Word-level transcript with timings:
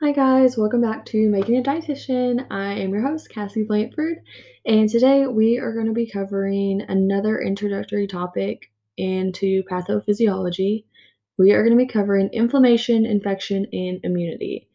Hi 0.00 0.12
guys, 0.12 0.56
welcome 0.56 0.80
back 0.80 1.04
to 1.06 1.28
Making 1.28 1.56
a 1.56 1.62
Dietitian. 1.64 2.46
I 2.52 2.74
am 2.74 2.90
your 2.90 3.02
host, 3.02 3.30
Cassie 3.30 3.64
Blanford, 3.64 4.18
and 4.64 4.88
today 4.88 5.26
we 5.26 5.58
are 5.58 5.72
going 5.72 5.88
to 5.88 5.92
be 5.92 6.08
covering 6.08 6.82
another 6.82 7.40
introductory 7.40 8.06
topic 8.06 8.70
into 8.96 9.64
pathophysiology. 9.64 10.84
We 11.36 11.50
are 11.50 11.64
going 11.64 11.76
to 11.76 11.84
be 11.84 11.90
covering 11.90 12.28
inflammation, 12.32 13.06
infection, 13.06 13.66
and 13.72 13.98
immunity. 14.04 14.68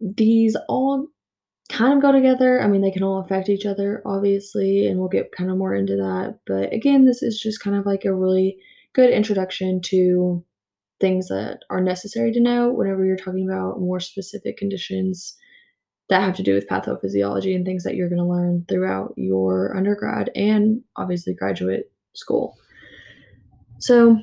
These 0.00 0.56
all 0.68 1.08
kind 1.68 1.94
of 1.94 2.00
go 2.00 2.12
together. 2.12 2.62
I 2.62 2.68
mean, 2.68 2.82
they 2.82 2.92
can 2.92 3.02
all 3.02 3.18
affect 3.18 3.48
each 3.48 3.66
other, 3.66 4.00
obviously, 4.06 4.86
and 4.86 5.00
we'll 5.00 5.08
get 5.08 5.32
kind 5.32 5.50
of 5.50 5.56
more 5.56 5.74
into 5.74 5.96
that. 5.96 6.38
But 6.46 6.72
again, 6.72 7.04
this 7.04 7.24
is 7.24 7.40
just 7.40 7.60
kind 7.60 7.74
of 7.74 7.84
like 7.84 8.04
a 8.04 8.14
really 8.14 8.58
good 8.92 9.10
introduction 9.10 9.80
to 9.86 10.44
things 11.00 11.28
that 11.28 11.60
are 11.70 11.80
necessary 11.80 12.32
to 12.32 12.40
know 12.40 12.70
whenever 12.70 13.04
you're 13.04 13.16
talking 13.16 13.48
about 13.48 13.80
more 13.80 14.00
specific 14.00 14.56
conditions 14.56 15.36
that 16.10 16.22
have 16.22 16.36
to 16.36 16.42
do 16.42 16.54
with 16.54 16.68
pathophysiology 16.68 17.54
and 17.54 17.64
things 17.64 17.84
that 17.84 17.94
you're 17.94 18.08
going 18.08 18.20
to 18.20 18.28
learn 18.28 18.64
throughout 18.68 19.14
your 19.16 19.74
undergrad 19.76 20.30
and 20.34 20.82
obviously 20.96 21.32
graduate 21.32 21.90
school. 22.14 22.56
So, 23.78 24.20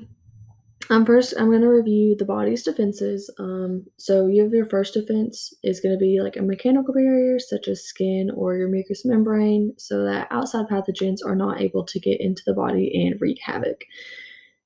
um, 0.90 1.06
first, 1.06 1.34
I'm 1.38 1.50
going 1.50 1.62
to 1.62 1.68
review 1.68 2.16
the 2.18 2.26
body's 2.26 2.64
defenses. 2.64 3.34
Um, 3.40 3.86
so, 3.98 4.28
you 4.28 4.44
have 4.44 4.54
your 4.54 4.70
first 4.70 4.94
defense 4.94 5.54
is 5.64 5.80
going 5.80 5.96
to 5.96 6.00
be 6.00 6.22
like 6.22 6.36
a 6.36 6.42
mechanical 6.42 6.94
barrier, 6.94 7.40
such 7.40 7.68
as 7.68 7.84
skin 7.84 8.30
or 8.36 8.56
your 8.56 8.70
mucous 8.70 9.04
membrane, 9.04 9.74
so 9.78 10.04
that 10.04 10.28
outside 10.30 10.68
pathogens 10.68 11.26
are 11.26 11.36
not 11.36 11.60
able 11.60 11.86
to 11.86 12.00
get 12.00 12.22
into 12.22 12.44
the 12.46 12.54
body 12.54 12.92
and 12.94 13.20
wreak 13.20 13.40
havoc 13.42 13.84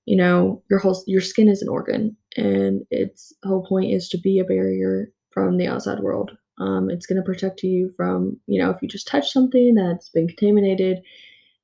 you 0.05 0.18
know 0.18 0.62
your 0.70 0.80
whole 0.80 1.04
your 1.08 1.22
skin 1.22 1.48
is 1.48 1.62
an 1.62 1.70
organ 1.70 2.16
and 2.38 2.82
its 2.90 3.34
whole 3.44 3.66
point 3.66 3.91
is 3.91 4.10
to 4.10 4.18
be 4.18 4.40
a 4.40 4.44
barrier 4.44 5.12
from 5.32 5.57
the 5.57 5.68
outside 5.68 5.99
world. 5.99 6.32
Um, 6.60 6.90
it's 6.90 7.05
going 7.05 7.18
to 7.18 7.26
protect 7.26 7.63
you 7.63 7.91
from 7.96 8.40
you 8.48 8.62
know 8.62 8.70
if 8.70 8.77
you 8.82 8.88
just 8.88 9.07
touch 9.07 9.32
something 9.32 9.76
that's 9.76 10.10
been 10.10 10.27
contaminated 10.27 10.99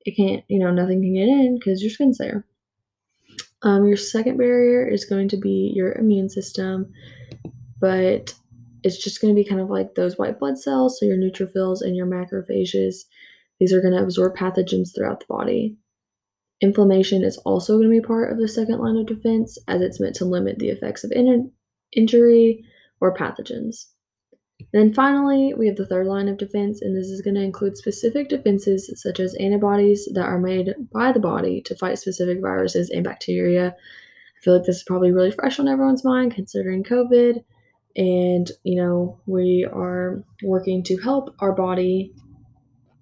it 0.04 0.16
can't 0.16 0.44
you 0.48 0.58
know 0.58 0.70
nothing 0.70 1.02
can 1.02 1.14
get 1.14 1.28
in 1.28 1.58
because 1.58 1.82
your 1.82 1.90
skin's 1.90 2.18
there. 2.18 2.44
Um, 3.62 3.86
your 3.86 3.96
second 3.96 4.36
barrier 4.36 4.86
is 4.86 5.04
going 5.04 5.28
to 5.30 5.36
be 5.36 5.72
your 5.74 5.92
immune 5.92 6.28
system 6.28 6.92
but 7.80 8.34
it's 8.84 9.02
just 9.02 9.20
going 9.20 9.34
to 9.34 9.40
be 9.40 9.48
kind 9.48 9.60
of 9.60 9.70
like 9.70 9.94
those 9.94 10.16
white 10.16 10.38
blood 10.38 10.58
cells 10.58 10.98
so 10.98 11.06
your 11.06 11.16
neutrophils 11.16 11.80
and 11.82 11.96
your 11.96 12.06
macrophages 12.06 13.04
these 13.58 13.72
are 13.72 13.80
going 13.80 13.94
to 13.94 14.02
absorb 14.02 14.36
pathogens 14.36 14.94
throughout 14.94 15.20
the 15.20 15.26
body 15.28 15.76
Inflammation 16.60 17.22
is 17.22 17.36
also 17.38 17.74
going 17.74 17.88
to 17.88 18.00
be 18.00 18.06
part 18.06 18.32
of 18.32 18.38
the 18.38 18.48
second 18.48 18.80
line 18.80 18.96
of 18.96 19.06
defense 19.06 19.58
as 19.68 19.80
it's 19.80 20.00
meant 20.00 20.16
to 20.16 20.24
limit 20.24 20.58
the 20.58 20.70
effects 20.70 21.04
of 21.04 21.12
in- 21.12 21.52
injury 21.92 22.64
or 23.00 23.14
pathogens. 23.14 23.86
then 24.72 24.92
finally, 24.92 25.54
we 25.56 25.68
have 25.68 25.76
the 25.76 25.86
third 25.86 26.08
line 26.08 26.26
of 26.26 26.36
defense, 26.36 26.82
and 26.82 26.96
this 26.96 27.06
is 27.06 27.22
going 27.22 27.36
to 27.36 27.42
include 27.42 27.76
specific 27.76 28.28
defenses 28.28 28.92
such 29.00 29.20
as 29.20 29.36
antibodies 29.36 30.08
that 30.14 30.26
are 30.26 30.40
made 30.40 30.74
by 30.92 31.12
the 31.12 31.20
body 31.20 31.60
to 31.62 31.76
fight 31.76 31.96
specific 31.96 32.40
viruses 32.40 32.90
and 32.90 33.04
bacteria. 33.04 33.68
I 33.68 34.40
feel 34.42 34.56
like 34.56 34.66
this 34.66 34.78
is 34.78 34.84
probably 34.84 35.12
really 35.12 35.30
fresh 35.30 35.60
on 35.60 35.68
everyone's 35.68 36.04
mind 36.04 36.34
considering 36.34 36.82
COVID. 36.82 37.44
And, 37.96 38.50
you 38.64 38.82
know, 38.82 39.20
we 39.26 39.64
are 39.72 40.24
working 40.42 40.82
to 40.84 40.96
help 40.98 41.34
our 41.38 41.52
body 41.52 42.12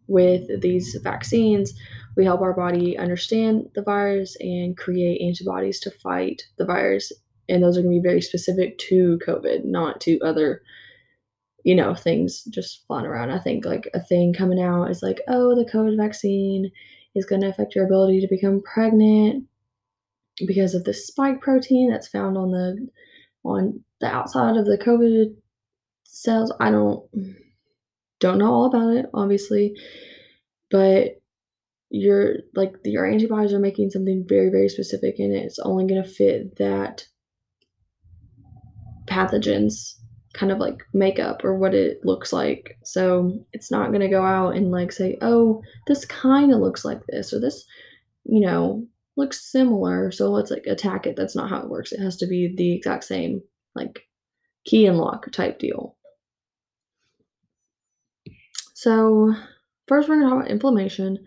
with 0.09 0.61
these 0.61 0.97
vaccines 1.03 1.75
we 2.17 2.25
help 2.25 2.41
our 2.41 2.55
body 2.55 2.97
understand 2.97 3.69
the 3.75 3.83
virus 3.83 4.37
and 4.41 4.77
create 4.77 5.21
antibodies 5.21 5.79
to 5.81 5.91
fight 5.91 6.43
the 6.57 6.65
virus. 6.65 7.13
And 7.49 7.63
those 7.63 7.77
are 7.77 7.83
going 7.83 7.95
to 7.95 8.01
be 8.01 8.09
very 8.09 8.23
specific 8.23 8.79
to 8.79 9.21
COVID, 9.27 9.65
not 9.65 10.01
to 10.03 10.19
other, 10.21 10.63
you 11.63 11.75
know, 11.75 11.95
things 11.95 12.43
just 12.45 12.87
flying 12.87 13.07
around. 13.07 13.31
I 13.31 13.39
think 13.39 13.65
like 13.65 13.89
a 13.95 14.01
thing 14.01 14.33
coming 14.33 14.61
out 14.61 14.91
is 14.91 15.03
like, 15.03 15.21
oh, 15.29 15.55
the 15.55 15.71
COVID 15.71 15.97
vaccine 15.97 16.73
is 17.15 17.27
going 17.27 17.43
to 17.43 17.49
affect 17.49 17.75
your 17.75 17.85
ability 17.85 18.21
to 18.21 18.29
become 18.29 18.63
pregnant 18.63 19.45
because 20.47 20.75
of 20.75 20.85
the 20.85 20.95
spike 20.95 21.41
protein 21.41 21.91
that's 21.91 22.09
found 22.09 22.37
on 22.37 22.51
the 22.51 22.89
on 23.45 23.83
the 24.01 24.07
outside 24.07 24.57
of 24.57 24.67
the 24.67 24.79
COVID 24.79 25.35
cells. 26.05 26.53
I 26.61 26.71
don't 26.71 27.09
don't 28.21 28.39
know 28.39 28.53
all 28.53 28.67
about 28.67 28.95
it, 28.97 29.07
obviously, 29.15 29.77
but 30.71 31.21
your 31.91 32.37
like 32.55 32.75
your 32.85 33.07
antibodies 33.07 33.53
are 33.53 33.61
making 33.61 33.91
something 33.91 34.25
very 34.29 34.51
very 34.51 34.69
specific 34.69 35.19
and 35.19 35.33
it's 35.33 35.59
only 35.61 35.87
going 35.87 36.03
to 36.03 36.09
fit 36.09 36.57
that 36.57 37.07
pathogens 39.07 39.95
kind 40.35 40.53
of 40.53 40.59
like 40.59 40.83
makeup 40.93 41.45
or 41.45 41.57
what 41.57 41.75
it 41.75 41.99
looks 42.05 42.33
like. 42.33 42.77
So 42.85 43.39
it's 43.53 43.71
not 43.71 43.89
going 43.89 44.03
to 44.03 44.09
go 44.09 44.23
out 44.23 44.55
and 44.55 44.71
like 44.71 44.93
say 44.93 45.17
oh 45.23 45.63
this 45.87 46.05
kind 46.05 46.53
of 46.53 46.61
looks 46.61 46.85
like 46.85 47.01
this 47.09 47.33
or 47.33 47.41
this 47.41 47.65
you 48.25 48.41
know 48.41 48.87
looks 49.17 49.51
similar 49.51 50.11
so 50.11 50.31
let's 50.31 50.51
like 50.51 50.67
attack 50.67 51.07
it. 51.07 51.17
That's 51.17 51.35
not 51.37 51.49
how 51.49 51.61
it 51.61 51.71
works. 51.71 51.93
It 51.93 52.01
has 52.01 52.17
to 52.19 52.27
be 52.27 52.55
the 52.55 52.75
exact 52.75 53.05
same 53.05 53.43
like 53.75 54.03
key 54.67 54.87
and 54.87 54.99
lock 54.99 55.31
type 55.33 55.59
deal. 55.59 55.97
So 58.75 59.35
first 59.89 60.09
we're 60.09 60.17
going 60.17 60.27
to 60.27 60.31
talk 60.31 60.41
about 60.43 60.51
inflammation 60.51 61.25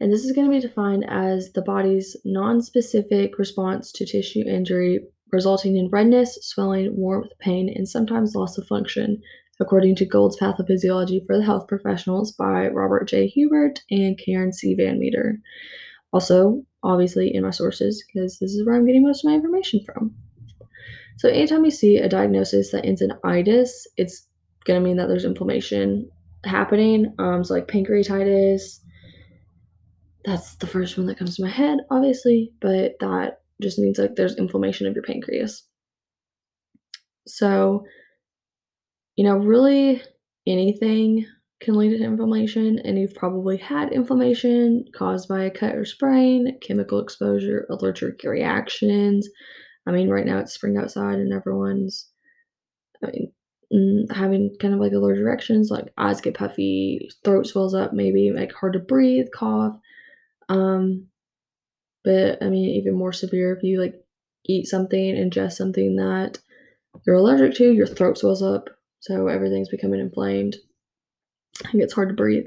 and 0.00 0.12
this 0.12 0.24
is 0.24 0.32
going 0.32 0.46
to 0.46 0.54
be 0.54 0.60
defined 0.60 1.04
as 1.08 1.52
the 1.52 1.62
body's 1.62 2.16
non-specific 2.24 3.38
response 3.38 3.90
to 3.92 4.04
tissue 4.04 4.42
injury 4.46 5.00
resulting 5.32 5.76
in 5.76 5.88
redness, 5.90 6.38
swelling, 6.42 6.94
warmth, 6.96 7.30
pain, 7.40 7.72
and 7.74 7.88
sometimes 7.88 8.34
loss 8.34 8.58
of 8.58 8.66
function, 8.66 9.20
according 9.60 9.96
to 9.96 10.04
Gould's 10.04 10.38
Pathophysiology 10.38 11.24
for 11.26 11.36
the 11.36 11.44
Health 11.44 11.66
Professionals 11.66 12.32
by 12.32 12.68
Robert 12.68 13.08
J. 13.08 13.26
Hubert 13.26 13.80
and 13.90 14.18
Karen 14.18 14.52
C. 14.52 14.74
Van 14.74 14.98
Meter. 14.98 15.38
Also, 16.12 16.62
obviously, 16.82 17.34
in 17.34 17.42
my 17.42 17.50
sources, 17.50 18.04
because 18.06 18.38
this 18.38 18.52
is 18.52 18.64
where 18.64 18.76
I'm 18.76 18.86
getting 18.86 19.02
most 19.02 19.24
of 19.24 19.30
my 19.30 19.34
information 19.34 19.80
from. 19.84 20.14
So, 21.18 21.28
anytime 21.28 21.64
you 21.64 21.70
see 21.70 21.96
a 21.96 22.08
diagnosis 22.08 22.70
that 22.70 22.84
ends 22.84 23.02
in 23.02 23.12
itis, 23.24 23.86
it's 23.96 24.26
going 24.64 24.80
to 24.80 24.84
mean 24.84 24.96
that 24.98 25.08
there's 25.08 25.24
inflammation 25.24 26.08
happening. 26.44 27.12
Um, 27.18 27.42
so, 27.42 27.54
like 27.54 27.66
pancreatitis, 27.68 28.78
that's 30.26 30.56
the 30.56 30.66
first 30.66 30.98
one 30.98 31.06
that 31.06 31.18
comes 31.18 31.36
to 31.36 31.42
my 31.42 31.48
head, 31.48 31.78
obviously, 31.90 32.52
but 32.60 32.96
that 32.98 33.40
just 33.62 33.78
means 33.78 33.96
like 33.96 34.16
there's 34.16 34.36
inflammation 34.36 34.86
of 34.86 34.94
your 34.94 35.04
pancreas. 35.04 35.62
So, 37.28 37.84
you 39.14 39.24
know, 39.24 39.36
really 39.36 40.02
anything 40.46 41.26
can 41.60 41.76
lead 41.76 41.96
to 41.96 42.04
inflammation, 42.04 42.80
and 42.80 42.98
you've 42.98 43.14
probably 43.14 43.56
had 43.56 43.92
inflammation 43.92 44.84
caused 44.94 45.28
by 45.28 45.44
a 45.44 45.50
cut 45.50 45.76
or 45.76 45.84
sprain, 45.84 46.58
chemical 46.60 46.98
exposure, 46.98 47.66
allergic 47.70 48.22
reactions. 48.24 49.28
I 49.86 49.92
mean, 49.92 50.10
right 50.10 50.26
now 50.26 50.38
it's 50.38 50.52
spring 50.52 50.76
outside, 50.76 51.18
and 51.18 51.32
everyone's, 51.32 52.10
I 53.02 53.10
mean, 53.12 53.32
mm, 53.72 54.12
having 54.12 54.54
kind 54.60 54.74
of 54.74 54.80
like 54.80 54.92
allergic 54.92 55.24
reactions, 55.24 55.70
like 55.70 55.92
eyes 55.96 56.20
get 56.20 56.34
puffy, 56.34 57.08
throat 57.24 57.46
swells 57.46 57.74
up, 57.74 57.92
maybe 57.92 58.32
like 58.34 58.52
hard 58.52 58.72
to 58.72 58.80
breathe, 58.80 59.26
cough. 59.32 59.76
Um, 60.48 61.08
but 62.04 62.42
I 62.42 62.48
mean, 62.48 62.70
even 62.70 62.94
more 62.94 63.12
severe 63.12 63.54
if 63.54 63.62
you 63.62 63.80
like 63.80 63.94
eat 64.44 64.66
something, 64.66 65.14
ingest 65.14 65.52
something 65.52 65.96
that 65.96 66.38
you're 67.06 67.16
allergic 67.16 67.54
to, 67.56 67.72
your 67.72 67.86
throat 67.86 68.18
swells 68.18 68.42
up, 68.42 68.68
so 69.00 69.28
everything's 69.28 69.68
becoming 69.68 70.00
inflamed. 70.00 70.56
It 71.72 71.78
gets 71.78 71.94
hard 71.94 72.08
to 72.08 72.14
breathe. 72.14 72.46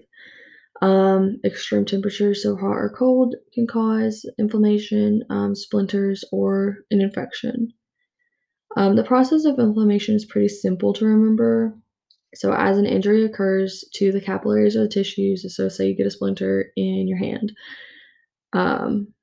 Um, 0.81 1.41
extreme 1.43 1.85
temperatures, 1.85 2.41
so 2.41 2.55
hot 2.55 2.77
or 2.77 2.93
cold, 2.97 3.35
can 3.53 3.67
cause 3.67 4.25
inflammation, 4.37 5.23
um, 5.29 5.55
splinters, 5.55 6.23
or 6.31 6.77
an 6.89 7.01
infection. 7.01 7.73
Um, 8.77 8.95
the 8.95 9.03
process 9.03 9.43
of 9.43 9.59
inflammation 9.59 10.15
is 10.15 10.25
pretty 10.25 10.47
simple 10.47 10.93
to 10.93 11.05
remember. 11.05 11.75
So, 12.35 12.53
as 12.53 12.77
an 12.77 12.85
injury 12.85 13.25
occurs 13.25 13.83
to 13.95 14.11
the 14.13 14.21
capillaries 14.21 14.77
or 14.77 14.83
the 14.83 14.87
tissues, 14.87 15.53
so 15.53 15.67
say 15.67 15.87
you 15.87 15.97
get 15.97 16.07
a 16.07 16.11
splinter 16.11 16.71
in 16.77 17.07
your 17.07 17.17
hand, 17.17 17.51
um, 18.53 19.13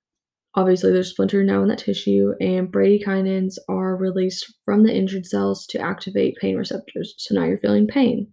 obviously, 0.54 0.92
there's 0.92 1.10
splinter 1.10 1.42
now 1.42 1.62
in 1.62 1.68
that 1.68 1.78
tissue, 1.78 2.32
and 2.40 2.72
bradykinins 2.72 3.54
are 3.68 3.96
released 3.96 4.54
from 4.64 4.82
the 4.82 4.94
injured 4.94 5.26
cells 5.26 5.66
to 5.68 5.78
activate 5.78 6.36
pain 6.40 6.56
receptors. 6.56 7.14
So 7.18 7.34
now 7.34 7.44
you're 7.44 7.58
feeling 7.58 7.86
pain. 7.86 8.32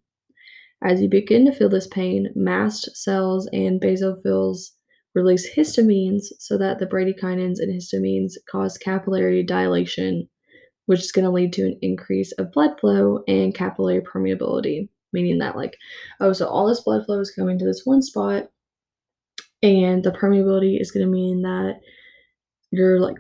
As 0.84 1.02
you 1.02 1.08
begin 1.08 1.46
to 1.46 1.54
feel 1.54 1.70
this 1.70 1.88
pain, 1.88 2.30
mast 2.36 2.96
cells 2.96 3.48
and 3.54 3.80
basophils 3.80 4.72
release 5.16 5.50
histamines 5.56 6.26
so 6.40 6.58
that 6.58 6.80
the 6.80 6.88
bradykinins 6.88 7.60
and 7.60 7.74
histamines 7.74 8.34
cause 8.50 8.78
capillary 8.78 9.44
dilation, 9.44 10.28
which 10.88 11.00
is 11.00 11.12
going 11.12 11.24
to 11.24 11.32
lead 11.32 11.54
to 11.54 11.66
an 11.66 11.78
increase 11.82 12.34
of 12.34 12.52
blood 12.52 12.78
flow 12.80 13.24
and 13.28 13.56
capillary 13.56 14.02
permeability, 14.02 14.90
meaning 15.14 15.38
that, 15.38 15.56
like, 15.56 15.78
oh, 16.20 16.34
so 16.34 16.48
all 16.48 16.68
this 16.68 16.82
blood 16.82 17.06
flow 17.06 17.20
is 17.22 17.32
coming 17.32 17.58
to 17.60 17.66
this 17.66 17.84
one 17.86 18.02
spot, 18.02 18.50
and 19.64 20.04
the 20.04 20.12
permeability 20.12 20.80
is 20.80 20.92
going 20.92 21.06
to 21.06 21.12
mean 21.12 21.42
that 21.42 21.80
you're 22.70 23.00
like 23.00 23.16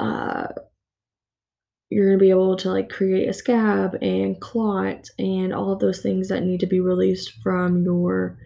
uh 0.00 0.46
you're 1.90 2.06
going 2.06 2.18
to 2.18 2.24
be 2.24 2.30
able 2.30 2.56
to 2.56 2.70
like 2.70 2.88
create 2.88 3.28
a 3.28 3.32
scab 3.32 3.94
and 4.02 4.40
clot 4.40 5.06
and 5.18 5.54
all 5.54 5.72
of 5.72 5.78
those 5.78 6.02
things 6.02 6.28
that 6.28 6.42
need 6.42 6.58
to 6.58 6.66
be 6.66 6.80
released 6.80 7.32
from 7.42 7.84
your 7.84 8.36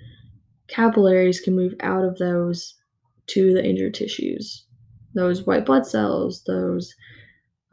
capillaries 0.69 1.41
can 1.41 1.57
move 1.57 1.73
out 1.81 2.05
of 2.05 2.19
those 2.19 2.75
to 3.29 3.53
the 3.53 3.65
injured 3.65 3.95
tissues. 3.95 4.67
Those 5.15 5.47
white 5.47 5.67
blood 5.67 5.87
cells, 5.87 6.43
those 6.47 6.95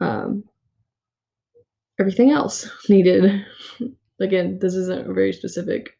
um, 0.00 0.44
everything 2.00 2.30
else 2.30 2.68
needed. 2.88 3.44
Again, 4.20 4.58
this 4.60 4.74
isn't 4.74 5.10
a 5.10 5.12
very 5.12 5.32
specific 5.32 5.90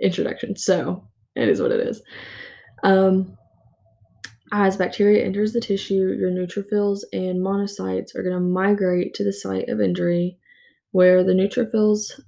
introduction, 0.00 0.56
so 0.56 1.08
it 1.34 1.48
is 1.48 1.60
what 1.60 1.72
it 1.72 1.80
is. 1.80 2.00
Um, 2.84 3.38
as 4.52 4.76
bacteria 4.76 5.24
enters 5.24 5.52
the 5.52 5.60
tissue, 5.60 6.14
your 6.16 6.30
neutrophils 6.30 7.00
and 7.12 7.40
monocytes 7.40 8.14
are 8.14 8.22
going 8.22 8.34
to 8.34 8.40
migrate 8.40 9.14
to 9.14 9.24
the 9.24 9.32
site 9.32 9.68
of 9.68 9.80
injury, 9.80 10.38
where 10.92 11.24
the 11.24 11.32
neutrophils 11.32 12.20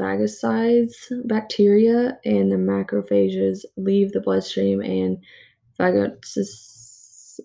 phagocytes 0.00 0.94
bacteria 1.26 2.18
and 2.24 2.50
the 2.50 2.56
macrophages 2.56 3.64
leave 3.76 4.12
the 4.12 4.20
bloodstream 4.20 4.80
and 4.80 5.18
phagocytosis, 5.78 7.38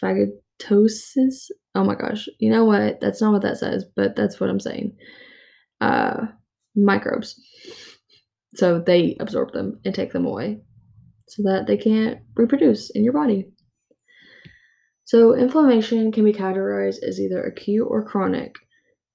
phagocytosis. 0.00 1.50
Oh 1.74 1.84
my 1.84 1.94
gosh, 1.94 2.28
you 2.38 2.50
know 2.50 2.64
what? 2.64 3.00
That's 3.00 3.20
not 3.20 3.32
what 3.32 3.42
that 3.42 3.58
says, 3.58 3.84
but 3.96 4.14
that's 4.14 4.38
what 4.38 4.50
I'm 4.50 4.60
saying. 4.60 4.94
Uh, 5.80 6.26
microbes. 6.76 7.40
So 8.54 8.78
they 8.78 9.16
absorb 9.20 9.52
them 9.52 9.80
and 9.84 9.94
take 9.94 10.12
them 10.12 10.26
away 10.26 10.60
so 11.30 11.42
that 11.44 11.66
they 11.66 11.76
can't 11.76 12.18
reproduce 12.36 12.90
in 12.90 13.04
your 13.04 13.12
body. 13.12 13.46
So, 15.04 15.34
inflammation 15.34 16.12
can 16.12 16.24
be 16.24 16.32
categorized 16.32 17.02
as 17.02 17.20
either 17.20 17.42
acute 17.42 17.86
or 17.88 18.04
chronic. 18.04 18.54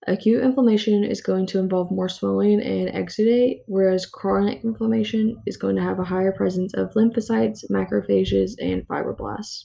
Acute 0.08 0.44
inflammation 0.44 1.04
is 1.04 1.22
going 1.22 1.48
to 1.48 1.60
involve 1.60 1.90
more 1.90 2.10
swelling 2.10 2.62
and 2.62 2.90
exudate, 2.90 3.62
whereas 3.68 4.06
chronic 4.06 4.64
inflammation 4.64 5.42
is 5.48 5.58
going 5.58 5.76
to 5.76 5.82
have 5.82 6.00
a 6.00 6.04
higher 6.04 6.32
presence 6.32 6.74
of 6.74 6.94
lymphocytes, 6.94 7.64
macrophages, 7.72 8.52
and 8.60 8.88
fibroblasts. 8.88 9.64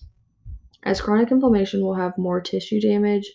As 0.83 1.01
chronic 1.01 1.31
inflammation 1.31 1.83
will 1.83 1.95
have 1.95 2.17
more 2.17 2.41
tissue 2.41 2.81
damage, 2.81 3.31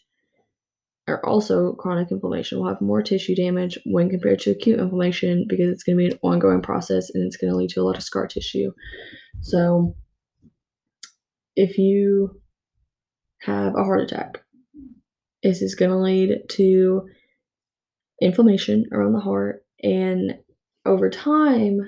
or 1.08 1.24
also 1.26 1.74
chronic 1.74 2.12
inflammation 2.12 2.58
will 2.58 2.68
have 2.68 2.82
more 2.82 3.02
tissue 3.02 3.36
damage 3.36 3.78
when 3.86 4.10
compared 4.10 4.40
to 4.40 4.52
acute 4.52 4.80
inflammation 4.80 5.46
because 5.48 5.70
it's 5.70 5.84
going 5.84 5.98
to 5.98 6.04
be 6.04 6.12
an 6.12 6.20
ongoing 6.24 6.62
process 6.62 7.10
and 7.14 7.24
it's 7.26 7.38
going 7.38 7.52
to 7.52 7.58
lead 7.58 7.70
to 7.70 7.82
a 7.82 7.84
lot 7.84 7.98
of 7.98 8.04
scar 8.04 8.28
tissue. 8.28 8.72
So, 9.42 9.96
if 11.56 11.78
you 11.78 12.42
have 13.42 13.76
a 13.76 13.84
heart 13.84 14.02
attack, 14.02 14.44
this 15.44 15.62
is 15.62 15.76
going 15.76 15.92
to 15.92 15.98
lead 15.98 16.40
to 16.50 17.08
inflammation 18.22 18.86
around 18.92 19.14
the 19.14 19.20
heart, 19.20 19.64
and 19.84 20.40
over 20.86 21.10
time, 21.10 21.80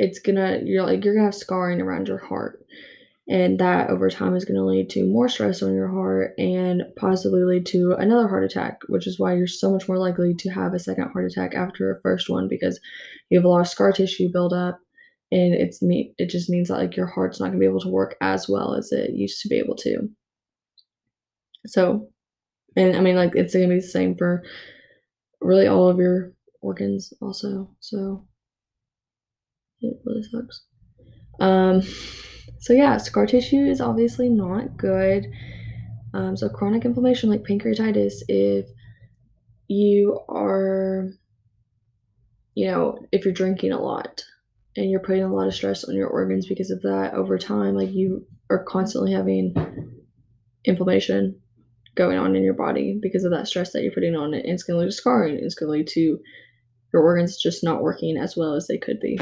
it's 0.00 0.18
gonna 0.18 0.60
you're 0.64 0.84
like 0.84 1.04
you're 1.04 1.14
gonna 1.14 1.26
have 1.26 1.34
scarring 1.34 1.80
around 1.80 2.08
your 2.08 2.18
heart 2.18 2.64
and 3.30 3.60
that 3.60 3.88
over 3.88 4.10
time 4.10 4.34
is 4.34 4.44
going 4.44 4.56
to 4.56 4.64
lead 4.64 4.90
to 4.90 5.06
more 5.06 5.28
stress 5.28 5.62
on 5.62 5.72
your 5.72 5.88
heart 5.88 6.34
and 6.36 6.82
possibly 6.96 7.44
lead 7.44 7.64
to 7.64 7.92
another 7.92 8.28
heart 8.28 8.44
attack 8.44 8.80
which 8.88 9.06
is 9.06 9.18
why 9.18 9.34
you're 9.34 9.46
so 9.46 9.70
much 9.70 9.88
more 9.88 9.98
likely 9.98 10.34
to 10.34 10.50
have 10.50 10.74
a 10.74 10.78
second 10.78 11.08
heart 11.12 11.24
attack 11.24 11.54
after 11.54 11.90
a 11.90 12.00
first 12.02 12.28
one 12.28 12.48
because 12.48 12.78
you 13.30 13.38
have 13.38 13.44
a 13.44 13.48
lot 13.48 13.60
of 13.60 13.68
scar 13.68 13.92
tissue 13.92 14.28
build 14.32 14.52
up 14.52 14.80
and 15.30 15.54
it's 15.54 15.80
me 15.80 16.12
it 16.18 16.28
just 16.28 16.50
means 16.50 16.68
that 16.68 16.78
like 16.78 16.96
your 16.96 17.06
heart's 17.06 17.38
not 17.38 17.46
going 17.46 17.58
to 17.58 17.60
be 17.60 17.66
able 17.66 17.80
to 17.80 17.88
work 17.88 18.16
as 18.20 18.48
well 18.48 18.74
as 18.74 18.90
it 18.90 19.10
used 19.10 19.40
to 19.40 19.48
be 19.48 19.58
able 19.58 19.76
to. 19.76 20.08
So 21.66 22.08
and 22.76 22.96
i 22.96 23.00
mean 23.00 23.16
like 23.16 23.34
it's 23.34 23.54
going 23.54 23.68
to 23.68 23.74
be 23.74 23.80
the 23.80 23.86
same 23.86 24.16
for 24.16 24.42
really 25.40 25.66
all 25.66 25.88
of 25.88 25.98
your 25.98 26.32
organs 26.60 27.12
also 27.22 27.70
so. 27.80 28.26
It 29.82 29.96
really 30.04 30.22
sucks. 30.24 30.64
Um 31.40 31.82
so 32.58 32.72
yeah, 32.72 32.96
scar 32.98 33.26
tissue 33.26 33.66
is 33.66 33.80
obviously 33.80 34.28
not 34.28 34.76
good. 34.76 35.26
Um, 36.12 36.36
so 36.36 36.48
chronic 36.48 36.84
inflammation 36.84 37.30
like 37.30 37.42
pancreatitis, 37.42 38.22
if 38.28 38.66
you 39.68 40.20
are, 40.28 41.10
you 42.54 42.66
know, 42.66 42.98
if 43.12 43.24
you're 43.24 43.32
drinking 43.32 43.72
a 43.72 43.80
lot 43.80 44.24
and 44.76 44.90
you're 44.90 45.00
putting 45.00 45.22
a 45.22 45.32
lot 45.32 45.46
of 45.46 45.54
stress 45.54 45.84
on 45.84 45.94
your 45.94 46.08
organs 46.08 46.46
because 46.46 46.70
of 46.70 46.82
that 46.82 47.14
over 47.14 47.38
time, 47.38 47.76
like 47.76 47.92
you 47.92 48.26
are 48.50 48.64
constantly 48.64 49.12
having 49.12 49.54
inflammation 50.64 51.40
going 51.94 52.18
on 52.18 52.36
in 52.36 52.42
your 52.42 52.54
body 52.54 52.98
because 53.00 53.24
of 53.24 53.30
that 53.30 53.46
stress 53.46 53.72
that 53.72 53.82
you're 53.82 53.92
putting 53.92 54.16
on 54.16 54.34
it. 54.34 54.44
And 54.44 54.54
it's 54.54 54.62
going 54.62 54.76
to 54.76 54.80
lead 54.80 54.90
to 54.90 54.92
scarring. 54.92 55.38
It's 55.40 55.54
going 55.54 55.68
to 55.68 55.72
lead 55.72 55.88
to 55.88 56.18
your 56.92 57.02
organs 57.02 57.40
just 57.40 57.62
not 57.62 57.82
working 57.82 58.16
as 58.16 58.36
well 58.36 58.54
as 58.54 58.66
they 58.66 58.78
could 58.78 59.00
be. 59.00 59.18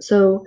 So, 0.00 0.46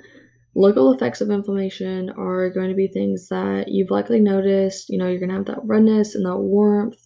Local 0.54 0.92
effects 0.92 1.22
of 1.22 1.30
inflammation 1.30 2.10
are 2.12 2.50
going 2.50 2.70
to 2.70 2.76
be 2.76 2.88
things 2.88 3.30
that 3.30 3.70
you've 3.70 3.92
likely 3.92 4.20
noticed. 4.20 4.90
You 4.90 4.98
know, 4.98 5.08
you're 5.08 5.20
going 5.20 5.30
to 5.30 5.36
have 5.36 5.46
that 5.46 5.64
redness 5.64 6.14
and 6.14 6.26
that 6.26 6.38
warmth 6.38 6.98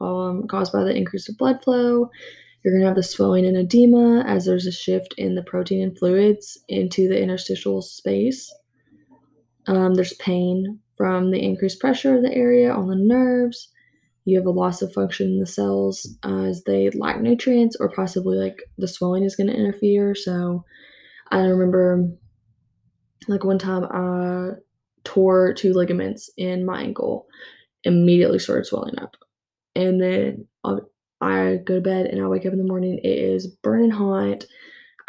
um, 0.00 0.46
caused 0.48 0.72
by 0.72 0.82
the 0.82 0.94
increase 0.94 1.28
of 1.28 1.38
blood 1.38 1.62
flow. 1.62 2.10
You're 2.62 2.74
going 2.74 2.82
to 2.82 2.88
have 2.88 2.96
the 2.96 3.02
swelling 3.02 3.46
and 3.46 3.56
edema 3.56 4.24
as 4.26 4.44
there's 4.44 4.66
a 4.66 4.72
shift 4.72 5.14
in 5.16 5.34
the 5.34 5.42
protein 5.42 5.82
and 5.82 5.98
fluids 5.98 6.58
into 6.68 7.08
the 7.08 7.20
interstitial 7.20 7.82
space. 7.82 8.52
Um, 9.66 9.94
there's 9.94 10.14
pain 10.14 10.80
from 10.96 11.30
the 11.30 11.42
increased 11.42 11.80
pressure 11.80 12.16
of 12.16 12.22
the 12.22 12.34
area 12.34 12.72
on 12.72 12.88
the 12.88 12.96
nerves. 12.96 13.68
You 14.24 14.38
have 14.38 14.46
a 14.46 14.50
loss 14.50 14.82
of 14.82 14.92
function 14.92 15.26
in 15.26 15.40
the 15.40 15.46
cells 15.46 16.16
as 16.24 16.62
they 16.64 16.90
lack 16.90 17.20
nutrients, 17.20 17.76
or 17.78 17.90
possibly 17.90 18.38
like 18.38 18.62
the 18.78 18.88
swelling 18.88 19.24
is 19.24 19.34
going 19.34 19.48
to 19.48 19.56
interfere. 19.56 20.14
So 20.14 20.64
I 21.30 21.40
remember 21.40 22.08
like 23.28 23.44
one 23.44 23.58
time 23.58 23.84
I 23.84 24.56
tore 25.04 25.52
two 25.54 25.72
ligaments 25.72 26.30
in 26.36 26.64
my 26.64 26.82
ankle, 26.82 27.26
immediately 27.84 28.38
started 28.38 28.66
swelling 28.66 28.98
up. 28.98 29.16
And 29.74 30.00
then 30.00 30.46
um, 30.64 30.80
I 31.20 31.58
go 31.64 31.76
to 31.76 31.80
bed 31.80 32.06
and 32.06 32.22
I 32.22 32.26
wake 32.26 32.46
up 32.46 32.52
in 32.52 32.58
the 32.58 32.64
morning. 32.64 32.98
It 32.98 33.18
is 33.18 33.46
burning 33.46 33.90
hot. 33.90 34.44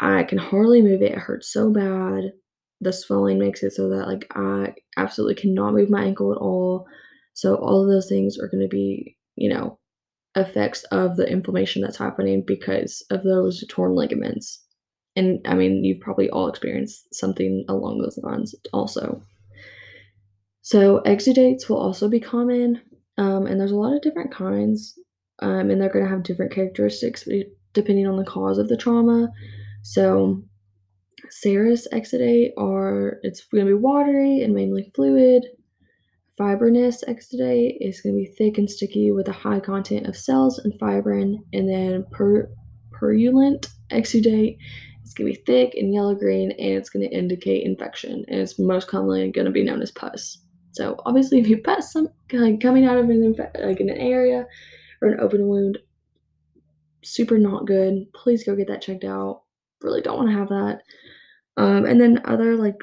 I 0.00 0.24
can 0.24 0.38
hardly 0.38 0.82
move 0.82 1.02
it. 1.02 1.12
It 1.12 1.18
hurts 1.18 1.52
so 1.52 1.70
bad. 1.70 2.32
The 2.80 2.92
swelling 2.92 3.38
makes 3.38 3.62
it 3.62 3.72
so 3.72 3.88
that 3.90 4.06
like 4.06 4.26
I 4.34 4.74
absolutely 4.96 5.36
cannot 5.36 5.74
move 5.74 5.90
my 5.90 6.04
ankle 6.04 6.32
at 6.32 6.38
all. 6.38 6.86
So 7.34 7.56
all 7.56 7.82
of 7.82 7.88
those 7.88 8.08
things 8.08 8.38
are 8.38 8.48
going 8.48 8.62
to 8.62 8.68
be, 8.68 9.16
you 9.36 9.48
know, 9.48 9.78
effects 10.36 10.82
of 10.84 11.16
the 11.16 11.28
inflammation 11.28 11.82
that's 11.82 11.96
happening 11.96 12.42
because 12.46 13.04
of 13.10 13.22
those 13.22 13.64
torn 13.68 13.94
ligaments. 13.94 14.63
And 15.16 15.40
I 15.46 15.54
mean, 15.54 15.84
you've 15.84 16.00
probably 16.00 16.28
all 16.30 16.48
experienced 16.48 17.14
something 17.14 17.64
along 17.68 17.98
those 17.98 18.18
lines 18.18 18.54
also. 18.72 19.22
So, 20.62 21.02
exudates 21.04 21.68
will 21.68 21.76
also 21.76 22.08
be 22.08 22.20
common, 22.20 22.80
um, 23.18 23.46
and 23.46 23.60
there's 23.60 23.70
a 23.70 23.76
lot 23.76 23.94
of 23.94 24.02
different 24.02 24.32
kinds, 24.32 24.98
um, 25.40 25.70
and 25.70 25.80
they're 25.80 25.92
going 25.92 26.04
to 26.04 26.10
have 26.10 26.22
different 26.22 26.52
characteristics 26.52 27.28
depending 27.74 28.06
on 28.06 28.16
the 28.16 28.24
cause 28.24 28.56
of 28.58 28.68
the 28.68 28.76
trauma. 28.76 29.28
So, 29.82 30.42
serous 31.30 31.86
exudate 31.92 32.52
are 32.56 33.18
it's 33.22 33.44
going 33.44 33.66
to 33.66 33.72
be 33.72 33.80
watery 33.80 34.40
and 34.40 34.54
mainly 34.54 34.90
fluid. 34.94 35.44
Fibrinous 36.38 37.04
exudate 37.06 37.76
is 37.80 38.00
going 38.00 38.14
to 38.14 38.18
be 38.18 38.34
thick 38.36 38.58
and 38.58 38.68
sticky 38.68 39.12
with 39.12 39.28
a 39.28 39.32
high 39.32 39.60
content 39.60 40.06
of 40.06 40.16
cells 40.16 40.58
and 40.58 40.72
fibrin, 40.80 41.44
and 41.52 41.68
then 41.68 42.06
pur- 42.10 42.50
purulent 42.90 43.68
exudate 43.92 44.56
it's 45.14 45.22
going 45.22 45.32
to 45.32 45.38
be 45.38 45.44
thick 45.44 45.74
and 45.74 45.94
yellow 45.94 46.14
green 46.14 46.50
and 46.52 46.74
it's 46.74 46.90
going 46.90 47.08
to 47.08 47.16
indicate 47.16 47.64
infection 47.64 48.24
and 48.26 48.40
it's 48.40 48.58
most 48.58 48.88
commonly 48.88 49.30
going 49.30 49.44
to 49.44 49.52
be 49.52 49.62
known 49.62 49.80
as 49.80 49.92
pus. 49.92 50.38
So 50.72 50.96
obviously 51.06 51.38
if 51.38 51.46
you 51.46 51.58
pus 51.62 51.92
some 51.92 52.08
like 52.32 52.60
coming 52.60 52.84
out 52.84 52.96
of 52.96 53.08
an 53.08 53.34
like 53.60 53.80
in 53.80 53.90
an 53.90 53.96
area 53.96 54.44
or 55.00 55.08
an 55.08 55.20
open 55.20 55.46
wound, 55.46 55.78
super 57.04 57.38
not 57.38 57.66
good. 57.66 58.06
Please 58.12 58.42
go 58.42 58.56
get 58.56 58.66
that 58.68 58.82
checked 58.82 59.04
out. 59.04 59.42
Really 59.82 60.00
don't 60.00 60.16
want 60.16 60.30
to 60.30 60.36
have 60.36 60.48
that. 60.48 60.80
Um, 61.56 61.84
and 61.84 62.00
then 62.00 62.20
other 62.24 62.56
like 62.56 62.76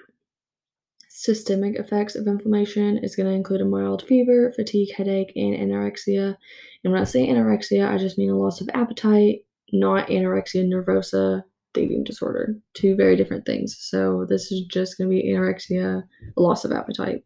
systemic 1.09 1.75
effects 1.75 2.15
of 2.15 2.27
inflammation 2.27 2.97
is 2.99 3.17
going 3.17 3.27
to 3.27 3.35
include 3.35 3.59
a 3.59 3.65
mild 3.65 4.03
fever, 4.03 4.53
fatigue, 4.55 4.95
headache, 4.95 5.33
and 5.35 5.55
anorexia. 5.55 6.37
And 6.85 6.93
when 6.93 7.01
I 7.01 7.05
say 7.05 7.27
anorexia, 7.27 7.91
I 7.91 7.97
just 7.97 8.17
mean 8.17 8.29
a 8.29 8.37
loss 8.37 8.61
of 8.61 8.69
appetite, 8.73 9.39
not 9.73 10.07
anorexia 10.07 10.65
nervosa, 10.65 11.43
eating 11.77 12.03
disorder. 12.03 12.55
Two 12.73 12.95
very 12.95 13.15
different 13.15 13.45
things. 13.45 13.77
So 13.79 14.25
this 14.27 14.51
is 14.51 14.65
just 14.69 14.97
going 14.97 15.09
to 15.09 15.15
be 15.15 15.31
anorexia, 15.31 16.03
loss 16.37 16.65
of 16.65 16.71
appetite. 16.71 17.23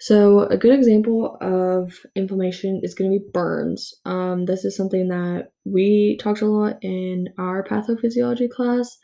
So 0.00 0.40
a 0.46 0.56
good 0.56 0.74
example 0.74 1.36
of 1.40 1.94
inflammation 2.16 2.80
is 2.82 2.92
going 2.92 3.12
to 3.12 3.18
be 3.20 3.30
burns. 3.32 3.94
Um, 4.04 4.46
this 4.46 4.64
is 4.64 4.76
something 4.76 5.08
that 5.08 5.52
we 5.64 6.18
talked 6.20 6.40
a 6.40 6.46
lot 6.46 6.78
in 6.82 7.28
our 7.38 7.62
pathophysiology 7.62 8.50
class. 8.50 8.98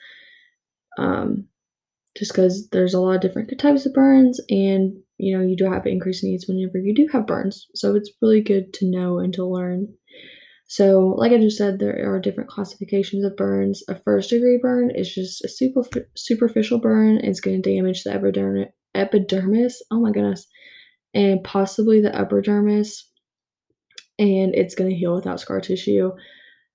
Um, 0.99 1.47
just 2.17 2.33
because 2.33 2.69
there's 2.71 2.95
a 2.95 3.01
lot 3.01 3.15
of 3.15 3.21
different 3.21 3.57
types 3.61 3.87
of 3.87 3.95
burns, 3.95 4.41
and 4.51 4.97
you 5.19 5.37
know, 5.37 5.45
you 5.45 5.57
do 5.57 5.71
have 5.71 5.87
increased 5.87 6.25
needs 6.25 6.49
whenever 6.49 6.79
you 6.79 6.93
do 6.95 7.09
have 7.13 7.27
burns. 7.29 7.69
So 7.77 7.95
it's 7.95 8.11
really 8.21 8.41
good 8.41 8.73
to 8.75 8.91
know 8.91 9.21
and 9.21 9.33
to 9.35 9.45
learn. 9.45 9.95
So, 10.71 11.15
like 11.17 11.33
I 11.33 11.39
just 11.39 11.57
said, 11.57 11.79
there 11.79 12.13
are 12.13 12.21
different 12.21 12.51
classifications 12.51 13.25
of 13.25 13.37
burns. 13.37 13.83
A 13.89 13.95
first 13.95 14.29
degree 14.29 14.59
burn 14.61 14.91
is 14.91 15.13
just 15.13 15.43
a 15.43 15.49
super, 15.49 15.83
superficial 16.15 16.79
burn. 16.79 17.19
It's 17.25 17.41
going 17.41 17.63
to 17.63 17.75
damage 17.75 18.05
the 18.05 18.13
epidermis. 18.95 19.83
Oh 19.91 19.99
my 19.99 20.13
goodness. 20.13 20.47
And 21.15 21.43
possibly 21.43 22.03
the 22.03 22.15
upper 22.15 22.43
dermis. 22.43 23.03
And 24.19 24.55
it's 24.55 24.75
going 24.75 24.91
to 24.91 24.97
heal 24.97 25.15
without 25.15 25.41
scar 25.41 25.63
tissue. 25.63 26.13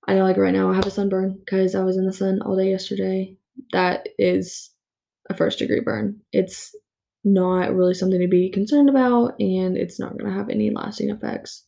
I 0.08 0.14
know, 0.14 0.24
like 0.24 0.38
right 0.38 0.52
now, 0.52 0.72
I 0.72 0.74
have 0.74 0.86
a 0.86 0.90
sunburn 0.90 1.38
because 1.44 1.76
I 1.76 1.84
was 1.84 1.96
in 1.96 2.04
the 2.04 2.12
sun 2.12 2.42
all 2.42 2.56
day 2.56 2.70
yesterday. 2.70 3.36
That 3.72 4.08
is 4.18 4.70
a 5.30 5.34
first 5.34 5.60
degree 5.60 5.80
burn. 5.80 6.20
It's 6.32 6.74
not 7.22 7.72
really 7.72 7.94
something 7.94 8.20
to 8.20 8.26
be 8.26 8.50
concerned 8.50 8.90
about, 8.90 9.34
and 9.38 9.76
it's 9.76 10.00
not 10.00 10.18
going 10.18 10.30
to 10.30 10.36
have 10.36 10.50
any 10.50 10.70
lasting 10.70 11.10
effects. 11.10 11.64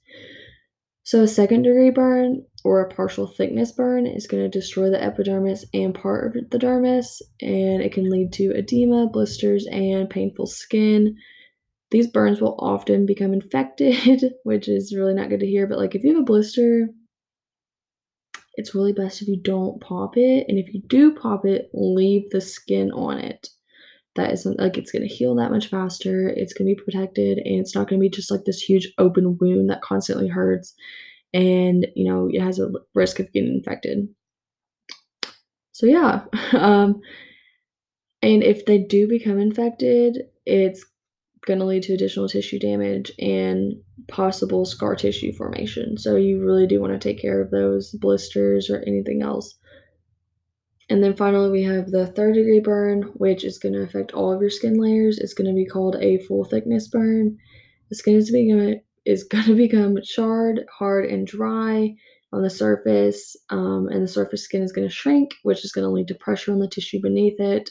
So, 1.07 1.23
a 1.23 1.29
second 1.29 1.63
degree 1.63 1.91
burn 1.91 2.45
or 2.65 2.81
a 2.81 2.93
partial 2.93 3.29
thickness 3.29 3.71
burn 3.71 4.09
is 4.09 4.27
going 4.27 4.43
to 4.43 4.49
destroy 4.49 4.91
the 4.91 5.01
epidermis 5.01 5.65
and 5.73 5.95
part 5.95 6.37
of 6.37 6.51
the 6.51 6.59
dermis, 6.59 7.23
and 7.41 7.81
it 7.81 7.93
can 7.93 8.11
lead 8.11 8.33
to 8.33 8.51
edema, 8.57 9.07
blisters, 9.07 9.69
and 9.71 10.11
painful 10.11 10.47
skin. 10.47 11.15
These 11.93 12.09
burns 12.09 12.41
will 12.41 12.57
often 12.59 13.07
become 13.07 13.33
infected, 13.33 14.35
which 14.43 14.67
is 14.67 14.97
really 14.97 15.15
not 15.15 15.29
good 15.29 15.39
to 15.39 15.47
hear. 15.47 15.69
But, 15.69 15.79
like, 15.79 15.95
if 15.95 16.03
you 16.03 16.13
have 16.13 16.23
a 16.23 16.25
blister, 16.25 16.89
it's 18.55 18.75
really 18.75 18.93
best 18.93 19.23
if 19.23 19.29
you 19.29 19.41
don't 19.41 19.81
pop 19.81 20.17
it. 20.17 20.47
And 20.49 20.59
if 20.59 20.75
you 20.75 20.83
do 20.89 21.15
pop 21.15 21.47
it, 21.47 21.71
leave 21.73 22.31
the 22.31 22.41
skin 22.41 22.91
on 22.91 23.21
it 23.21 23.51
that 24.17 24.33
isn't 24.33 24.59
like 24.59 24.77
it's 24.77 24.91
going 24.91 25.07
to 25.07 25.15
heal 25.15 25.35
that 25.37 25.51
much 25.51 25.69
faster. 25.69 26.29
It's 26.29 26.53
going 26.53 26.69
to 26.69 26.75
be 26.75 26.83
protected 26.83 27.39
and 27.39 27.61
it's 27.61 27.75
not 27.75 27.89
going 27.89 28.01
to 28.01 28.05
be 28.05 28.11
just 28.11 28.31
like 28.31 28.45
this 28.45 28.61
huge 28.61 28.93
open 28.99 29.39
wound 29.41 29.71
that 29.71 29.83
constantly 29.83 30.29
hurts 30.29 30.75
and 31.33 31.87
you 31.95 32.11
know 32.11 32.29
it 32.31 32.41
has 32.41 32.59
a 32.59 32.71
risk 32.95 33.21
of 33.21 33.33
getting 33.33 33.55
infected. 33.55 34.09
So 35.73 35.87
yeah, 35.87 36.25
um, 36.53 37.01
and 38.23 38.43
if 38.43 38.65
they 38.67 38.79
do 38.79 39.07
become 39.07 39.39
infected, 39.39 40.23
it's 40.47 40.85
going 41.47 41.61
to 41.61 41.67
lead 41.67 41.83
to 41.85 41.93
additional 41.93 42.29
tissue 42.29 42.59
damage 42.59 43.13
and 43.19 43.75
possible 44.09 44.65
scar 44.65 44.97
tissue 44.97 45.33
formation. 45.33 45.97
So 45.97 46.17
you 46.17 46.45
really 46.45 46.67
do 46.67 46.81
want 46.81 46.93
to 46.93 46.99
take 46.99 47.21
care 47.21 47.41
of 47.41 47.51
those 47.51 47.91
blisters 47.93 48.69
or 48.69 48.83
anything 48.87 49.23
else. 49.23 49.55
And 50.89 51.03
then 51.03 51.17
finally, 51.17 51.51
we 51.51 51.63
have 51.65 51.91
the 51.91 52.07
third 52.07 52.35
degree 52.35 52.61
burn, 52.61 53.03
which 53.15 53.45
is 53.45 53.59
going 53.59 53.75
to 53.75 53.83
affect 53.83 54.13
all 54.13 54.33
of 54.33 54.41
your 54.41 54.51
skin 54.51 54.75
layers. 54.81 55.19
It's 55.19 55.35
going 55.35 55.49
to 55.49 55.55
be 55.55 55.67
called 55.67 55.97
a 56.01 56.19
full 56.19 56.45
thickness 56.45 56.89
burn. 56.89 57.37
The 57.89 57.97
skin 57.97 58.17
is, 58.17 58.33
is 59.05 59.25
going 59.31 59.45
to 59.45 59.57
become 59.57 59.97
charred, 60.03 60.65
hard, 60.73 61.07
and 61.07 61.27
dry 61.27 61.95
on 62.33 62.43
the 62.43 62.51
surface, 62.51 63.37
um, 63.51 63.89
and 63.89 64.03
the 64.03 64.09
surface 64.09 64.45
skin 64.45 64.63
is 64.63 64.73
going 64.73 64.87
to 64.87 64.93
shrink, 64.93 65.35
which 65.43 65.65
is 65.65 65.73
going 65.73 65.85
to 65.85 65.91
lead 65.91 66.09
to 66.09 66.15
pressure 66.15 66.53
on 66.53 66.59
the 66.59 66.69
tissue 66.69 67.01
beneath 67.01 67.41
it, 67.41 67.71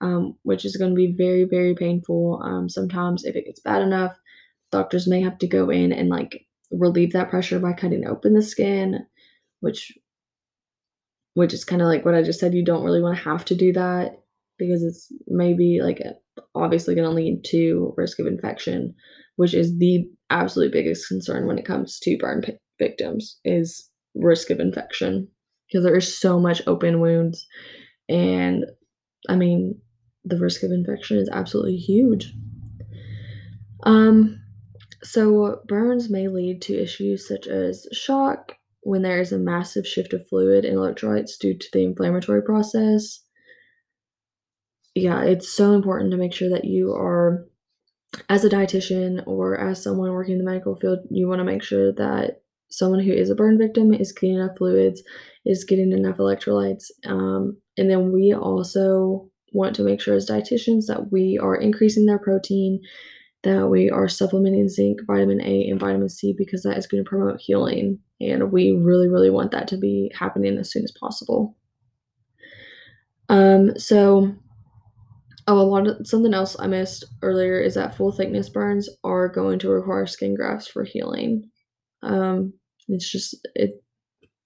um, 0.00 0.36
which 0.42 0.64
is 0.64 0.76
going 0.76 0.90
to 0.90 0.96
be 0.96 1.14
very, 1.16 1.44
very 1.44 1.74
painful. 1.74 2.42
Um, 2.42 2.68
sometimes, 2.68 3.24
if 3.24 3.36
it 3.36 3.46
gets 3.46 3.60
bad 3.60 3.82
enough, 3.82 4.16
doctors 4.70 5.06
may 5.06 5.22
have 5.22 5.38
to 5.38 5.46
go 5.46 5.70
in 5.70 5.92
and 5.92 6.08
like 6.08 6.46
relieve 6.70 7.12
that 7.12 7.30
pressure 7.30 7.58
by 7.58 7.72
cutting 7.72 8.06
open 8.06 8.34
the 8.34 8.42
skin, 8.42 9.06
which 9.60 9.92
which 11.34 11.54
is 11.54 11.64
kind 11.64 11.82
of 11.82 11.88
like 11.88 12.04
what 12.04 12.14
I 12.14 12.22
just 12.22 12.40
said. 12.40 12.54
You 12.54 12.64
don't 12.64 12.84
really 12.84 13.02
want 13.02 13.16
to 13.16 13.24
have 13.24 13.44
to 13.46 13.54
do 13.54 13.72
that 13.72 14.20
because 14.58 14.82
it's 14.82 15.12
maybe 15.26 15.80
like 15.82 16.02
obviously 16.54 16.94
going 16.94 17.08
to 17.08 17.14
lead 17.14 17.44
to 17.46 17.94
risk 17.96 18.18
of 18.18 18.26
infection, 18.26 18.94
which 19.36 19.54
is 19.54 19.78
the 19.78 20.08
absolute 20.30 20.72
biggest 20.72 21.08
concern 21.08 21.46
when 21.46 21.58
it 21.58 21.64
comes 21.64 21.98
to 22.00 22.16
burn 22.18 22.42
p- 22.42 22.54
victims 22.78 23.38
is 23.44 23.90
risk 24.14 24.50
of 24.50 24.60
infection 24.60 25.28
because 25.66 25.84
there 25.84 25.96
is 25.96 26.18
so 26.18 26.38
much 26.38 26.60
open 26.66 27.00
wounds 27.00 27.46
and 28.08 28.64
I 29.28 29.36
mean 29.36 29.80
the 30.24 30.38
risk 30.38 30.62
of 30.62 30.70
infection 30.70 31.16
is 31.16 31.30
absolutely 31.32 31.76
huge. 31.76 32.34
Um 33.84 34.40
so 35.02 35.60
burns 35.66 36.10
may 36.10 36.28
lead 36.28 36.62
to 36.62 36.80
issues 36.80 37.26
such 37.26 37.46
as 37.46 37.86
shock, 37.92 38.56
when 38.82 39.02
there 39.02 39.20
is 39.20 39.32
a 39.32 39.38
massive 39.38 39.86
shift 39.86 40.12
of 40.12 40.26
fluid 40.28 40.64
and 40.64 40.76
electrolytes 40.76 41.38
due 41.38 41.56
to 41.56 41.66
the 41.72 41.82
inflammatory 41.84 42.42
process. 42.42 43.20
Yeah, 44.94 45.22
it's 45.22 45.48
so 45.48 45.72
important 45.72 46.10
to 46.10 46.16
make 46.16 46.34
sure 46.34 46.50
that 46.50 46.64
you 46.64 46.92
are, 46.92 47.46
as 48.28 48.44
a 48.44 48.50
dietitian 48.50 49.22
or 49.26 49.58
as 49.58 49.82
someone 49.82 50.12
working 50.12 50.32
in 50.32 50.38
the 50.38 50.44
medical 50.44 50.76
field, 50.76 50.98
you 51.10 51.28
want 51.28 51.38
to 51.38 51.44
make 51.44 51.62
sure 51.62 51.92
that 51.92 52.42
someone 52.70 53.00
who 53.00 53.12
is 53.12 53.30
a 53.30 53.34
burn 53.34 53.56
victim 53.56 53.94
is 53.94 54.12
getting 54.12 54.36
enough 54.36 54.56
fluids, 54.58 55.02
is 55.46 55.64
getting 55.64 55.92
enough 55.92 56.16
electrolytes. 56.16 56.90
Um, 57.06 57.56
and 57.78 57.90
then 57.90 58.12
we 58.12 58.34
also 58.34 59.30
want 59.52 59.76
to 59.76 59.82
make 59.82 60.00
sure 60.00 60.14
as 60.14 60.28
dietitians 60.28 60.86
that 60.86 61.12
we 61.12 61.38
are 61.38 61.54
increasing 61.54 62.06
their 62.06 62.18
protein, 62.18 62.80
that 63.42 63.68
we 63.68 63.90
are 63.90 64.08
supplementing 64.08 64.68
zinc, 64.68 65.00
vitamin 65.06 65.40
A, 65.40 65.68
and 65.68 65.80
vitamin 65.80 66.08
C 66.08 66.34
because 66.36 66.62
that 66.62 66.78
is 66.78 66.86
going 66.86 67.02
to 67.02 67.08
promote 67.08 67.40
healing. 67.40 67.98
And 68.20 68.52
we 68.52 68.72
really, 68.72 69.08
really 69.08 69.30
want 69.30 69.50
that 69.50 69.66
to 69.68 69.76
be 69.76 70.12
happening 70.14 70.58
as 70.58 70.70
soon 70.70 70.84
as 70.84 70.92
possible. 70.92 71.56
Um, 73.28 73.76
so, 73.76 74.32
oh, 75.48 75.58
a 75.58 75.62
lot 75.62 75.88
of 75.88 76.06
something 76.06 76.34
else 76.34 76.54
I 76.58 76.68
missed 76.68 77.04
earlier 77.22 77.60
is 77.60 77.74
that 77.74 77.96
full 77.96 78.12
thickness 78.12 78.48
burns 78.48 78.88
are 79.02 79.28
going 79.28 79.58
to 79.60 79.70
require 79.70 80.06
skin 80.06 80.36
grafts 80.36 80.68
for 80.68 80.84
healing. 80.84 81.50
Um, 82.02 82.52
it's 82.88 83.10
just, 83.10 83.36
it, 83.54 83.82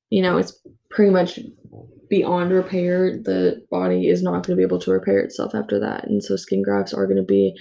you 0.08 0.22
know, 0.22 0.38
it's 0.38 0.58
pretty 0.90 1.10
much 1.10 1.38
beyond 2.08 2.52
repair. 2.52 3.10
The 3.10 3.62
body 3.70 4.08
is 4.08 4.22
not 4.22 4.46
going 4.46 4.56
to 4.56 4.56
be 4.56 4.62
able 4.62 4.78
to 4.80 4.92
repair 4.92 5.18
itself 5.18 5.54
after 5.54 5.78
that. 5.80 6.04
And 6.04 6.22
so, 6.22 6.36
skin 6.36 6.62
grafts 6.62 6.94
are 6.94 7.06
going 7.06 7.18
to 7.18 7.22
be 7.22 7.54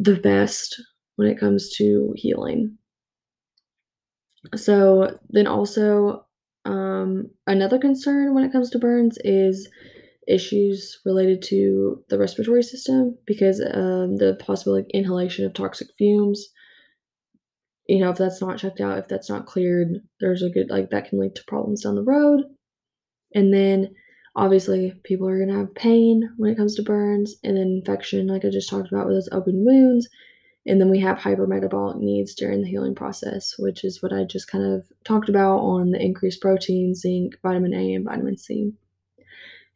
the 0.00 0.16
best 0.16 0.82
when 1.16 1.28
it 1.28 1.38
comes 1.38 1.70
to 1.76 2.12
healing. 2.16 2.78
So 4.56 5.18
then 5.28 5.46
also 5.46 6.24
um, 6.64 7.30
another 7.46 7.78
concern 7.78 8.34
when 8.34 8.44
it 8.44 8.52
comes 8.52 8.70
to 8.70 8.78
burns 8.78 9.18
is 9.24 9.68
issues 10.26 11.00
related 11.04 11.42
to 11.42 12.02
the 12.08 12.18
respiratory 12.18 12.62
system 12.62 13.18
because 13.26 13.60
um, 13.60 14.16
the 14.16 14.38
possible 14.40 14.82
inhalation 14.94 15.44
of 15.44 15.52
toxic 15.52 15.88
fumes. 15.98 16.48
You 17.86 17.98
know, 17.98 18.10
if 18.10 18.16
that's 18.18 18.40
not 18.40 18.58
checked 18.58 18.80
out, 18.80 18.98
if 18.98 19.08
that's 19.08 19.28
not 19.28 19.46
cleared, 19.46 19.88
there's 20.20 20.42
a 20.42 20.48
good 20.48 20.70
like 20.70 20.90
that 20.90 21.10
can 21.10 21.20
lead 21.20 21.34
to 21.34 21.44
problems 21.46 21.82
down 21.82 21.96
the 21.96 22.02
road. 22.02 22.44
And 23.34 23.52
then 23.52 23.94
obviously 24.36 24.94
people 25.04 25.28
are 25.28 25.38
gonna 25.38 25.58
have 25.58 25.74
pain 25.74 26.30
when 26.36 26.50
it 26.50 26.56
comes 26.56 26.74
to 26.76 26.82
burns 26.82 27.36
and 27.44 27.56
then 27.56 27.80
infection, 27.84 28.26
like 28.26 28.44
I 28.44 28.50
just 28.50 28.68
talked 28.68 28.90
about 28.90 29.06
with 29.06 29.16
those 29.16 29.28
open 29.32 29.64
wounds 29.64 30.08
and 30.66 30.80
then 30.80 30.90
we 30.90 31.00
have 31.00 31.18
hypermetabolic 31.18 31.98
needs 31.98 32.34
during 32.34 32.62
the 32.62 32.68
healing 32.68 32.94
process, 32.94 33.54
which 33.58 33.82
is 33.82 34.02
what 34.02 34.12
I 34.12 34.24
just 34.24 34.50
kind 34.50 34.64
of 34.64 34.84
talked 35.04 35.28
about 35.28 35.58
on 35.58 35.90
the 35.90 36.00
increased 36.00 36.42
protein, 36.42 36.94
zinc, 36.94 37.36
vitamin 37.42 37.72
A, 37.72 37.94
and 37.94 38.04
vitamin 38.04 38.36
C. 38.36 38.72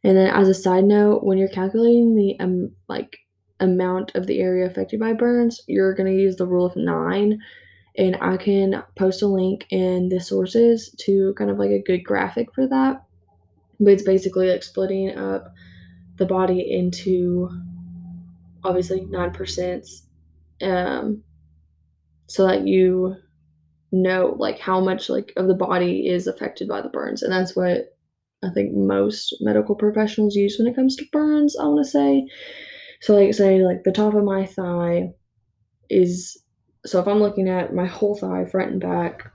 And 0.03 0.15
then 0.15 0.27
as 0.27 0.47
a 0.47 0.53
side 0.53 0.83
note, 0.83 1.23
when 1.23 1.39
you're 1.39 1.47
calculating 1.47 2.15
the 2.15 2.39
um, 2.39 2.71
like 2.87 3.17
amount 3.59 4.13
of 4.13 4.27
the 4.27 4.39
area 4.39 4.67
affected 4.67 4.99
by 4.99 5.13
burns, 5.13 5.61
you're 5.67 5.95
going 5.95 6.13
to 6.13 6.21
use 6.21 6.35
the 6.35 6.45
rule 6.45 6.65
of 6.65 6.75
9 6.75 7.39
and 7.97 8.17
I 8.21 8.37
can 8.37 8.83
post 8.95 9.21
a 9.21 9.27
link 9.27 9.65
in 9.69 10.09
the 10.09 10.19
sources 10.19 10.93
to 10.99 11.33
kind 11.37 11.49
of 11.49 11.57
like 11.57 11.71
a 11.71 11.81
good 11.81 12.03
graphic 12.03 12.53
for 12.53 12.67
that. 12.67 13.04
But 13.79 13.93
it's 13.93 14.03
basically 14.03 14.49
like 14.49 14.63
splitting 14.63 15.17
up 15.17 15.53
the 16.17 16.25
body 16.25 16.71
into 16.71 17.49
obviously 18.63 19.01
9% 19.01 20.01
um, 20.61 21.23
so 22.27 22.47
that 22.47 22.65
you 22.67 23.15
know 23.91 24.35
like 24.39 24.59
how 24.59 24.79
much 24.79 25.09
like 25.09 25.31
of 25.37 25.47
the 25.47 25.53
body 25.53 26.07
is 26.07 26.27
affected 26.27 26.67
by 26.67 26.81
the 26.81 26.89
burns. 26.89 27.23
And 27.23 27.31
that's 27.31 27.55
what 27.55 27.91
i 28.43 28.49
think 28.53 28.73
most 28.73 29.33
medical 29.39 29.75
professionals 29.75 30.35
use 30.35 30.57
when 30.59 30.67
it 30.67 30.75
comes 30.75 30.95
to 30.95 31.05
burns 31.11 31.55
i 31.57 31.63
want 31.63 31.83
to 31.83 31.89
say. 31.89 32.27
So 33.01 33.15
like 33.15 33.33
say 33.33 33.63
like 33.63 33.83
the 33.83 33.91
top 33.91 34.13
of 34.13 34.23
my 34.23 34.45
thigh 34.45 35.13
is 35.89 36.41
so 36.85 36.99
if 36.99 37.07
i'm 37.07 37.19
looking 37.19 37.47
at 37.49 37.73
my 37.73 37.85
whole 37.85 38.15
thigh 38.15 38.45
front 38.45 38.71
and 38.71 38.81
back 38.81 39.31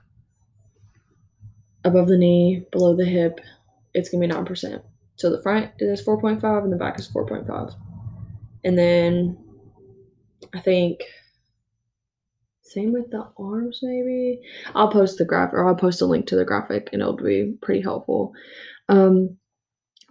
above 1.83 2.07
the 2.07 2.17
knee 2.17 2.65
below 2.71 2.95
the 2.95 3.05
hip 3.05 3.39
it's 3.93 4.09
gonna 4.09 4.27
be 4.27 4.33
9% 4.33 4.81
so 5.15 5.29
the 5.29 5.41
front 5.41 5.71
is 5.79 6.03
4.5 6.03 6.63
and 6.63 6.73
the 6.73 6.77
back 6.77 6.99
is 6.99 7.09
4.5 7.09 7.75
and 8.63 8.77
then 8.77 9.37
I 10.53 10.59
think 10.59 11.01
same 12.71 12.93
with 12.93 13.11
the 13.11 13.27
arms, 13.37 13.79
maybe. 13.83 14.39
I'll 14.75 14.89
post 14.89 15.17
the 15.17 15.25
graph 15.25 15.51
or 15.51 15.67
I'll 15.67 15.75
post 15.75 16.01
a 16.01 16.05
link 16.05 16.25
to 16.27 16.37
the 16.37 16.45
graphic 16.45 16.89
and 16.93 17.01
it'll 17.01 17.17
be 17.17 17.53
pretty 17.61 17.81
helpful. 17.81 18.33
Um, 18.87 19.37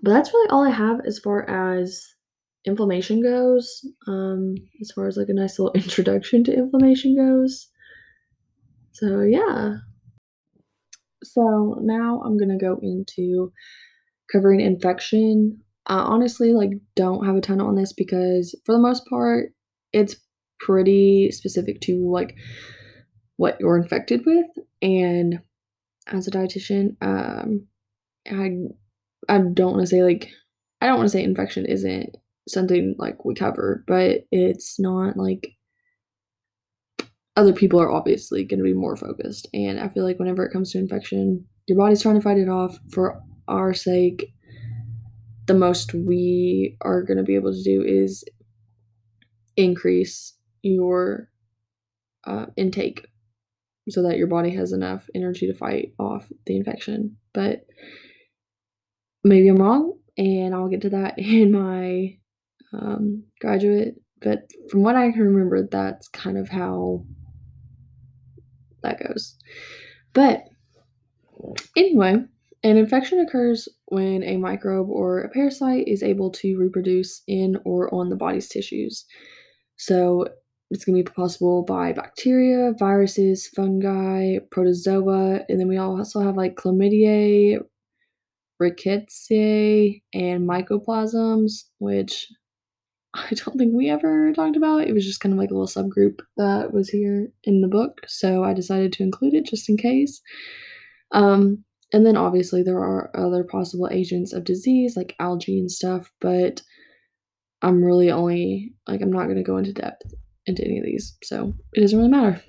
but 0.03 0.11
that's 0.13 0.33
really 0.33 0.51
all 0.51 0.67
I 0.67 0.71
have 0.71 1.01
as 1.07 1.19
far 1.19 1.49
as 1.49 2.07
inflammation 2.67 3.23
goes, 3.23 3.83
um, 4.07 4.57
as 4.81 4.91
far 4.91 5.07
as 5.07 5.17
like 5.17 5.31
a 5.31 5.35
nice 5.35 5.59
little 5.59 5.73
introduction 5.81 6.45
to 6.45 6.55
inflammation 6.55 7.17
goes. 7.17 7.69
So, 8.93 9.21
yeah. 9.21 9.77
So, 11.25 11.79
now 11.83 12.23
I'm 12.25 12.39
gonna 12.39 12.59
go 12.59 12.79
into 12.83 13.53
covering 14.33 14.61
infection. 14.61 15.61
I 15.87 15.99
honestly 15.99 16.53
like 16.53 16.71
don't 16.95 17.27
have 17.27 17.37
a 17.37 17.41
ton 17.41 17.61
on 17.61 17.75
this 17.75 17.93
because 17.93 18.55
for 18.65 18.73
the 18.73 18.81
most 18.81 19.05
part, 19.09 19.53
it's 19.93 20.17
pretty 20.61 21.31
specific 21.33 21.81
to 21.83 22.11
like 22.11 22.35
what 23.37 23.57
you're 23.61 23.79
infected 23.79 24.23
with. 24.27 24.47
And 24.83 25.41
as 26.07 26.29
a 26.29 26.31
dietitian, 26.31 26.97
um, 27.00 27.67
I 28.31 28.50
I 29.29 29.39
don't 29.39 29.73
want 29.73 29.81
to 29.81 29.87
say 29.87 30.03
like 30.03 30.29
I 30.81 30.87
don't 30.87 30.99
want 30.99 31.07
to 31.07 31.12
say 31.12 31.25
infection 31.25 31.67
isn't 31.67 32.17
something 32.49 32.95
like 32.99 33.25
we 33.25 33.35
cover, 33.35 33.85
but 33.87 34.21
it's 34.31 34.79
not 34.79 35.17
like 35.17 35.49
other 37.37 37.53
people 37.53 37.81
are 37.81 37.91
obviously 37.91 38.45
going 38.45 38.59
to 38.59 38.65
be 38.65 38.75
more 38.75 38.97
focused. 38.97 39.49
And 39.55 39.81
I 39.81 39.89
feel 39.89 40.05
like 40.05 40.19
whenever 40.19 40.45
it 40.45 40.53
comes 40.53 40.73
to 40.73 40.79
infection, 40.79 41.47
your 41.67 41.79
body's 41.79 42.03
trying 42.03 42.17
to 42.17 42.21
fight 42.21 42.39
it 42.39 42.49
off 42.49 42.79
for 42.93 43.21
our 43.49 43.73
sake. 43.73 44.33
The 45.47 45.55
most 45.55 45.95
we 45.95 46.77
are 46.83 47.03
going 47.03 47.19
to 47.19 47.23
be 47.23 47.35
able 47.35 47.53
to 47.53 47.63
do 47.63 47.83
is 47.83 48.25
increase 49.57 50.35
your 50.63 51.29
uh, 52.27 52.47
intake 52.57 53.07
so 53.89 54.03
that 54.03 54.17
your 54.17 54.27
body 54.27 54.51
has 54.51 54.73
enough 54.73 55.09
energy 55.15 55.47
to 55.47 55.55
fight 55.55 55.93
off 55.99 56.29
the 56.47 56.57
infection. 56.57 57.17
But 57.33 57.67
maybe 59.25 59.49
I'm 59.49 59.57
wrong, 59.57 59.99
and 60.17 60.55
I'll 60.55 60.69
get 60.69 60.83
to 60.83 60.91
that 60.91 61.15
in 61.19 61.53
my 61.53 62.17
um, 62.73 63.25
graduate. 63.41 63.95
But 64.21 64.51
from 64.71 64.83
what 64.83 64.97
I 64.97 65.11
can 65.11 65.23
remember, 65.23 65.67
that's 65.67 66.09
kind 66.09 66.37
of 66.37 66.49
how 66.49 67.05
that 68.83 69.03
goes. 69.03 69.37
But 70.13 70.45
anyway, 71.77 72.17
an 72.63 72.77
infection 72.77 73.21
occurs 73.21 73.69
when 73.87 74.23
a 74.23 74.37
microbe 74.37 74.91
or 74.91 75.21
a 75.21 75.31
parasite 75.31 75.89
is 75.89 76.03
able 76.03 76.31
to 76.33 76.59
reproduce 76.59 77.23
in 77.27 77.57
or 77.65 77.93
on 77.95 78.11
the 78.11 78.17
body's 78.17 78.49
tissues. 78.49 79.05
So 79.77 80.27
it's 80.71 80.85
going 80.85 80.97
to 80.97 81.11
be 81.11 81.15
possible 81.15 81.65
by 81.65 81.93
bacteria, 81.93 82.75
viruses, 82.79 83.49
fungi, 83.49 84.39
protozoa, 84.51 85.41
and 85.49 85.59
then 85.59 85.69
we 85.69 85.79
also 85.79 86.21
have 86.21 86.37
like 86.37 86.55
chlamydia, 86.55 87.61
rickettsia, 88.63 90.01
and 90.13 90.49
mycoplasms, 90.49 91.65
which 91.79 92.29
I 93.14 93.35
don't 93.35 93.57
think 93.57 93.75
we 93.75 93.90
ever 93.90 94.33
talked 94.33 94.57
about. 94.57 94.87
It 94.87 94.93
was 94.93 95.05
just 95.05 95.21
kind 95.21 95.33
of 95.33 95.38
like 95.38 95.50
a 95.50 95.55
little 95.55 95.67
subgroup 95.67 96.21
that 96.37 96.73
was 96.73 96.88
here 96.88 97.29
in 97.45 97.61
the 97.61 97.69
book, 97.69 98.00
so 98.07 98.45
I 98.45 98.55
decided 98.55 98.93
to 98.95 99.02
include 99.02 99.35
it 99.35 99.47
just 99.47 99.69
in 99.69 99.76
case. 99.76 100.21
Um, 101.12 101.64
and 101.93 102.07
then 102.07 102.17
obviously 102.17 102.62
there 102.62 102.79
are 102.79 103.11
other 103.17 103.43
possible 103.43 103.88
agents 103.90 104.33
of 104.33 104.45
disease 104.45 104.97
like 104.97 105.17
algae 105.19 105.59
and 105.59 105.71
stuff, 105.71 106.12
but 106.21 106.62
I'm 107.62 107.83
really 107.83 108.11
only 108.11 108.75
like 108.87 109.00
I'm 109.02 109.12
not 109.12 109.25
going 109.25 109.37
to 109.37 109.43
go 109.43 109.57
into 109.57 109.73
depth 109.73 110.14
into 110.47 110.64
any 110.64 110.79
of 110.79 110.85
these, 110.85 111.17
so 111.25 111.52
it 111.73 111.81
doesn't 111.81 111.99
really 111.99 112.11
matter. 112.11 112.43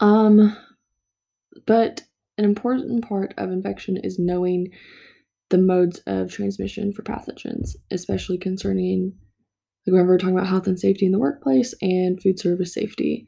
Um, 0.00 0.56
but 1.66 2.02
an 2.38 2.44
important 2.44 3.06
part 3.06 3.34
of 3.36 3.50
infection 3.50 3.98
is 3.98 4.18
knowing 4.18 4.72
the 5.52 5.58
modes 5.58 6.00
of 6.06 6.32
transmission 6.32 6.92
for 6.92 7.02
pathogens, 7.02 7.76
especially 7.90 8.38
concerning 8.38 9.12
like 9.86 9.94
when 9.94 10.06
we're 10.06 10.16
talking 10.16 10.36
about 10.36 10.48
health 10.48 10.66
and 10.66 10.80
safety 10.80 11.04
in 11.04 11.12
the 11.12 11.18
workplace 11.18 11.74
and 11.82 12.20
food 12.22 12.40
service 12.40 12.72
safety. 12.72 13.26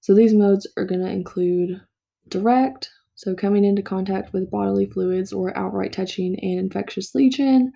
So 0.00 0.14
these 0.14 0.34
modes 0.34 0.66
are 0.76 0.84
going 0.84 1.00
to 1.00 1.10
include 1.10 1.80
direct, 2.28 2.90
so 3.14 3.34
coming 3.34 3.64
into 3.64 3.82
contact 3.82 4.32
with 4.32 4.50
bodily 4.50 4.86
fluids 4.86 5.32
or 5.32 5.56
outright 5.56 5.92
touching 5.92 6.36
an 6.42 6.58
infectious 6.58 7.14
lesion, 7.14 7.70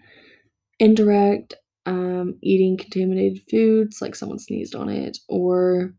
indirect, 0.81 1.55
um, 1.87 2.35
eating 2.43 2.77
contaminated 2.77 3.43
foods 3.49 4.01
like 4.01 4.17
someone 4.17 4.41
sneezed 4.41 4.75
on 4.75 4.89
it, 4.89 5.19
or 5.29 5.95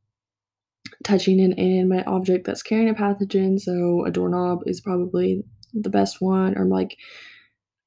touching 1.05 1.39
an 1.39 1.53
inanimate 1.53 2.07
object 2.07 2.45
that's 2.45 2.63
carrying 2.63 2.89
a 2.89 2.93
pathogen. 2.93 3.57
So 3.59 4.03
a 4.05 4.11
doorknob 4.11 4.63
is 4.65 4.81
probably 4.81 5.43
the 5.73 5.89
best 5.89 6.19
one, 6.19 6.57
or 6.57 6.65
like 6.65 6.97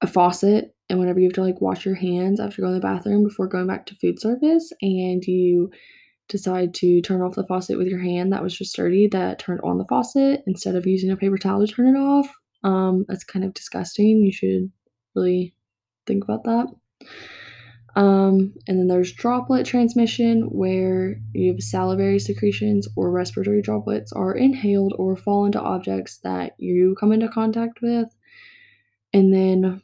a 0.01 0.07
faucet. 0.07 0.75
And 0.91 0.99
whenever 0.99 1.21
you 1.21 1.27
have 1.27 1.35
to 1.35 1.43
like 1.43 1.61
wash 1.61 1.85
your 1.85 1.95
hands 1.95 2.41
after 2.41 2.63
going 2.63 2.75
to 2.75 2.81
the 2.81 2.87
bathroom 2.87 3.25
before 3.25 3.47
going 3.47 3.67
back 3.67 3.87
to 3.87 3.95
food 3.95 4.21
service, 4.21 4.73
and 4.81 5.23
you 5.25 5.71
decide 6.29 6.75
to 6.75 7.01
turn 7.03 7.23
off 7.23 7.35
the 7.35 7.47
faucet 7.47 7.79
with 7.79 7.87
your 7.89 8.01
hand 8.01 8.33
that 8.33 8.43
was 8.43 8.57
just 8.57 8.77
dirty 8.77 9.09
that 9.09 9.39
turned 9.39 9.61
on 9.65 9.79
the 9.79 9.85
faucet 9.87 10.43
instead 10.47 10.75
of 10.75 10.87
using 10.87 11.11
a 11.11 11.17
paper 11.17 11.39
towel 11.39 11.67
to 11.67 11.73
turn 11.73 11.95
it 11.95 11.99
off. 11.99 12.29
Um, 12.65 13.05
that's 13.09 13.25
kind 13.25 13.45
of 13.45 13.55
disgusting. 13.55 14.23
You 14.25 14.33
should 14.33 14.71
really 15.15 15.55
think 16.07 16.25
about 16.25 16.45
that. 16.45 16.67
Um, 17.97 18.55
and 18.69 18.79
then 18.79 18.87
there's 18.87 19.13
droplet 19.13 19.67
transmission, 19.67 20.43
where 20.53 21.17
you 21.33 21.53
have 21.53 21.61
salivary 21.61 22.19
secretions 22.19 22.87
or 22.95 23.11
respiratory 23.11 23.63
droplets 23.63 24.13
are 24.13 24.35
inhaled 24.35 24.95
or 24.99 25.17
fall 25.17 25.47
into 25.47 25.61
objects 25.61 26.19
that 26.19 26.53
you 26.59 26.95
come 27.01 27.13
into 27.13 27.29
contact 27.29 27.81
with. 27.83 28.09
And 29.13 29.33
then 29.33 29.83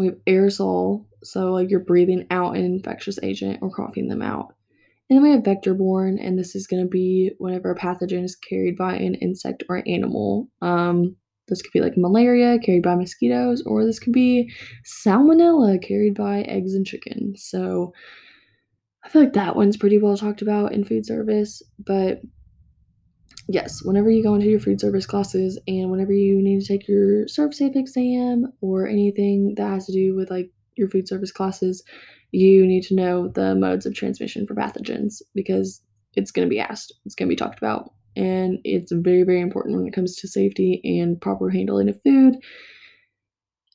we 0.00 0.06
have 0.06 0.24
aerosol, 0.26 1.06
so 1.22 1.52
like 1.52 1.70
you're 1.70 1.80
breathing 1.80 2.26
out 2.30 2.56
an 2.56 2.64
infectious 2.64 3.18
agent 3.22 3.58
or 3.62 3.70
coughing 3.70 4.08
them 4.08 4.22
out. 4.22 4.54
And 5.08 5.16
then 5.16 5.22
we 5.22 5.30
have 5.30 5.44
vector 5.44 5.74
borne, 5.74 6.18
and 6.18 6.38
this 6.38 6.54
is 6.54 6.66
going 6.66 6.82
to 6.82 6.88
be 6.88 7.32
whenever 7.38 7.70
a 7.70 7.76
pathogen 7.76 8.24
is 8.24 8.36
carried 8.36 8.76
by 8.76 8.94
an 8.94 9.16
insect 9.16 9.64
or 9.68 9.82
animal. 9.86 10.48
Um, 10.62 11.16
this 11.48 11.62
could 11.62 11.72
be 11.72 11.80
like 11.80 11.96
malaria 11.96 12.58
carried 12.60 12.84
by 12.84 12.94
mosquitoes, 12.94 13.62
or 13.66 13.84
this 13.84 13.98
could 13.98 14.12
be 14.12 14.52
salmonella 15.04 15.82
carried 15.82 16.14
by 16.14 16.42
eggs 16.42 16.74
and 16.74 16.86
chicken. 16.86 17.34
So 17.36 17.92
I 19.04 19.08
feel 19.08 19.22
like 19.22 19.32
that 19.32 19.56
one's 19.56 19.76
pretty 19.76 19.98
well 19.98 20.16
talked 20.16 20.42
about 20.42 20.72
in 20.72 20.84
food 20.84 21.04
service. 21.04 21.60
But 21.84 22.20
yes, 23.52 23.82
whenever 23.82 24.10
you 24.10 24.22
go 24.22 24.34
into 24.34 24.46
your 24.46 24.60
food 24.60 24.80
service 24.80 25.06
classes 25.06 25.58
and 25.66 25.90
whenever 25.90 26.12
you 26.12 26.40
need 26.42 26.60
to 26.60 26.66
take 26.66 26.88
your 26.88 27.26
ServSafe 27.26 27.76
exam 27.76 28.52
or 28.60 28.86
anything 28.86 29.54
that 29.56 29.68
has 29.68 29.86
to 29.86 29.92
do 29.92 30.14
with 30.14 30.30
like 30.30 30.50
your 30.76 30.88
food 30.88 31.08
service 31.08 31.32
classes, 31.32 31.82
you 32.32 32.66
need 32.66 32.84
to 32.84 32.94
know 32.94 33.28
the 33.28 33.54
modes 33.54 33.86
of 33.86 33.94
transmission 33.94 34.46
for 34.46 34.54
pathogens 34.54 35.22
because 35.34 35.82
it's 36.14 36.30
going 36.30 36.46
to 36.46 36.50
be 36.50 36.60
asked, 36.60 36.92
it's 37.04 37.14
going 37.14 37.28
to 37.28 37.32
be 37.32 37.36
talked 37.36 37.58
about 37.58 37.92
and 38.16 38.58
it's 38.64 38.92
very 38.92 39.22
very 39.22 39.40
important 39.40 39.76
when 39.76 39.86
it 39.86 39.94
comes 39.94 40.16
to 40.16 40.28
safety 40.28 40.80
and 40.84 41.20
proper 41.20 41.50
handling 41.50 41.88
of 41.88 42.00
food. 42.02 42.36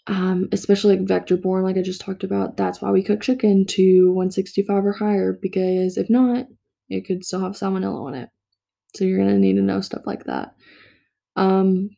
Um, 0.08 0.50
especially 0.52 0.98
like 0.98 1.08
vector 1.08 1.36
borne 1.36 1.64
like 1.64 1.78
i 1.78 1.82
just 1.82 2.00
talked 2.00 2.24
about 2.24 2.58
that's 2.58 2.80
why 2.80 2.92
we 2.92 3.02
cook 3.02 3.22
chicken 3.22 3.66
to 3.66 4.12
165 4.12 4.86
or 4.86 4.94
higher 4.94 5.34
because 5.34 5.98
if 5.98 6.12
not 6.12 6.46
it 6.90 7.08
could 7.08 7.26
still 7.26 7.40
have 7.40 7.54
salmonella 7.54 8.06
on 8.06 8.14
it 8.14 8.30
so 8.95 9.03
you're 9.03 9.17
going 9.17 9.29
to 9.29 9.39
need 9.39 9.55
to 9.55 9.62
know 9.62 9.81
stuff 9.81 10.03
like 10.05 10.25
that. 10.25 10.55
Um, 11.36 11.89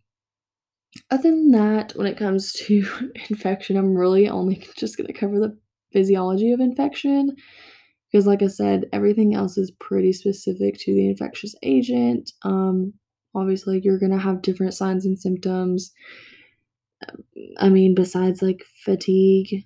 other 1.12 1.24
than 1.24 1.52
that 1.52 1.94
when 1.96 2.08
it 2.08 2.18
comes 2.18 2.54
to 2.66 3.12
infection 3.30 3.78
i'm 3.78 3.96
really 3.96 4.28
only 4.28 4.68
just 4.78 4.98
going 4.98 5.08
to 5.08 5.14
cover 5.14 5.40
the 5.40 5.58
physiology 5.94 6.52
of 6.52 6.60
infection. 6.60 7.36
Because 8.12 8.28
like 8.28 8.42
i 8.42 8.48
said 8.48 8.86
everything 8.94 9.36
else 9.36 9.58
is 9.58 9.72
pretty 9.72 10.14
specific 10.14 10.78
to 10.80 10.94
the 10.94 11.10
infectious 11.10 11.56
agent. 11.64 12.32
Um 12.44 12.94
obviously 13.36 13.82
you're 13.84 14.00
gonna 14.00 14.20
have 14.20 14.42
different 14.42 14.74
signs 14.74 15.06
and 15.06 15.20
symptoms. 15.20 15.92
I 17.60 17.70
mean 17.70 17.96
besides 17.96 18.42
like 18.42 18.64
fatigue 18.84 19.66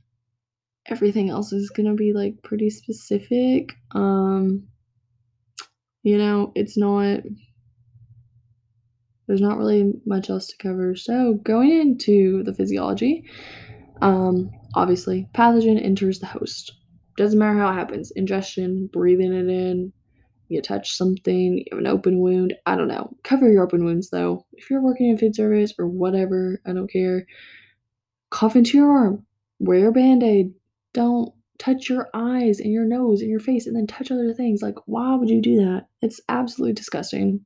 everything 0.88 1.30
else 1.30 1.54
is 1.54 1.70
gonna 1.70 1.94
be 1.94 2.14
like 2.14 2.42
pretty 2.44 2.70
specific. 2.70 3.74
Um 3.92 4.68
you 6.04 6.18
know 6.18 6.52
it's 6.56 6.78
not 6.78 7.20
there's 9.28 9.42
not 9.42 9.58
really 9.58 9.94
much 10.06 10.30
else 10.30 10.48
to 10.48 10.58
cover 10.58 10.96
so 10.96 11.36
going 11.44 11.72
into 11.72 12.44
the 12.44 12.54
physiology 12.54 13.24
um 14.02 14.50
obviously 14.76 15.28
pathogen 15.34 15.84
enters 15.84 16.20
the 16.20 16.26
host 16.26 16.74
doesn't 17.18 17.40
matter 17.40 17.58
how 17.58 17.72
it 17.72 17.76
happens 17.76 18.12
ingestion, 18.12 18.90
breathing 18.92 19.34
it 19.34 19.50
in, 19.50 19.92
you 20.48 20.62
touch 20.62 20.96
something, 20.96 21.58
you 21.58 21.66
have 21.72 21.80
an 21.80 21.88
open 21.88 22.20
wound. 22.20 22.54
I 22.66 22.76
don't 22.76 22.88
know. 22.88 23.16
Cover 23.24 23.52
your 23.52 23.64
open 23.64 23.86
wounds 23.86 24.10
though. 24.10 24.46
If 24.54 24.70
you're 24.70 24.82
working 24.82 25.10
in 25.10 25.18
food 25.18 25.36
service 25.36 25.74
or 25.78 25.88
whatever, 25.88 26.62
I 26.66 26.74
don't 26.74 26.92
care. 26.92 27.26
Cough 28.30 28.56
into 28.56 28.78
your 28.78 28.92
arm, 28.92 29.26
wear 29.60 29.90
a 29.90 29.92
band 29.92 30.24
aid. 30.24 30.54
Don't 30.94 31.34
touch 31.62 31.90
your 31.90 32.10
eyes 32.16 32.60
and 32.60 32.72
your 32.72 32.86
nose 32.86 33.22
and 33.22 33.30
your 33.30 33.40
face 33.40 33.68
and 33.68 33.76
then 33.76 33.86
touch 33.86 34.10
other 34.10 34.34
things. 34.34 34.64
Like, 34.64 34.76
why 34.88 35.14
would 35.16 35.30
you 35.30 35.42
do 35.42 35.58
that? 35.58 35.86
It's 36.02 36.20
absolutely 36.28 36.74
disgusting. 36.74 37.46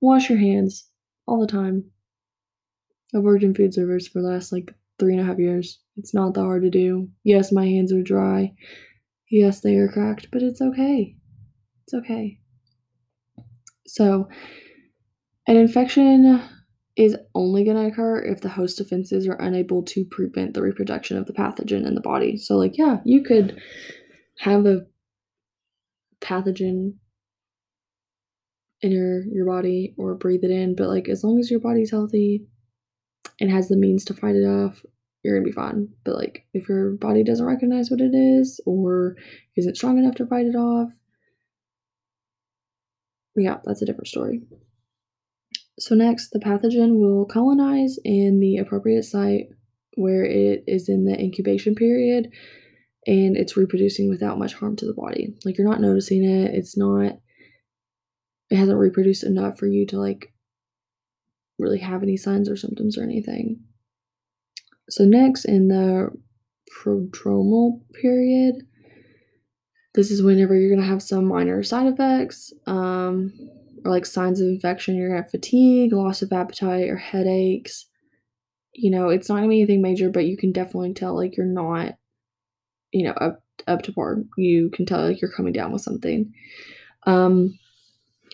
Wash 0.00 0.30
your 0.30 0.38
hands 0.38 0.88
all 1.26 1.40
the 1.40 1.46
time. 1.46 1.84
I've 3.14 3.22
worked 3.22 3.44
in 3.44 3.54
food 3.54 3.74
service 3.74 4.08
for 4.08 4.22
the 4.22 4.28
last 4.28 4.50
like 4.50 4.74
three 4.98 5.12
and 5.12 5.20
a 5.20 5.24
half 5.24 5.38
years. 5.38 5.78
It's 5.98 6.14
not 6.14 6.32
that 6.34 6.40
hard 6.40 6.62
to 6.62 6.70
do. 6.70 7.10
Yes, 7.22 7.52
my 7.52 7.66
hands 7.66 7.92
are 7.92 8.02
dry. 8.02 8.54
Yes, 9.30 9.60
they 9.60 9.76
are 9.76 9.88
cracked, 9.88 10.28
but 10.32 10.42
it's 10.42 10.62
okay. 10.62 11.14
It's 11.84 11.94
okay. 11.94 12.38
So, 13.86 14.28
an 15.46 15.56
infection 15.56 16.42
is 16.96 17.16
only 17.34 17.64
going 17.64 17.76
to 17.76 17.86
occur 17.86 18.20
if 18.20 18.40
the 18.40 18.48
host 18.48 18.78
defenses 18.78 19.26
are 19.26 19.34
unable 19.34 19.82
to 19.82 20.04
prevent 20.04 20.54
the 20.54 20.62
reproduction 20.62 21.16
of 21.16 21.26
the 21.26 21.32
pathogen 21.32 21.86
in 21.86 21.94
the 21.94 22.00
body. 22.00 22.36
So, 22.36 22.56
like, 22.56 22.78
yeah, 22.78 22.98
you 23.04 23.22
could 23.22 23.60
have 24.38 24.66
a 24.66 24.86
pathogen 26.20 26.94
enter 28.82 28.96
your 28.96 29.24
your 29.26 29.46
body 29.46 29.94
or 29.96 30.14
breathe 30.14 30.44
it 30.44 30.50
in, 30.50 30.76
but 30.76 30.88
like, 30.88 31.08
as 31.08 31.24
long 31.24 31.38
as 31.40 31.50
your 31.50 31.60
body's 31.60 31.90
healthy 31.90 32.46
and 33.40 33.50
has 33.50 33.68
the 33.68 33.76
means 33.76 34.04
to 34.04 34.14
fight 34.14 34.36
it 34.36 34.44
off, 34.44 34.84
you're 35.22 35.36
gonna 35.36 35.46
be 35.46 35.52
fine. 35.52 35.88
But 36.04 36.16
like, 36.16 36.46
if 36.52 36.68
your 36.68 36.92
body 36.92 37.24
doesn't 37.24 37.46
recognize 37.46 37.90
what 37.90 38.00
it 38.00 38.14
is 38.14 38.60
or 38.66 39.16
isn't 39.56 39.76
strong 39.76 39.98
enough 39.98 40.14
to 40.16 40.26
fight 40.26 40.46
it 40.46 40.54
off, 40.56 40.92
yeah, 43.36 43.58
that's 43.64 43.82
a 43.82 43.86
different 43.86 44.08
story. 44.08 44.42
So, 45.78 45.94
next, 45.94 46.30
the 46.30 46.38
pathogen 46.38 46.98
will 46.98 47.24
colonize 47.24 47.98
in 48.04 48.38
the 48.40 48.58
appropriate 48.58 49.04
site 49.04 49.46
where 49.96 50.24
it 50.24 50.64
is 50.66 50.88
in 50.88 51.04
the 51.04 51.18
incubation 51.18 51.74
period 51.74 52.28
and 53.06 53.36
it's 53.36 53.56
reproducing 53.56 54.08
without 54.08 54.38
much 54.38 54.54
harm 54.54 54.76
to 54.76 54.86
the 54.86 54.94
body. 54.94 55.34
Like, 55.44 55.58
you're 55.58 55.68
not 55.68 55.80
noticing 55.80 56.24
it, 56.24 56.54
it's 56.54 56.76
not, 56.76 57.18
it 58.50 58.56
hasn't 58.56 58.78
reproduced 58.78 59.24
enough 59.24 59.58
for 59.58 59.66
you 59.66 59.86
to 59.88 59.98
like 59.98 60.32
really 61.58 61.78
have 61.78 62.02
any 62.02 62.16
signs 62.16 62.48
or 62.48 62.56
symptoms 62.56 62.96
or 62.96 63.02
anything. 63.02 63.60
So, 64.88 65.04
next, 65.04 65.44
in 65.44 65.68
the 65.68 66.10
prodromal 66.82 67.80
period, 68.00 68.56
this 69.94 70.10
is 70.10 70.22
whenever 70.22 70.54
you're 70.56 70.70
going 70.70 70.82
to 70.82 70.86
have 70.86 71.02
some 71.02 71.26
minor 71.26 71.62
side 71.62 71.86
effects. 71.86 72.52
Um, 72.66 73.32
or 73.84 73.90
like 73.90 74.06
signs 74.06 74.40
of 74.40 74.48
infection, 74.48 74.96
you're 74.96 75.08
gonna 75.08 75.22
have 75.22 75.30
fatigue, 75.30 75.92
loss 75.92 76.22
of 76.22 76.32
appetite, 76.32 76.88
or 76.88 76.96
headaches. 76.96 77.86
You 78.72 78.90
know, 78.90 79.08
it's 79.08 79.28
not 79.28 79.36
gonna 79.36 79.48
be 79.48 79.60
anything 79.60 79.82
major, 79.82 80.10
but 80.10 80.26
you 80.26 80.36
can 80.36 80.52
definitely 80.52 80.94
tell 80.94 81.14
like 81.14 81.36
you're 81.36 81.46
not, 81.46 81.94
you 82.92 83.04
know, 83.04 83.12
up 83.12 83.42
up 83.66 83.82
to 83.82 83.92
par. 83.92 84.18
You 84.36 84.70
can 84.70 84.86
tell 84.86 85.06
like 85.06 85.20
you're 85.20 85.30
coming 85.30 85.52
down 85.52 85.72
with 85.72 85.82
something. 85.82 86.32
Um, 87.06 87.58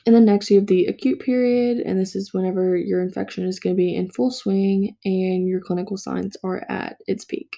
and 0.07 0.15
then 0.15 0.25
next 0.25 0.51
you 0.51 0.59
have 0.59 0.67
the 0.67 0.87
acute 0.87 1.21
period, 1.21 1.79
and 1.81 1.99
this 1.99 2.15
is 2.17 2.33
whenever 2.33 2.77
your 2.77 3.03
infection 3.03 3.45
is 3.45 3.59
to 3.61 3.75
be 3.75 3.95
in 3.95 4.11
full 4.11 4.31
swing 4.31 4.97
and 5.05 5.47
your 5.47 5.61
clinical 5.61 5.97
signs 5.97 6.37
are 6.43 6.65
at 6.69 6.97
its 7.07 7.25
peak. 7.25 7.57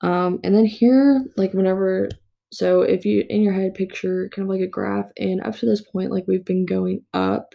Um, 0.00 0.40
and 0.42 0.54
then 0.54 0.66
here, 0.66 1.24
like 1.36 1.54
whenever 1.54 2.08
so 2.54 2.82
if 2.82 3.04
you 3.04 3.24
in 3.28 3.42
your 3.42 3.52
head 3.52 3.74
picture 3.74 4.30
kind 4.32 4.46
of 4.46 4.48
like 4.48 4.60
a 4.60 4.68
graph, 4.68 5.10
and 5.18 5.40
up 5.40 5.56
to 5.56 5.66
this 5.66 5.82
point, 5.82 6.12
like 6.12 6.24
we've 6.28 6.44
been 6.44 6.66
going 6.66 7.02
up. 7.12 7.52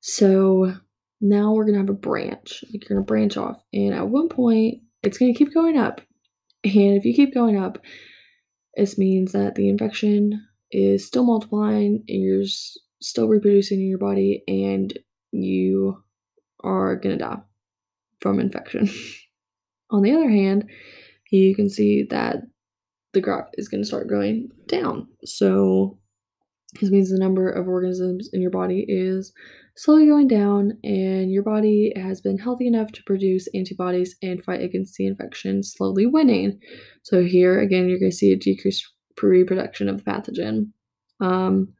So 0.00 0.74
now 1.22 1.52
we're 1.54 1.64
gonna 1.64 1.78
have 1.78 1.88
a 1.88 1.94
branch. 1.94 2.62
Like 2.64 2.82
you're 2.82 2.98
gonna 2.98 3.06
branch 3.06 3.38
off, 3.38 3.62
and 3.72 3.94
at 3.94 4.08
one 4.08 4.28
point 4.28 4.82
it's 5.02 5.16
gonna 5.16 5.32
keep 5.32 5.54
going 5.54 5.78
up. 5.78 6.02
And 6.64 6.98
if 6.98 7.06
you 7.06 7.14
keep 7.14 7.32
going 7.32 7.58
up, 7.58 7.78
this 8.76 8.98
means 8.98 9.32
that 9.32 9.54
the 9.54 9.70
infection 9.70 10.46
is 10.70 11.06
still 11.06 11.24
multiplying, 11.24 12.04
and 12.06 12.22
you're 12.22 12.44
still 13.00 13.28
reproducing 13.28 13.80
in 13.80 13.88
your 13.88 13.98
body, 13.98 14.42
and 14.46 14.92
you 15.32 15.96
are 16.62 16.96
gonna 16.96 17.16
die 17.16 17.40
from 18.20 18.38
infection. 18.38 18.90
On 19.90 20.02
the 20.02 20.12
other 20.12 20.28
hand, 20.28 20.68
you 21.30 21.54
can 21.54 21.70
see 21.70 22.06
that 22.10 22.42
the 23.14 23.20
graph 23.20 23.48
is 23.54 23.68
going 23.68 23.82
to 23.82 23.86
start 23.86 24.08
going 24.08 24.48
down. 24.66 25.08
So 25.24 25.98
this 26.80 26.90
means 26.90 27.10
the 27.10 27.18
number 27.18 27.48
of 27.48 27.68
organisms 27.68 28.28
in 28.32 28.40
your 28.40 28.50
body 28.50 28.84
is 28.88 29.32
slowly 29.76 30.06
going 30.06 30.28
down, 30.28 30.78
and 30.82 31.32
your 31.32 31.42
body 31.42 31.92
has 31.96 32.20
been 32.20 32.38
healthy 32.38 32.66
enough 32.66 32.92
to 32.92 33.02
produce 33.04 33.48
antibodies 33.54 34.16
and 34.22 34.44
fight 34.44 34.62
against 34.62 34.96
the 34.96 35.06
infection, 35.06 35.62
slowly 35.62 36.06
winning. 36.06 36.60
So 37.02 37.24
here 37.24 37.60
again, 37.60 37.88
you're 37.88 37.98
going 37.98 38.10
to 38.10 38.16
see 38.16 38.32
a 38.32 38.36
decreased 38.36 38.86
reproduction 39.20 39.88
of 39.88 40.04
the 40.04 40.10
pathogen. 40.10 40.70
Um, 41.20 41.74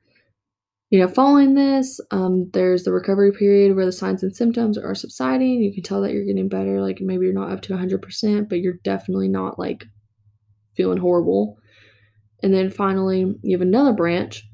you 0.90 1.00
know, 1.00 1.08
following 1.08 1.54
this, 1.54 1.98
um, 2.12 2.50
there's 2.52 2.84
the 2.84 2.92
recovery 2.92 3.32
period 3.32 3.74
where 3.74 3.86
the 3.86 3.90
signs 3.90 4.22
and 4.22 4.34
symptoms 4.34 4.78
are 4.78 4.94
subsiding. 4.94 5.60
You 5.60 5.74
can 5.74 5.82
tell 5.82 6.00
that 6.02 6.12
you're 6.12 6.24
getting 6.24 6.48
better. 6.48 6.80
Like 6.80 7.00
maybe 7.00 7.24
you're 7.24 7.34
not 7.34 7.50
up 7.50 7.62
to 7.62 7.72
100%, 7.72 8.48
but 8.48 8.60
you're 8.60 8.78
definitely 8.84 9.28
not 9.28 9.58
like 9.58 9.86
feeling 10.74 10.98
horrible. 10.98 11.58
And 12.42 12.52
then 12.52 12.70
finally, 12.70 13.34
you 13.42 13.56
have 13.56 13.66
another 13.66 13.92
branch. 13.92 14.48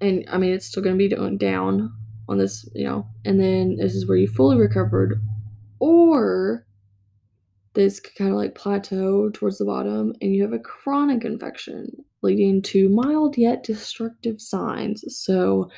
And 0.00 0.24
I 0.30 0.38
mean, 0.38 0.52
it's 0.52 0.66
still 0.66 0.82
going 0.82 0.98
to 0.98 1.08
be 1.08 1.36
down 1.36 1.92
on 2.28 2.38
this, 2.38 2.68
you 2.74 2.86
know. 2.86 3.06
And 3.24 3.40
then 3.40 3.76
this 3.76 3.94
is 3.94 4.08
where 4.08 4.16
you 4.16 4.26
fully 4.26 4.56
recovered. 4.56 5.20
Or 5.78 6.66
this 7.74 8.00
kind 8.00 8.30
of 8.30 8.36
like 8.36 8.54
plateau 8.54 9.30
towards 9.30 9.58
the 9.58 9.64
bottom, 9.64 10.12
and 10.20 10.34
you 10.34 10.42
have 10.42 10.52
a 10.52 10.58
chronic 10.58 11.24
infection 11.24 11.88
leading 12.22 12.62
to 12.62 12.88
mild 12.88 13.36
yet 13.38 13.64
destructive 13.64 14.40
signs. 14.40 15.04
So, 15.08 15.70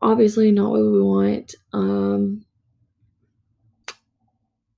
obviously, 0.00 0.50
not 0.50 0.70
what 0.70 0.80
we 0.80 1.02
want. 1.02 1.54
Um, 1.72 2.44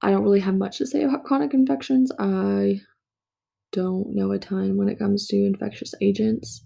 I 0.02 0.10
don't 0.10 0.22
really 0.22 0.40
have 0.40 0.56
much 0.56 0.78
to 0.78 0.86
say 0.86 1.02
about 1.02 1.24
chronic 1.24 1.54
infections. 1.54 2.12
I 2.18 2.80
don't 3.74 4.14
know 4.14 4.30
a 4.30 4.38
ton 4.38 4.76
when 4.76 4.88
it 4.88 4.98
comes 4.98 5.26
to 5.26 5.36
infectious 5.36 5.92
agents, 6.00 6.64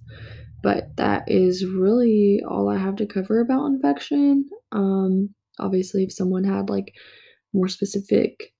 but 0.62 0.94
that 0.96 1.24
is 1.26 1.64
really 1.64 2.42
all 2.46 2.68
I 2.68 2.76
have 2.76 2.96
to 2.96 3.06
cover 3.06 3.40
about 3.40 3.66
infection. 3.66 4.48
Um, 4.72 5.30
obviously, 5.58 6.04
if 6.04 6.12
someone 6.12 6.44
had 6.44 6.68
like 6.68 6.94
more 7.54 7.68
specific 7.68 8.52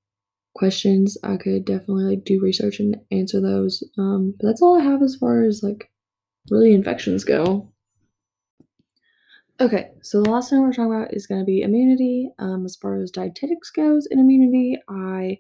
questions, 0.55 1.19
I 1.23 1.37
could 1.37 1.67
definitely 1.67 2.05
like 2.05 2.25
do 2.25 2.41
research 2.43 2.81
and 2.81 2.97
answer 3.13 3.41
those. 3.41 3.85
Um, 3.99 4.35
but 4.41 4.49
that's 4.49 4.63
all 4.63 4.81
I 4.81 4.85
have 4.85 5.03
as 5.03 5.17
far 5.17 5.45
as 5.45 5.63
like 5.63 5.91
really 6.51 6.73
infections 6.73 7.25
go. 7.25 7.71
Okay, 9.61 9.91
so 10.03 10.23
the 10.23 10.31
last 10.31 10.51
thing 10.51 10.63
we're 10.63 10.73
talking 10.73 10.95
about 10.95 11.13
is 11.13 11.27
going 11.27 11.41
to 11.41 11.45
be 11.45 11.63
immunity. 11.63 12.31
Um, 12.39 12.65
as 12.65 12.77
far 12.77 13.01
as 13.01 13.11
dietetics 13.11 13.71
goes 13.71 14.07
in 14.09 14.21
immunity, 14.21 14.79
I 14.89 15.39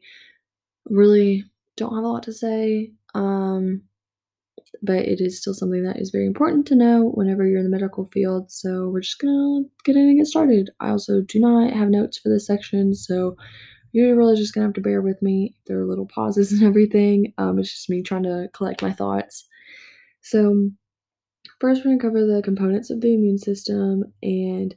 really 0.87 1.45
don't 1.77 1.95
have 1.95 2.05
a 2.05 2.09
lot 2.09 2.25
to 2.25 2.33
say. 2.33 2.93
Um, 3.19 3.83
but 4.83 4.99
it 4.99 5.21
is 5.21 5.41
still 5.41 5.55
something 5.55 5.83
that 5.83 5.99
is 5.99 6.11
very 6.11 6.27
important 6.27 6.67
to 6.67 6.77
know 6.77 7.11
whenever 7.15 7.47
you're 7.47 7.59
in 7.59 7.65
the 7.65 7.71
medical 7.71 8.07
field. 8.07 8.51
So 8.51 8.89
we're 8.89 9.01
just 9.01 9.19
gonna 9.19 9.63
get 9.85 9.97
in 9.97 10.09
and 10.09 10.19
get 10.19 10.27
started. 10.27 10.71
I 10.81 10.91
also 10.91 11.21
do 11.23 11.41
not 11.41 11.73
have 11.73 11.89
notes 11.91 12.19
for 12.19 12.29
this 12.29 12.47
section, 12.47 12.95
so 12.95 13.37
you're 13.93 14.17
really 14.17 14.37
just 14.37 14.55
gonna 14.55 14.67
have 14.67 14.75
to 14.75 14.81
bear 14.81 15.03
with 15.03 15.21
me. 15.23 15.57
There 15.67 15.81
are 15.81 15.87
little 15.87 16.07
pauses 16.07 16.53
and 16.55 16.63
everything. 16.63 17.33
Um, 17.39 17.59
it's 17.59 17.73
just 17.73 17.91
me 17.91 18.03
trying 18.03 18.25
to 18.25 18.49
collect 18.55 18.83
my 18.83 18.93
thoughts. 18.93 19.47
So 20.23 20.71
first, 21.61 21.85
we're 21.85 21.93
gonna 21.93 22.03
cover 22.03 22.27
the 22.27 22.43
components 22.43 22.91
of 22.91 23.01
the 23.01 23.15
immune 23.15 23.39
system, 23.39 24.05
and 24.23 24.75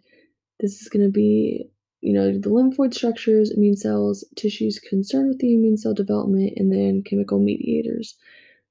this 0.60 0.82
is 0.82 0.89
gonna 0.89 1.10
be 1.10 1.70
you 2.01 2.13
know, 2.13 2.31
the 2.31 2.49
lymphoid 2.49 2.93
structures, 2.93 3.51
immune 3.51 3.77
cells, 3.77 4.25
tissues 4.35 4.79
concerned 4.79 5.29
with 5.29 5.39
the 5.39 5.53
immune 5.53 5.77
cell 5.77 5.93
development, 5.93 6.53
and 6.57 6.71
then 6.71 7.03
chemical 7.03 7.39
mediators. 7.39 8.15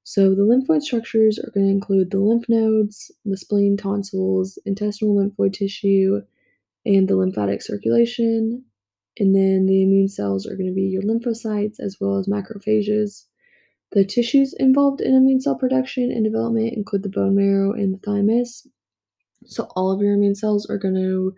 So 0.03 0.35
the 0.35 0.43
lymphoid 0.43 0.81
structures 0.81 1.39
are 1.39 1.51
going 1.51 1.67
to 1.67 1.71
include 1.71 2.11
the 2.11 2.19
lymph 2.19 2.49
nodes, 2.49 3.11
the 3.23 3.37
spleen, 3.37 3.77
tonsils, 3.77 4.59
intestinal 4.65 5.15
lymphoid 5.15 5.53
tissue, 5.53 6.21
and 6.85 7.07
the 7.07 7.15
lymphatic 7.15 7.61
circulation. 7.61 8.65
And 9.17 9.35
then 9.35 9.65
the 9.65 9.83
immune 9.83 10.09
cells 10.09 10.45
are 10.47 10.55
going 10.55 10.69
to 10.69 10.75
be 10.75 10.83
your 10.83 11.03
lymphocytes 11.03 11.79
as 11.79 11.97
well 11.99 12.17
as 12.17 12.27
macrophages. 12.27 13.25
The 13.91 14.05
tissues 14.05 14.53
involved 14.57 15.01
in 15.01 15.13
immune 15.13 15.41
cell 15.41 15.55
production 15.55 16.11
and 16.11 16.23
development 16.23 16.73
include 16.73 17.03
the 17.03 17.09
bone 17.09 17.35
marrow 17.35 17.73
and 17.73 17.93
the 17.93 17.99
thymus. 17.99 18.67
So 19.45 19.65
all 19.75 19.91
of 19.91 20.01
your 20.01 20.13
immune 20.13 20.35
cells 20.35 20.65
are 20.69 20.77
going 20.77 20.95
to 20.95 21.35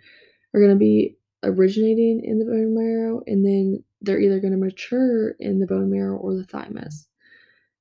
are 0.54 0.60
going 0.60 0.74
to 0.74 0.78
be 0.78 1.18
originating 1.44 2.22
in 2.24 2.40
the 2.40 2.46
bone 2.46 2.74
marrow, 2.74 3.22
and 3.28 3.46
then 3.46 3.84
they're 4.02 4.20
either 4.20 4.40
going 4.40 4.54
to 4.54 4.58
mature 4.60 5.32
in 5.40 5.60
the 5.60 5.68
bone 5.68 5.90
marrow 5.90 6.18
or 6.18 6.36
the 6.36 6.44
thymus. 6.44 7.08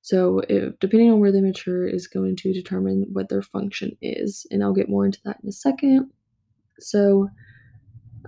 So, 0.03 0.41
if, 0.49 0.79
depending 0.81 1.11
on 1.13 1.21
where 1.21 1.31
they 1.31 1.41
mature, 1.41 1.87
is 1.87 2.09
going 2.09 2.37
to 2.37 2.53
determine 2.53 3.07
what 3.13 3.29
their 3.29 3.43
function 3.43 3.97
is, 4.03 4.47
and 4.51 4.63
I'll 4.63 4.73
get 4.73 4.89
more 4.89 5.07
into 5.07 5.21
that 5.25 5.39
in 5.43 5.49
a 5.49 5.53
second. 5.53 6.11
So, 6.81 7.29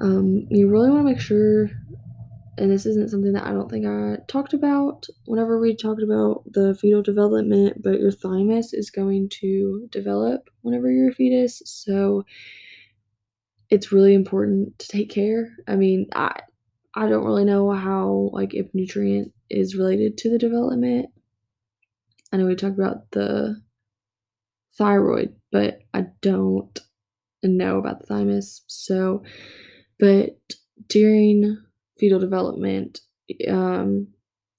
um, 0.00 0.46
you 0.50 0.68
really 0.68 0.90
want 0.90 1.00
to 1.00 1.12
make 1.12 1.20
sure, 1.20 1.70
and 2.58 2.70
this 2.70 2.86
isn't 2.86 3.10
something 3.10 3.32
that 3.32 3.44
I 3.44 3.50
don't 3.50 3.68
think 3.68 3.86
I 3.86 4.18
talked 4.28 4.54
about 4.54 5.06
whenever 5.26 5.58
we 5.58 5.74
talked 5.74 6.02
about 6.02 6.44
the 6.46 6.76
fetal 6.80 7.02
development, 7.02 7.82
but 7.82 7.98
your 7.98 8.12
thymus 8.12 8.72
is 8.72 8.90
going 8.90 9.28
to 9.40 9.88
develop 9.90 10.50
whenever 10.62 10.90
you're 10.90 11.10
a 11.10 11.14
fetus. 11.14 11.60
So, 11.64 12.24
it's 13.70 13.92
really 13.92 14.14
important 14.14 14.78
to 14.78 14.88
take 14.88 15.10
care. 15.10 15.50
I 15.66 15.76
mean, 15.76 16.06
I 16.14 16.40
I 16.94 17.08
don't 17.08 17.24
really 17.24 17.44
know 17.44 17.70
how, 17.72 18.30
like, 18.32 18.54
if 18.54 18.72
nutrient 18.72 19.32
is 19.50 19.74
related 19.74 20.16
to 20.18 20.30
the 20.30 20.38
development. 20.38 21.06
I 22.32 22.36
know 22.36 22.46
we 22.46 22.54
talked 22.54 22.78
about 22.78 23.10
the 23.10 23.60
thyroid, 24.76 25.34
but 25.50 25.80
I 25.92 26.06
don't 26.22 26.78
know 27.42 27.78
about 27.78 28.00
the 28.00 28.06
thymus. 28.06 28.62
So, 28.68 29.24
but 29.98 30.36
during 30.88 31.58
fetal 31.98 32.20
development, 32.20 33.00
um, 33.48 34.08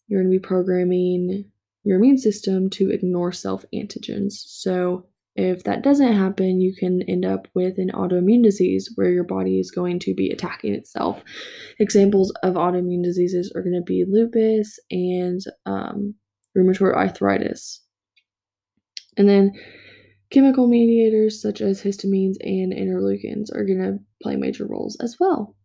you're 0.08 0.22
going 0.22 0.32
to 0.32 0.40
be 0.40 0.46
programming 0.46 1.46
your 1.84 1.98
immune 1.98 2.18
system 2.18 2.70
to 2.72 2.92
ignore 2.92 3.32
self 3.32 3.64
antigens. 3.74 4.34
So, 4.34 5.06
if 5.36 5.66
that 5.66 5.84
doesn't 5.84 6.14
happen, 6.14 6.62
you 6.62 6.74
can 6.74 7.02
end 7.10 7.26
up 7.26 7.48
with 7.54 7.78
an 7.78 7.92
autoimmune 7.94 8.42
disease 8.42 8.90
where 8.96 9.12
your 9.12 9.26
body 9.26 9.60
is 9.60 9.70
going 9.70 10.00
to 10.00 10.14
be 10.14 10.30
attacking 10.30 10.74
itself. 10.74 11.22
Examples 11.78 12.32
of 12.42 12.54
autoimmune 12.54 13.04
diseases 13.04 13.52
are 13.54 13.62
going 13.62 13.76
to 13.76 13.84
be 13.84 14.06
lupus 14.08 14.80
and 14.90 15.42
um, 15.66 16.16
rheumatoid 16.58 16.96
arthritis. 16.96 17.82
And 19.18 19.28
then 19.28 19.52
chemical 20.30 20.68
mediators 20.68 21.42
such 21.42 21.60
as 21.60 21.82
histamines 21.82 22.36
and 22.42 22.72
interleukins 22.72 23.54
are 23.54 23.66
going 23.66 23.80
to 23.80 24.00
play 24.24 24.38
major 24.38 24.66
roles 24.66 24.98
as 25.02 25.18
well. 25.20 25.56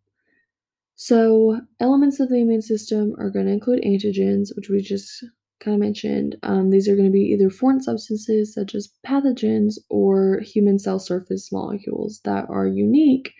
So, 0.96 1.60
elements 1.80 2.20
of 2.20 2.28
the 2.28 2.40
immune 2.40 2.60
system 2.60 3.14
are 3.18 3.30
going 3.30 3.46
to 3.46 3.52
include 3.52 3.84
antigens, 3.84 4.48
which 4.54 4.68
we 4.68 4.82
just 4.82 5.24
kind 5.60 5.74
of 5.74 5.80
mentioned, 5.80 6.36
um, 6.42 6.70
these 6.70 6.88
are 6.88 6.96
going 6.96 7.08
to 7.08 7.12
be 7.12 7.34
either 7.34 7.50
foreign 7.50 7.82
substances 7.82 8.52
such 8.54 8.74
as 8.74 8.92
pathogens 9.06 9.74
or 9.88 10.40
human 10.40 10.78
cell 10.78 10.98
surface 10.98 11.52
molecules 11.52 12.20
that 12.24 12.46
are 12.48 12.66
unique 12.66 13.32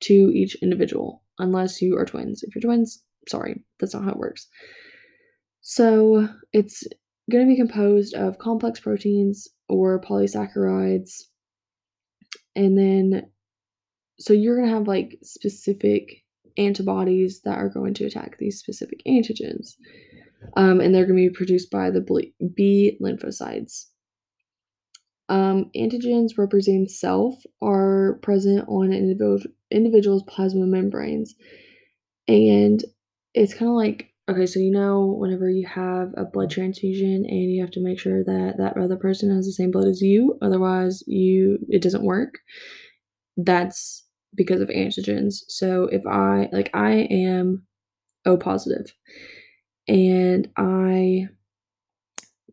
to 0.00 0.30
each 0.34 0.56
individual, 0.62 1.22
unless 1.38 1.82
you 1.82 1.96
are 1.96 2.04
twins. 2.04 2.42
If 2.42 2.54
you're 2.54 2.62
twins, 2.62 3.02
sorry, 3.28 3.64
that's 3.80 3.94
not 3.94 4.04
how 4.04 4.10
it 4.10 4.18
works. 4.18 4.46
So 5.60 6.28
it's 6.52 6.86
going 7.30 7.44
to 7.44 7.50
be 7.50 7.56
composed 7.56 8.14
of 8.14 8.38
complex 8.38 8.80
proteins 8.80 9.48
or 9.68 10.00
polysaccharides. 10.00 11.24
And 12.54 12.78
then, 12.78 13.30
so 14.18 14.32
you're 14.32 14.56
going 14.56 14.68
to 14.68 14.74
have 14.74 14.88
like 14.88 15.18
specific 15.22 16.24
antibodies 16.56 17.40
that 17.44 17.58
are 17.58 17.68
going 17.68 17.94
to 17.94 18.04
attack 18.04 18.36
these 18.38 18.58
specific 18.58 19.00
antigens 19.06 19.74
um, 20.56 20.80
and 20.80 20.94
they're 20.94 21.06
going 21.06 21.16
to 21.16 21.30
be 21.30 21.34
produced 21.34 21.70
by 21.70 21.90
the 21.90 22.04
B 22.54 22.98
lymphocytes. 23.02 23.86
Um, 25.28 25.70
antigens 25.76 26.38
representing 26.38 26.88
self 26.88 27.34
are 27.60 28.18
present 28.22 28.66
on 28.68 28.92
individual, 28.92 29.40
individual's 29.70 30.22
plasma 30.26 30.66
membranes. 30.66 31.34
And 32.26 32.82
it's 33.34 33.52
kind 33.52 33.70
of 33.70 33.76
like, 33.76 34.10
okay, 34.28 34.46
so 34.46 34.58
you 34.58 34.70
know, 34.70 35.16
whenever 35.18 35.50
you 35.50 35.66
have 35.66 36.12
a 36.16 36.24
blood 36.24 36.50
transfusion 36.50 37.26
and 37.26 37.52
you 37.52 37.60
have 37.60 37.70
to 37.72 37.82
make 37.82 37.98
sure 37.98 38.24
that 38.24 38.54
that 38.58 38.76
other 38.78 38.96
person 38.96 39.34
has 39.34 39.46
the 39.46 39.52
same 39.52 39.70
blood 39.70 39.88
as 39.88 40.00
you, 40.00 40.38
otherwise 40.40 41.02
you 41.06 41.58
it 41.68 41.82
doesn't 41.82 42.04
work. 42.04 42.38
That's 43.36 44.04
because 44.34 44.60
of 44.60 44.68
antigens. 44.68 45.36
So 45.48 45.84
if 45.84 46.06
I 46.06 46.48
like 46.52 46.70
I 46.74 47.06
am 47.10 47.66
O 48.24 48.36
positive 48.36 48.92
and 49.88 50.48
I 50.56 51.28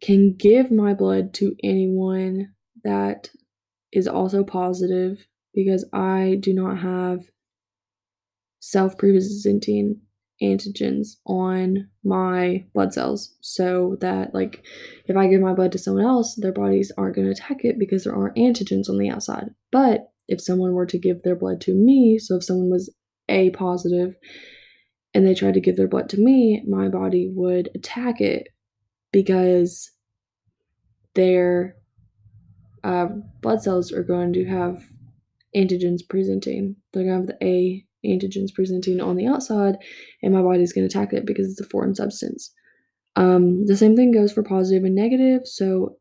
can 0.01 0.33
give 0.33 0.71
my 0.71 0.93
blood 0.93 1.33
to 1.35 1.55
anyone 1.63 2.53
that 2.83 3.29
is 3.91 4.07
also 4.07 4.43
positive 4.43 5.25
because 5.53 5.85
I 5.93 6.37
do 6.39 6.53
not 6.53 6.79
have 6.79 7.29
self 8.59 8.97
presenting 8.97 10.01
antigens 10.41 11.15
on 11.25 11.89
my 12.03 12.65
blood 12.73 12.93
cells. 12.93 13.35
So 13.41 13.97
that 14.01 14.33
like 14.33 14.63
if 15.05 15.15
I 15.15 15.27
give 15.27 15.41
my 15.41 15.53
blood 15.53 15.71
to 15.73 15.77
someone 15.77 16.05
else 16.05 16.35
their 16.35 16.51
bodies 16.51 16.91
aren't 16.97 17.15
going 17.15 17.25
to 17.27 17.31
attack 17.31 17.63
it 17.63 17.79
because 17.79 18.03
there 18.03 18.15
aren't 18.15 18.35
antigens 18.35 18.89
on 18.89 18.97
the 18.97 19.09
outside. 19.09 19.49
But 19.71 20.11
if 20.27 20.41
someone 20.41 20.73
were 20.73 20.87
to 20.87 20.97
give 20.97 21.23
their 21.23 21.35
blood 21.35 21.61
to 21.61 21.73
me 21.73 22.17
so 22.19 22.35
if 22.35 22.43
someone 22.43 22.69
was 22.69 22.93
a 23.29 23.49
positive 23.51 24.15
and 25.15 25.25
they 25.25 25.33
tried 25.33 25.53
to 25.53 25.61
give 25.61 25.77
their 25.77 25.87
blood 25.87 26.09
to 26.09 26.19
me, 26.19 26.61
my 26.67 26.89
body 26.89 27.31
would 27.33 27.69
attack 27.73 28.19
it 28.19 28.49
because 29.13 29.89
their 31.15 31.77
uh, 32.83 33.07
blood 33.41 33.63
cells 33.63 33.93
are 33.93 34.03
going 34.03 34.33
to 34.33 34.45
have 34.45 34.83
antigens 35.55 36.01
presenting. 36.07 36.75
They're 36.91 37.05
going 37.05 37.25
to 37.25 37.33
have 37.33 37.39
the 37.39 37.45
A 37.47 37.85
antigens 38.05 38.53
presenting 38.53 38.99
on 38.99 39.15
the 39.15 39.25
outside, 39.25 39.77
and 40.21 40.33
my 40.33 40.41
body's 40.41 40.73
going 40.73 40.87
to 40.87 40.93
attack 40.93 41.13
it 41.13 41.25
because 41.25 41.49
it's 41.49 41.61
a 41.61 41.69
foreign 41.69 41.95
substance. 41.95 42.53
Um, 43.15 43.65
the 43.65 43.77
same 43.77 43.95
thing 43.95 44.11
goes 44.11 44.33
for 44.33 44.43
positive 44.43 44.83
and 44.83 44.93
negative. 44.93 45.43
So 45.45 45.95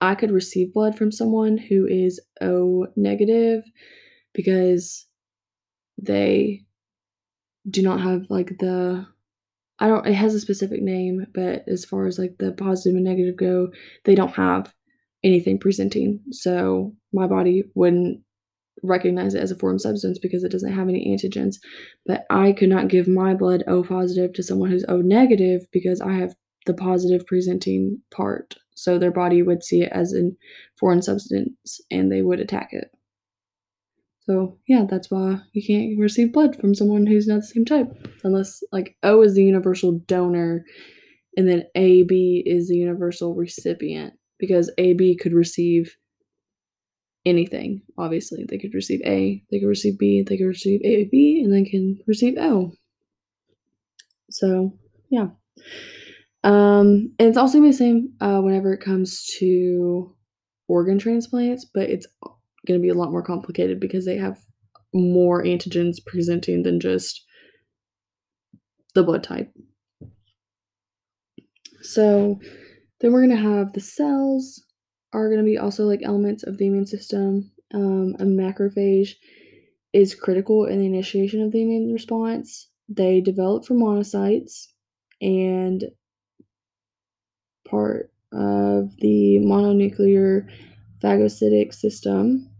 I 0.00 0.14
could 0.14 0.30
receive 0.30 0.72
blood 0.72 0.96
from 0.96 1.12
someone 1.12 1.58
who 1.58 1.86
is 1.86 2.18
O 2.40 2.86
negative 2.96 3.64
because 4.32 5.06
they 6.00 6.64
do 7.68 7.82
not 7.82 8.00
have 8.00 8.26
like 8.28 8.58
the 8.58 9.06
I 9.78 9.86
don't 9.86 10.06
it 10.06 10.14
has 10.14 10.34
a 10.34 10.40
specific 10.40 10.82
name, 10.82 11.26
but 11.34 11.64
as 11.68 11.84
far 11.84 12.06
as 12.06 12.18
like 12.18 12.36
the 12.38 12.52
positive 12.52 12.96
and 12.96 13.04
negative 13.04 13.36
go, 13.36 13.68
they 14.04 14.14
don't 14.14 14.34
have 14.34 14.72
anything 15.24 15.58
presenting. 15.58 16.20
So 16.30 16.94
my 17.12 17.26
body 17.26 17.64
wouldn't 17.74 18.20
recognize 18.82 19.34
it 19.34 19.42
as 19.42 19.50
a 19.50 19.56
foreign 19.56 19.78
substance 19.78 20.18
because 20.18 20.44
it 20.44 20.52
doesn't 20.52 20.72
have 20.72 20.88
any 20.88 21.06
antigens. 21.08 21.56
But 22.06 22.26
I 22.30 22.52
could 22.52 22.68
not 22.68 22.88
give 22.88 23.08
my 23.08 23.34
blood 23.34 23.64
O 23.66 23.82
positive 23.82 24.32
to 24.34 24.42
someone 24.42 24.70
who's 24.70 24.84
O 24.88 24.98
negative 24.98 25.66
because 25.72 26.00
I 26.00 26.12
have 26.12 26.34
the 26.66 26.74
positive 26.74 27.26
presenting 27.26 28.00
part. 28.10 28.54
So 28.74 28.98
their 28.98 29.10
body 29.10 29.42
would 29.42 29.64
see 29.64 29.82
it 29.82 29.92
as 29.92 30.14
a 30.14 30.30
foreign 30.78 31.02
substance 31.02 31.80
and 31.90 32.12
they 32.12 32.22
would 32.22 32.40
attack 32.40 32.68
it. 32.72 32.90
So 34.28 34.58
yeah, 34.66 34.84
that's 34.88 35.10
why 35.10 35.38
you 35.54 35.62
can't 35.66 35.98
receive 35.98 36.34
blood 36.34 36.54
from 36.56 36.74
someone 36.74 37.06
who's 37.06 37.26
not 37.26 37.36
the 37.36 37.46
same 37.46 37.64
type, 37.64 37.88
unless 38.24 38.62
like 38.72 38.94
O 39.02 39.22
is 39.22 39.34
the 39.34 39.42
universal 39.42 40.00
donor, 40.06 40.66
and 41.36 41.48
then 41.48 41.64
AB 41.74 42.42
is 42.44 42.68
the 42.68 42.76
universal 42.76 43.34
recipient 43.34 44.12
because 44.38 44.70
AB 44.76 45.16
could 45.16 45.32
receive 45.32 45.96
anything. 47.24 47.80
Obviously, 47.96 48.44
they 48.46 48.58
could 48.58 48.74
receive 48.74 49.00
A, 49.06 49.42
they 49.50 49.60
could 49.60 49.66
receive 49.68 49.98
B, 49.98 50.22
they 50.28 50.36
could 50.36 50.46
receive 50.46 50.82
AB, 50.84 51.40
and 51.42 51.50
they 51.50 51.64
can 51.64 51.98
receive 52.06 52.36
O. 52.36 52.72
So 54.30 54.74
yeah. 55.08 55.28
Um, 56.44 57.14
and 57.18 57.28
it's 57.28 57.38
also 57.38 57.62
the 57.62 57.72
same 57.72 58.12
uh, 58.20 58.40
whenever 58.40 58.74
it 58.74 58.84
comes 58.84 59.24
to 59.38 60.14
organ 60.68 60.98
transplants, 60.98 61.64
but 61.64 61.88
it's 61.88 62.06
going 62.66 62.78
to 62.78 62.82
be 62.82 62.90
a 62.90 62.94
lot 62.94 63.10
more 63.10 63.22
complicated 63.22 63.80
because 63.80 64.04
they 64.04 64.16
have 64.16 64.38
more 64.94 65.42
antigens 65.42 65.96
presenting 66.04 66.62
than 66.62 66.80
just 66.80 67.24
the 68.94 69.02
blood 69.02 69.22
type. 69.22 69.52
So 71.82 72.40
then 73.00 73.12
we're 73.12 73.26
going 73.26 73.36
to 73.36 73.42
have 73.42 73.72
the 73.72 73.80
cells 73.80 74.64
are 75.12 75.28
going 75.28 75.38
to 75.38 75.44
be 75.44 75.58
also 75.58 75.84
like 75.84 76.00
elements 76.02 76.42
of 76.42 76.58
the 76.58 76.66
immune 76.66 76.86
system. 76.86 77.50
Um, 77.72 78.16
a 78.18 78.24
macrophage 78.24 79.12
is 79.92 80.14
critical 80.14 80.66
in 80.66 80.78
the 80.78 80.86
initiation 80.86 81.42
of 81.42 81.52
the 81.52 81.62
immune 81.62 81.92
response. 81.92 82.68
They 82.88 83.20
develop 83.20 83.64
from 83.64 83.78
monocytes 83.78 84.66
and 85.20 85.84
part 87.68 88.10
of 88.32 88.94
the 88.98 89.38
mononuclear 89.42 90.48
phagocytic 91.02 91.74
system 91.74 92.50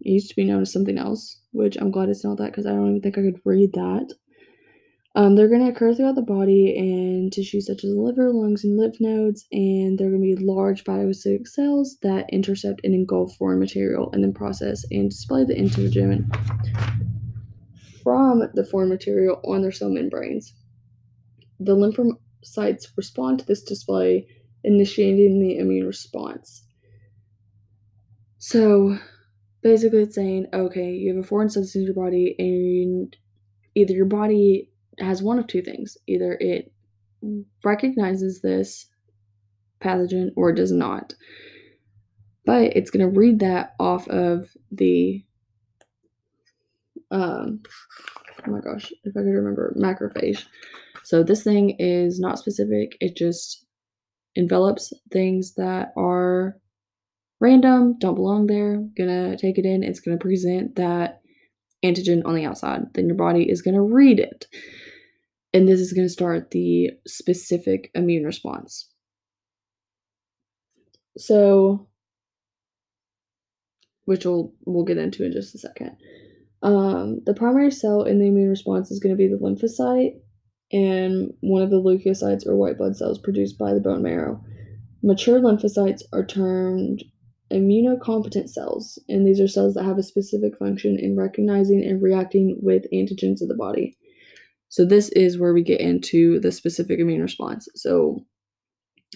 it 0.00 0.10
used 0.10 0.30
to 0.30 0.36
be 0.36 0.44
known 0.44 0.62
as 0.62 0.72
something 0.72 0.98
else, 0.98 1.40
which 1.52 1.76
I'm 1.76 1.90
glad 1.90 2.08
it's 2.08 2.24
not 2.24 2.38
that 2.38 2.52
because 2.52 2.66
I 2.66 2.70
don't 2.70 2.88
even 2.88 3.02
think 3.02 3.18
I 3.18 3.22
could 3.22 3.40
read 3.44 3.72
that. 3.72 4.14
Um, 5.14 5.34
they're 5.34 5.48
going 5.48 5.64
to 5.64 5.72
occur 5.72 5.94
throughout 5.94 6.14
the 6.14 6.22
body 6.22 6.74
in 6.76 7.30
tissues 7.32 7.66
such 7.66 7.82
as 7.82 7.90
the 7.90 8.00
liver, 8.00 8.30
lungs, 8.30 8.62
and 8.62 8.78
lymph 8.78 9.00
nodes, 9.00 9.46
and 9.50 9.98
they're 9.98 10.10
going 10.10 10.22
to 10.22 10.36
be 10.36 10.44
large 10.44 10.84
phagocytic 10.84 11.48
cells 11.48 11.96
that 12.02 12.30
intercept 12.30 12.82
and 12.84 12.94
engulf 12.94 13.34
foreign 13.36 13.58
material 13.58 14.10
and 14.12 14.22
then 14.22 14.32
process 14.32 14.84
and 14.92 15.10
display 15.10 15.44
the 15.44 15.54
antigen 15.54 16.24
from 18.02 18.44
the 18.54 18.64
foreign 18.64 18.88
material 18.88 19.40
on 19.44 19.62
their 19.62 19.72
cell 19.72 19.90
membranes. 19.90 20.54
The 21.58 21.74
lymphocytes 21.74 22.96
respond 22.96 23.40
to 23.40 23.46
this 23.46 23.62
display, 23.62 24.28
initiating 24.62 25.40
the 25.40 25.58
immune 25.58 25.86
response. 25.86 26.67
So, 28.38 28.98
basically 29.62 30.02
it's 30.02 30.14
saying 30.14 30.46
okay 30.52 30.92
you 30.92 31.14
have 31.14 31.24
a 31.24 31.26
foreign 31.26 31.48
substance 31.48 31.74
in 31.76 31.82
your 31.82 31.94
body 31.94 32.34
and 32.38 33.16
either 33.74 33.92
your 33.92 34.06
body 34.06 34.70
has 34.98 35.22
one 35.22 35.38
of 35.38 35.46
two 35.46 35.62
things 35.62 35.96
either 36.06 36.36
it 36.40 36.72
recognizes 37.64 38.40
this 38.40 38.86
pathogen 39.80 40.28
or 40.36 40.50
it 40.50 40.56
does 40.56 40.72
not 40.72 41.14
but 42.44 42.76
it's 42.76 42.90
going 42.90 43.04
to 43.04 43.18
read 43.18 43.40
that 43.40 43.74
off 43.78 44.08
of 44.08 44.48
the 44.70 45.22
um, 47.10 47.60
oh 48.46 48.50
my 48.50 48.60
gosh, 48.60 48.92
if 49.04 49.16
I 49.16 49.20
could 49.20 49.30
remember, 49.30 49.74
macrophage. 49.78 50.44
So 51.04 51.22
this 51.22 51.42
thing 51.42 51.74
is 51.78 52.20
not 52.20 52.38
specific. 52.38 52.98
It 53.00 53.16
just 53.16 53.64
envelops 54.34 54.92
things 55.10 55.54
that 55.54 55.92
are 55.96 56.58
random, 57.40 57.96
don't 57.98 58.14
belong 58.14 58.46
there, 58.46 58.84
gonna 58.96 59.36
take 59.36 59.58
it 59.58 59.64
in, 59.64 59.82
it's 59.82 60.00
gonna 60.00 60.18
present 60.18 60.76
that 60.76 61.22
antigen 61.84 62.22
on 62.24 62.34
the 62.34 62.44
outside. 62.44 62.82
Then 62.94 63.06
your 63.06 63.16
body 63.16 63.48
is 63.48 63.62
gonna 63.62 63.82
read 63.82 64.18
it. 64.18 64.46
And 65.54 65.66
this 65.66 65.80
is 65.80 65.92
gonna 65.92 66.08
start 66.08 66.50
the 66.50 66.90
specific 67.06 67.90
immune 67.94 68.24
response. 68.24 68.90
So, 71.16 71.88
which 74.04 74.24
we'll 74.24 74.54
we'll 74.64 74.84
get 74.84 74.98
into 74.98 75.24
in 75.24 75.32
just 75.32 75.54
a 75.54 75.58
second. 75.58 75.96
Um, 76.62 77.20
the 77.24 77.34
primary 77.34 77.70
cell 77.70 78.02
in 78.02 78.18
the 78.18 78.28
immune 78.28 78.48
response 78.48 78.90
is 78.90 78.98
going 78.98 79.14
to 79.14 79.18
be 79.18 79.28
the 79.28 79.36
lymphocyte 79.36 80.14
and 80.72 81.32
one 81.40 81.62
of 81.62 81.70
the 81.70 81.80
leukocytes 81.80 82.46
or 82.46 82.56
white 82.56 82.78
blood 82.78 82.96
cells 82.96 83.18
produced 83.18 83.58
by 83.58 83.72
the 83.72 83.80
bone 83.80 84.02
marrow. 84.02 84.42
Mature 85.02 85.40
lymphocytes 85.40 86.02
are 86.12 86.26
termed 86.26 87.04
immunocompetent 87.52 88.48
cells, 88.48 88.98
and 89.08 89.26
these 89.26 89.40
are 89.40 89.48
cells 89.48 89.74
that 89.74 89.84
have 89.84 89.98
a 89.98 90.02
specific 90.02 90.58
function 90.58 90.98
in 90.98 91.16
recognizing 91.16 91.82
and 91.82 92.02
reacting 92.02 92.58
with 92.60 92.90
antigens 92.92 93.40
of 93.40 93.48
the 93.48 93.56
body. 93.56 93.96
So, 94.68 94.84
this 94.84 95.08
is 95.10 95.38
where 95.38 95.54
we 95.54 95.62
get 95.62 95.80
into 95.80 96.40
the 96.40 96.52
specific 96.52 97.00
immune 97.00 97.22
response. 97.22 97.68
So, 97.74 98.24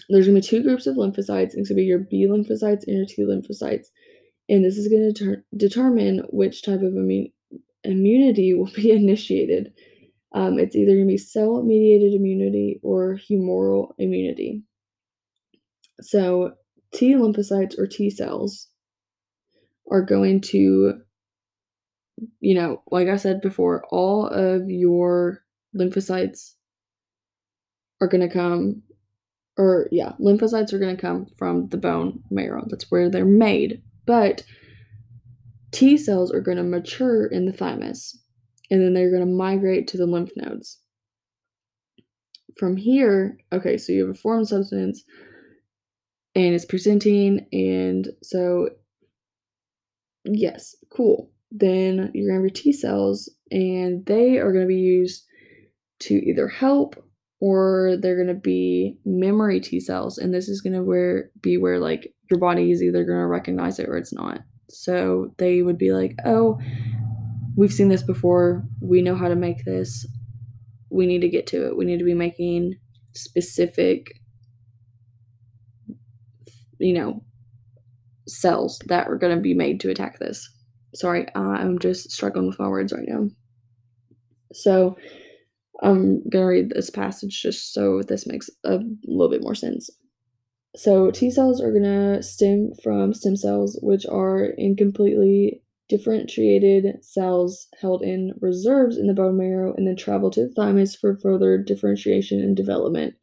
there's 0.09 0.27
going 0.27 0.41
to 0.41 0.41
be 0.41 0.47
two 0.47 0.63
groups 0.63 0.87
of 0.87 0.95
lymphocytes. 0.95 1.53
It's 1.53 1.55
going 1.55 1.65
to 1.65 1.73
be 1.75 1.83
your 1.83 1.99
B 1.99 2.27
lymphocytes 2.27 2.87
and 2.87 2.97
your 2.97 3.05
T 3.05 3.23
lymphocytes. 3.23 3.87
And 4.49 4.65
this 4.65 4.77
is 4.77 4.87
going 4.87 5.13
to 5.13 5.25
ter- 5.25 5.45
determine 5.55 6.23
which 6.29 6.63
type 6.63 6.81
of 6.81 6.95
immune- 6.95 7.31
immunity 7.83 8.53
will 8.53 8.71
be 8.73 8.91
initiated. 8.95 9.73
Um, 10.33 10.57
it's 10.57 10.75
either 10.75 10.93
going 10.93 11.07
to 11.07 11.11
be 11.13 11.17
cell 11.17 11.61
mediated 11.61 12.13
immunity 12.13 12.79
or 12.81 13.19
humoral 13.29 13.93
immunity. 13.99 14.63
So, 16.01 16.53
T 16.93 17.15
lymphocytes 17.15 17.77
or 17.77 17.87
T 17.87 18.09
cells 18.09 18.69
are 19.91 20.01
going 20.01 20.41
to, 20.41 21.01
you 22.39 22.55
know, 22.55 22.81
like 22.91 23.07
I 23.07 23.17
said 23.17 23.41
before, 23.41 23.83
all 23.91 24.27
of 24.27 24.69
your 24.69 25.43
lymphocytes 25.75 26.53
are 27.99 28.07
going 28.07 28.27
to 28.27 28.33
come, 28.33 28.83
or 29.57 29.87
yeah, 29.91 30.13
lymphocytes 30.19 30.73
are 30.73 30.79
going 30.79 30.95
to 30.95 31.01
come 31.01 31.27
from 31.37 31.69
the 31.69 31.77
bone 31.77 32.23
marrow. 32.29 32.65
That's 32.67 32.89
where 32.91 33.09
they're 33.09 33.25
made. 33.25 33.81
But 34.05 34.43
T 35.71 35.97
cells 35.97 36.31
are 36.31 36.41
going 36.41 36.57
to 36.57 36.63
mature 36.63 37.25
in 37.25 37.45
the 37.45 37.53
thymus 37.53 38.19
and 38.69 38.81
then 38.81 38.93
they're 38.93 39.11
going 39.11 39.25
to 39.25 39.27
migrate 39.27 39.87
to 39.89 39.97
the 39.97 40.05
lymph 40.05 40.31
nodes. 40.35 40.79
From 42.57 42.77
here, 42.77 43.37
okay, 43.51 43.77
so 43.77 43.91
you 43.91 44.05
have 44.05 44.15
a 44.15 44.19
foreign 44.19 44.45
substance 44.45 45.03
and 46.35 46.53
it's 46.53 46.65
presenting, 46.65 47.47
and 47.51 48.07
so 48.21 48.69
yes, 50.25 50.75
cool. 50.95 51.31
Then 51.51 52.11
you're 52.13 52.29
going 52.29 52.29
to 52.29 52.33
have 52.33 52.41
your 52.41 52.49
T 52.49 52.73
cells, 52.73 53.31
and 53.51 54.05
they 54.05 54.37
are 54.37 54.51
going 54.51 54.65
to 54.65 54.67
be 54.67 54.75
used 54.75 55.23
to 56.01 56.15
either 56.15 56.47
help 56.47 56.95
or 57.39 57.97
they're 57.99 58.15
going 58.15 58.33
to 58.33 58.41
be 58.41 58.97
memory 59.05 59.59
T 59.59 59.79
cells, 59.79 60.17
and 60.17 60.33
this 60.33 60.47
is 60.47 60.61
going 60.61 60.73
to 60.73 60.81
where 60.81 61.29
be 61.41 61.57
where 61.57 61.79
like 61.79 62.13
your 62.31 62.39
body 62.39 62.71
is 62.71 62.81
either 62.81 63.03
going 63.03 63.19
to 63.19 63.27
recognize 63.27 63.79
it 63.79 63.89
or 63.89 63.97
it's 63.97 64.13
not. 64.13 64.39
So 64.69 65.35
they 65.37 65.61
would 65.61 65.77
be 65.77 65.91
like, 65.91 66.15
oh, 66.25 66.59
we've 67.55 67.73
seen 67.73 67.89
this 67.89 68.01
before. 68.01 68.63
We 68.81 69.01
know 69.01 69.15
how 69.15 69.27
to 69.27 69.35
make 69.35 69.65
this. 69.65 70.07
We 70.89 71.05
need 71.05 71.21
to 71.21 71.29
get 71.29 71.45
to 71.47 71.67
it. 71.67 71.77
We 71.77 71.85
need 71.85 71.99
to 71.99 72.05
be 72.05 72.13
making 72.13 72.75
specific, 73.13 74.19
you 76.83 76.93
know, 76.93 77.23
cells 78.27 78.79
that 78.87 79.07
are 79.07 79.17
going 79.17 79.35
to 79.35 79.41
be 79.41 79.53
made 79.53 79.79
to 79.81 79.89
attack 79.89 80.19
this. 80.19 80.49
Sorry, 80.93 81.27
uh, 81.35 81.39
I'm 81.39 81.79
just 81.79 82.11
struggling 82.11 82.47
with 82.47 82.59
my 82.59 82.67
words 82.67 82.93
right 82.93 83.07
now. 83.07 83.29
So 84.53 84.97
I'm 85.81 86.21
going 86.29 86.43
to 86.43 86.45
read 86.45 86.69
this 86.69 86.89
passage 86.89 87.41
just 87.41 87.73
so 87.73 88.01
this 88.07 88.27
makes 88.27 88.49
a 88.63 88.79
little 89.05 89.31
bit 89.31 89.41
more 89.41 89.55
sense. 89.55 89.89
So 90.75 91.11
T 91.11 91.31
cells 91.31 91.61
are 91.61 91.71
going 91.71 91.83
to 91.83 92.23
stem 92.23 92.71
from 92.83 93.13
stem 93.13 93.35
cells, 93.35 93.79
which 93.81 94.05
are 94.07 94.45
incompletely 94.57 95.61
differentiated 95.89 97.03
cells 97.03 97.67
held 97.79 98.01
in 98.01 98.33
reserves 98.41 98.97
in 98.97 99.07
the 99.07 99.13
bone 99.13 99.37
marrow 99.37 99.73
and 99.75 99.87
then 99.87 99.95
travel 99.95 100.31
to 100.31 100.47
the 100.47 100.53
thymus 100.53 100.95
for 100.95 101.17
further 101.17 101.57
differentiation 101.57 102.39
and 102.39 102.55
development. 102.55 103.15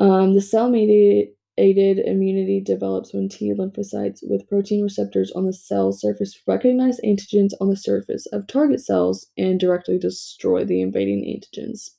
Um, 0.00 0.34
the 0.34 0.40
cell 0.40 0.68
mediated 0.68 1.34
immunity 1.56 2.60
develops 2.60 3.12
when 3.12 3.28
T 3.28 3.52
lymphocytes 3.52 4.20
with 4.22 4.48
protein 4.48 4.82
receptors 4.82 5.30
on 5.32 5.46
the 5.46 5.52
cell 5.52 5.92
surface 5.92 6.40
recognize 6.46 7.00
antigens 7.00 7.52
on 7.60 7.68
the 7.70 7.76
surface 7.76 8.26
of 8.26 8.46
target 8.46 8.80
cells 8.80 9.26
and 9.36 9.60
directly 9.60 9.98
destroy 9.98 10.64
the 10.64 10.80
invading 10.80 11.24
antigens. 11.24 11.90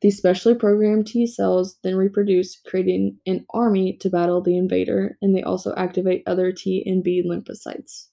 These 0.00 0.18
specially 0.18 0.54
programmed 0.54 1.06
T 1.06 1.26
cells 1.26 1.78
then 1.84 1.96
reproduce, 1.96 2.56
creating 2.56 3.18
an 3.24 3.46
army 3.50 3.92
to 3.98 4.10
battle 4.10 4.40
the 4.40 4.56
invader, 4.56 5.16
and 5.22 5.34
they 5.34 5.42
also 5.42 5.72
activate 5.76 6.24
other 6.26 6.50
T 6.50 6.82
and 6.84 7.04
B 7.04 7.22
lymphocytes. 7.24 8.08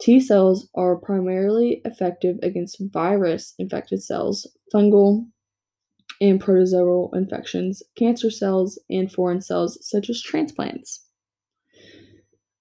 T 0.00 0.18
cells 0.18 0.68
are 0.74 0.96
primarily 0.96 1.80
effective 1.84 2.38
against 2.42 2.82
virus 2.92 3.54
infected 3.56 4.02
cells, 4.02 4.48
fungal 4.74 5.26
and 6.22 6.40
protozoal 6.40 7.12
infections, 7.16 7.82
cancer 7.98 8.30
cells, 8.30 8.80
and 8.88 9.10
foreign 9.10 9.40
cells 9.40 9.76
such 9.82 10.08
as 10.08 10.22
transplants. 10.22 11.04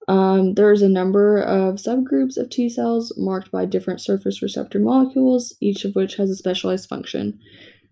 Um, 0.07 0.55
there's 0.55 0.81
a 0.81 0.89
number 0.89 1.37
of 1.37 1.75
subgroups 1.75 2.37
of 2.37 2.49
T 2.49 2.69
cells 2.69 3.13
marked 3.17 3.51
by 3.51 3.65
different 3.65 4.01
surface 4.01 4.41
receptor 4.41 4.79
molecules, 4.79 5.55
each 5.61 5.85
of 5.85 5.93
which 5.93 6.15
has 6.15 6.31
a 6.31 6.35
specialized 6.35 6.89
function. 6.89 7.37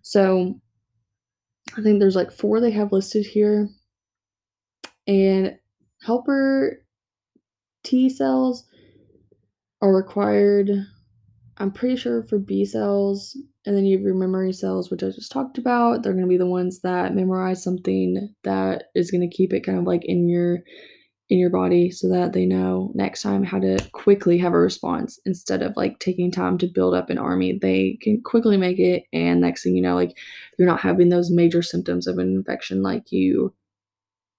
So 0.02 0.60
I 1.78 1.82
think 1.82 2.00
there's 2.00 2.16
like 2.16 2.32
four 2.32 2.60
they 2.60 2.72
have 2.72 2.90
listed 2.90 3.24
here. 3.24 3.68
And 5.06 5.56
helper 6.02 6.84
T 7.84 8.08
cells 8.10 8.66
are 9.80 9.94
required, 9.94 10.68
I'm 11.58 11.70
pretty 11.70 11.94
sure, 11.94 12.24
for 12.24 12.40
B 12.40 12.64
cells. 12.64 13.36
And 13.66 13.76
then 13.76 13.84
you 13.84 13.98
have 13.98 14.04
your 14.04 14.14
memory 14.14 14.52
cells, 14.52 14.90
which 14.90 15.02
I 15.02 15.10
just 15.10 15.30
talked 15.30 15.58
about. 15.58 16.02
They're 16.02 16.14
going 16.14 16.24
to 16.24 16.28
be 16.28 16.38
the 16.38 16.46
ones 16.46 16.80
that 16.80 17.14
memorize 17.14 17.62
something 17.62 18.34
that 18.42 18.84
is 18.94 19.10
going 19.10 19.28
to 19.28 19.36
keep 19.36 19.52
it 19.52 19.66
kind 19.66 19.78
of 19.78 19.84
like 19.84 20.04
in 20.04 20.28
your 20.28 20.60
in 21.30 21.38
your 21.38 21.50
body 21.50 21.90
so 21.90 22.08
that 22.08 22.32
they 22.32 22.44
know 22.44 22.90
next 22.94 23.22
time 23.22 23.44
how 23.44 23.58
to 23.58 23.78
quickly 23.92 24.36
have 24.36 24.52
a 24.52 24.58
response 24.58 25.20
instead 25.24 25.62
of 25.62 25.76
like 25.76 25.98
taking 26.00 26.30
time 26.30 26.58
to 26.58 26.66
build 26.66 26.92
up 26.92 27.08
an 27.08 27.18
army 27.18 27.56
they 27.62 27.96
can 28.02 28.20
quickly 28.20 28.56
make 28.56 28.80
it 28.80 29.04
and 29.12 29.40
next 29.40 29.62
thing 29.62 29.76
you 29.76 29.80
know 29.80 29.94
like 29.94 30.18
you're 30.58 30.68
not 30.68 30.80
having 30.80 31.08
those 31.08 31.30
major 31.30 31.62
symptoms 31.62 32.08
of 32.08 32.18
an 32.18 32.34
infection 32.34 32.82
like 32.82 33.12
you 33.12 33.54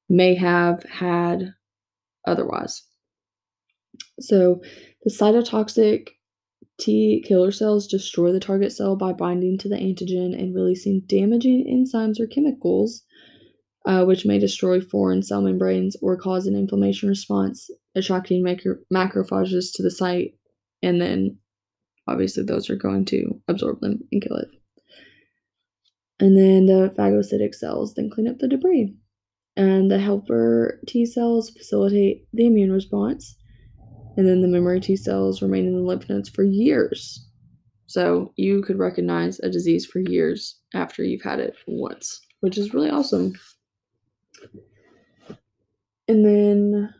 may 0.10 0.36
have 0.36 0.84
had 0.84 1.54
otherwise 2.28 2.84
so 4.20 4.62
the 5.04 5.10
cytotoxic 5.10 6.10
T 6.82 7.24
killer 7.26 7.52
cells 7.52 7.88
destroy 7.88 8.32
the 8.32 8.40
target 8.40 8.74
cell 8.74 8.96
by 8.96 9.14
binding 9.14 9.58
to 9.60 9.70
the 9.70 9.76
antigen 9.76 10.38
and 10.38 10.54
releasing 10.54 11.04
damaging 11.08 11.66
enzymes 11.70 12.20
or 12.20 12.28
chemicals 12.28 13.04
uh, 13.86 14.04
which 14.06 14.26
may 14.26 14.40
destroy 14.40 14.80
foreign 14.80 15.24
cell 15.24 15.42
membranes 15.42 15.96
or 16.02 16.18
cause 16.18 16.46
an 16.46 16.56
inflammation 16.56 17.10
response, 17.10 17.70
attracting 17.96 18.44
macro- 18.44 18.78
macrophages 18.94 19.74
to 19.74 19.82
the 19.82 19.92
site, 19.92 20.36
and 20.84 21.02
then 21.02 21.38
obviously 22.08 22.44
those 22.44 22.70
are 22.70 22.76
going 22.76 23.06
to 23.06 23.42
absorb 23.48 23.80
them 23.82 24.00
and 24.12 24.22
kill 24.22 24.38
it. 24.38 24.48
And 26.20 26.38
then 26.38 26.68
the 26.68 26.94
phagocytic 26.96 27.56
cells 27.56 27.96
then 27.96 28.12
clean 28.14 28.28
up 28.28 28.38
the 28.38 28.48
debris. 28.48 28.94
And 29.58 29.92
the 29.92 30.00
helper 30.00 30.80
T 30.88 31.06
cells 31.06 31.50
facilitate 31.50 32.28
the 32.32 32.46
immune 32.46 32.72
response. 32.72 33.36
And 34.22 34.30
then 34.30 34.44
the 34.44 34.48
memory 34.48 34.80
T 34.80 34.96
cells 34.96 35.42
remain 35.42 35.66
in 35.66 35.74
the 35.74 35.82
lymph 35.82 36.08
nodes 36.08 36.30
for 36.30 36.44
years. 36.44 37.28
So 37.88 38.34
you 38.36 38.62
could 38.62 38.78
recognize 38.78 39.40
a 39.40 39.50
disease 39.50 39.84
for 39.84 39.98
years 39.98 40.60
after 40.76 41.04
you've 41.04 41.24
had 41.24 41.40
it 41.40 41.56
once, 41.66 42.22
which 42.42 42.56
is 42.56 42.72
really 42.72 42.92
awesome. 42.92 43.34
And 46.08 46.24
then, 46.24 46.94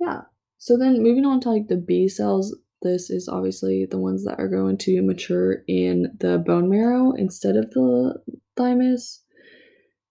yeah. 0.00 0.22
So 0.58 0.76
then 0.76 1.00
moving 1.00 1.24
on 1.24 1.38
to 1.42 1.50
like 1.50 1.68
the 1.68 1.76
B 1.76 2.08
cells, 2.08 2.52
this 2.82 3.08
is 3.08 3.28
obviously 3.28 3.86
the 3.88 4.00
ones 4.00 4.24
that 4.24 4.40
are 4.40 4.48
going 4.48 4.78
to 4.78 5.00
mature 5.00 5.62
in 5.68 6.16
the 6.18 6.38
bone 6.38 6.68
marrow 6.68 7.12
instead 7.12 7.54
of 7.54 7.70
the 7.70 8.20
thymus. 8.56 9.22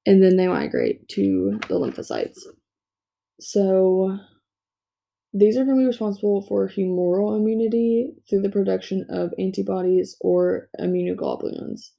And 0.05 0.23
then 0.23 0.37
they 0.37 0.47
migrate 0.47 1.09
to 1.09 1.59
the 1.67 1.75
lymphocytes. 1.75 2.39
So 3.41 4.17
these 5.33 5.57
are 5.57 5.63
going 5.63 5.77
to 5.77 5.81
be 5.81 5.87
responsible 5.87 6.41
for 6.41 6.67
humoral 6.67 7.37
immunity 7.37 8.13
through 8.29 8.41
the 8.41 8.49
production 8.49 9.05
of 9.09 9.33
antibodies 9.37 10.15
or 10.21 10.69
immunoglobulins. 10.79 11.91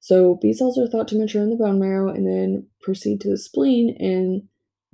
So 0.00 0.38
B 0.40 0.52
cells 0.52 0.78
are 0.78 0.86
thought 0.86 1.08
to 1.08 1.18
mature 1.18 1.42
in 1.42 1.50
the 1.50 1.56
bone 1.56 1.78
marrow 1.78 2.08
and 2.12 2.26
then 2.26 2.66
proceed 2.80 3.20
to 3.22 3.30
the 3.30 3.38
spleen 3.38 3.96
and 3.98 4.42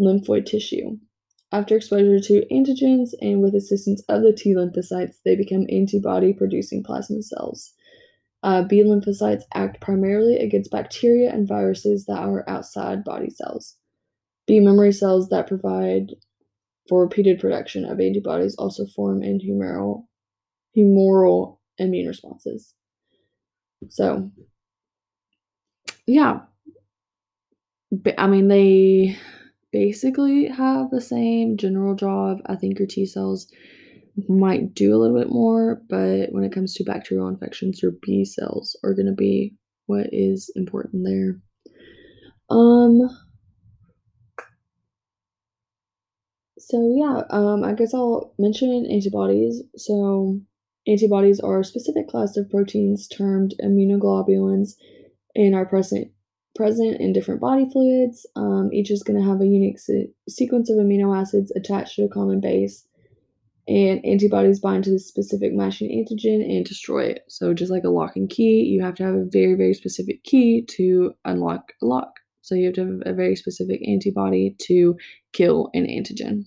lymphoid 0.01 0.47
tissue. 0.47 0.99
After 1.53 1.77
exposure 1.77 2.19
to 2.21 2.47
antigens 2.51 3.11
and 3.21 3.41
with 3.41 3.55
assistance 3.55 4.03
of 4.09 4.23
the 4.23 4.33
T 4.33 4.55
lymphocytes, 4.55 5.17
they 5.25 5.37
become 5.37 5.67
antibody 5.71 6.33
producing 6.33 6.83
plasma 6.83 7.23
cells. 7.23 7.73
Uh, 8.43 8.63
B 8.63 8.83
lymphocytes 8.83 9.43
act 9.55 9.81
primarily 9.81 10.37
against 10.39 10.71
bacteria 10.71 11.33
and 11.33 11.49
viruses 11.49 12.07
that 12.07 12.19
are 12.19 12.49
outside 12.49 13.05
body 13.05 13.31
cells. 13.31 13.77
B 14.47 14.61
memory 14.61 14.93
cells 14.93 15.29
that 15.29 15.47
provide 15.47 16.11
for 16.89 17.03
repeated 17.03 17.41
production 17.41 17.85
of 17.85 18.01
antibodies 18.01 18.55
also 18.57 18.87
form 18.87 19.23
in 19.23 19.39
humoral, 19.39 20.05
humoral 20.77 21.59
immune 21.79 22.07
responses. 22.07 22.75
So, 23.89 24.31
yeah. 26.07 26.41
I 28.19 28.27
mean, 28.27 28.49
they 28.49 29.17
basically 29.73 30.47
have 30.49 30.91
the 30.91 31.01
same 31.01 31.57
general 31.57 31.95
job. 31.95 32.39
I 32.47 32.57
think 32.57 32.79
your 32.79 32.89
T 32.89 33.07
cells 33.07 33.49
might 34.29 34.75
do 34.75 34.95
a 34.95 34.99
little 34.99 35.19
bit 35.19 35.31
more, 35.31 35.83
but 35.89 36.33
when 36.33 36.45
it 36.45 36.53
comes 36.53 36.75
to 36.75 36.85
bacterial 36.85 37.29
infections, 37.29 37.83
your 37.83 37.93
B 38.03 38.25
cells 38.25 38.77
are 38.85 38.95
going 38.95 39.07
to 39.07 39.13
be 39.13 39.55
what 39.87 40.07
is 40.13 40.51
important 40.55 41.05
there. 41.05 41.41
Um, 42.51 43.09
so 46.59 46.95
yeah, 46.97 47.23
um, 47.31 47.65
I 47.65 47.73
guess 47.73 47.95
I'll 47.95 48.33
mention 48.39 48.87
antibodies. 48.91 49.63
So 49.77 50.41
antibodies 50.87 51.41
are 51.41 51.61
a 51.61 51.65
specific 51.65 52.09
class 52.09 52.37
of 52.37 52.51
proteins 52.51 53.09
termed 53.09 53.55
immunoglobulins 53.63 54.75
and 55.35 55.55
are 55.55 55.67
present 55.67 56.09
present 56.55 57.01
in 57.01 57.13
different 57.13 57.41
body 57.41 57.69
fluids. 57.73 58.27
Um, 58.37 58.71
each 58.73 58.91
is 58.91 59.03
going 59.03 59.21
to 59.21 59.29
have 59.29 59.41
a 59.41 59.47
unique 59.47 59.79
se- 59.79 60.11
sequence 60.29 60.71
of 60.71 60.77
amino 60.77 61.19
acids 61.19 61.53
attached 61.57 61.97
to 61.97 62.05
a 62.05 62.09
common 62.09 62.41
base, 62.41 62.87
and 63.67 64.05
antibodies 64.05 64.61
bind 64.61 64.85
to 64.85 64.93
the 64.93 65.01
specific 65.01 65.53
matching 65.53 65.91
antigen 65.91 66.45
and 66.45 66.65
destroy 66.65 67.05
it. 67.07 67.25
So 67.29 67.53
just 67.55 67.73
like 67.73 67.85
a 67.85 67.89
lock 67.89 68.15
and 68.15 68.31
key, 68.31 68.63
you 68.63 68.83
have 68.83 68.95
to 68.97 69.05
have 69.05 69.15
a 69.15 69.25
very 69.25 69.55
very 69.55 69.75
specific 69.75 70.23
key 70.23 70.65
to 70.77 71.15
unlock 71.25 71.73
a 71.83 71.87
lock. 71.87 72.21
So 72.45 72.55
you 72.55 72.67
have 72.67 72.75
to 72.75 72.81
have 72.83 73.03
a 73.07 73.15
very 73.15 73.37
specific 73.37 73.81
antibody 73.89 74.55
to 74.65 74.99
kill 75.33 75.71
an 75.73 75.87
antigen. 75.87 76.45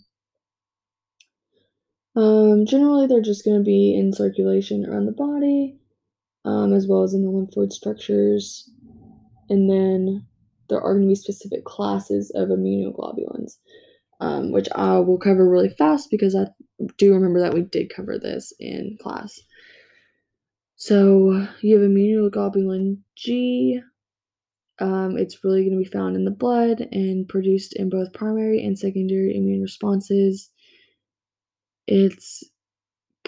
Um, 2.16 2.68
generally, 2.68 3.08
they're 3.08 3.20
just 3.20 3.44
going 3.44 3.58
to 3.58 3.64
be 3.64 3.96
in 3.98 4.14
circulation 4.14 4.86
around 4.86 5.08
the 5.08 5.12
body, 5.12 5.80
um, 6.46 6.74
as 6.74 6.86
well 6.88 7.02
as 7.02 7.16
in 7.16 7.24
the 7.24 7.32
lymphoid 7.32 7.72
structures. 7.72 8.70
And 9.50 9.68
then 9.72 10.28
there 10.70 10.80
are 10.80 10.94
going 10.94 11.08
to 11.08 11.10
be 11.10 11.16
specific 11.16 11.66
classes 11.66 12.32
of 12.36 12.50
immunoglobulins, 12.50 13.54
um, 14.20 14.52
which 14.52 14.68
I 14.76 15.00
will 15.00 15.18
cover 15.18 15.50
really 15.50 15.70
fast 15.70 16.12
because 16.12 16.36
I 16.36 16.46
do 17.00 17.12
remember 17.12 17.40
that 17.40 17.56
we 17.56 17.64
did 17.64 17.92
cover 17.96 18.20
this 18.20 18.54
in 18.60 19.00
class. 19.02 19.42
So 20.76 21.48
you 21.62 21.80
have 21.80 21.90
immunoglobulin 21.90 23.00
G. 23.16 23.82
Um, 24.80 25.18
it's 25.18 25.44
really 25.44 25.62
going 25.64 25.78
to 25.78 25.84
be 25.84 25.98
found 25.98 26.16
in 26.16 26.26
the 26.26 26.32
blood 26.32 26.88
and 26.92 27.28
produced 27.28 27.76
in 27.76 27.90
both 27.90 28.14
primary 28.14 28.64
and 28.64 28.78
secondary 28.78 29.36
immune 29.36 29.62
responses. 29.62 30.50
It's 31.88 32.44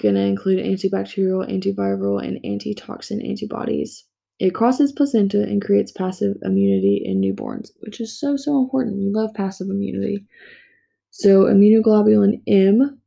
going 0.02 0.16
to 0.16 0.22
include 0.22 0.64
antibacterial, 0.64 1.50
antiviral, 1.50 2.24
and 2.24 2.40
antitoxin 2.46 3.22
antibodies. 3.26 4.06
It 4.40 4.56
crosses 4.56 4.92
placenta 4.92 5.42
and 5.42 5.62
creates 5.62 5.92
passive 5.92 6.38
immunity 6.44 7.02
in 7.04 7.20
newborns, 7.20 7.72
which 7.82 8.00
is 8.00 8.18
so, 8.18 8.38
so 8.38 8.62
important. 8.62 8.98
We 8.98 9.10
love 9.12 9.34
passive 9.34 9.68
immunity. 9.70 10.26
So, 11.10 11.46
immunoglobulin 11.46 12.42
M 12.48 13.02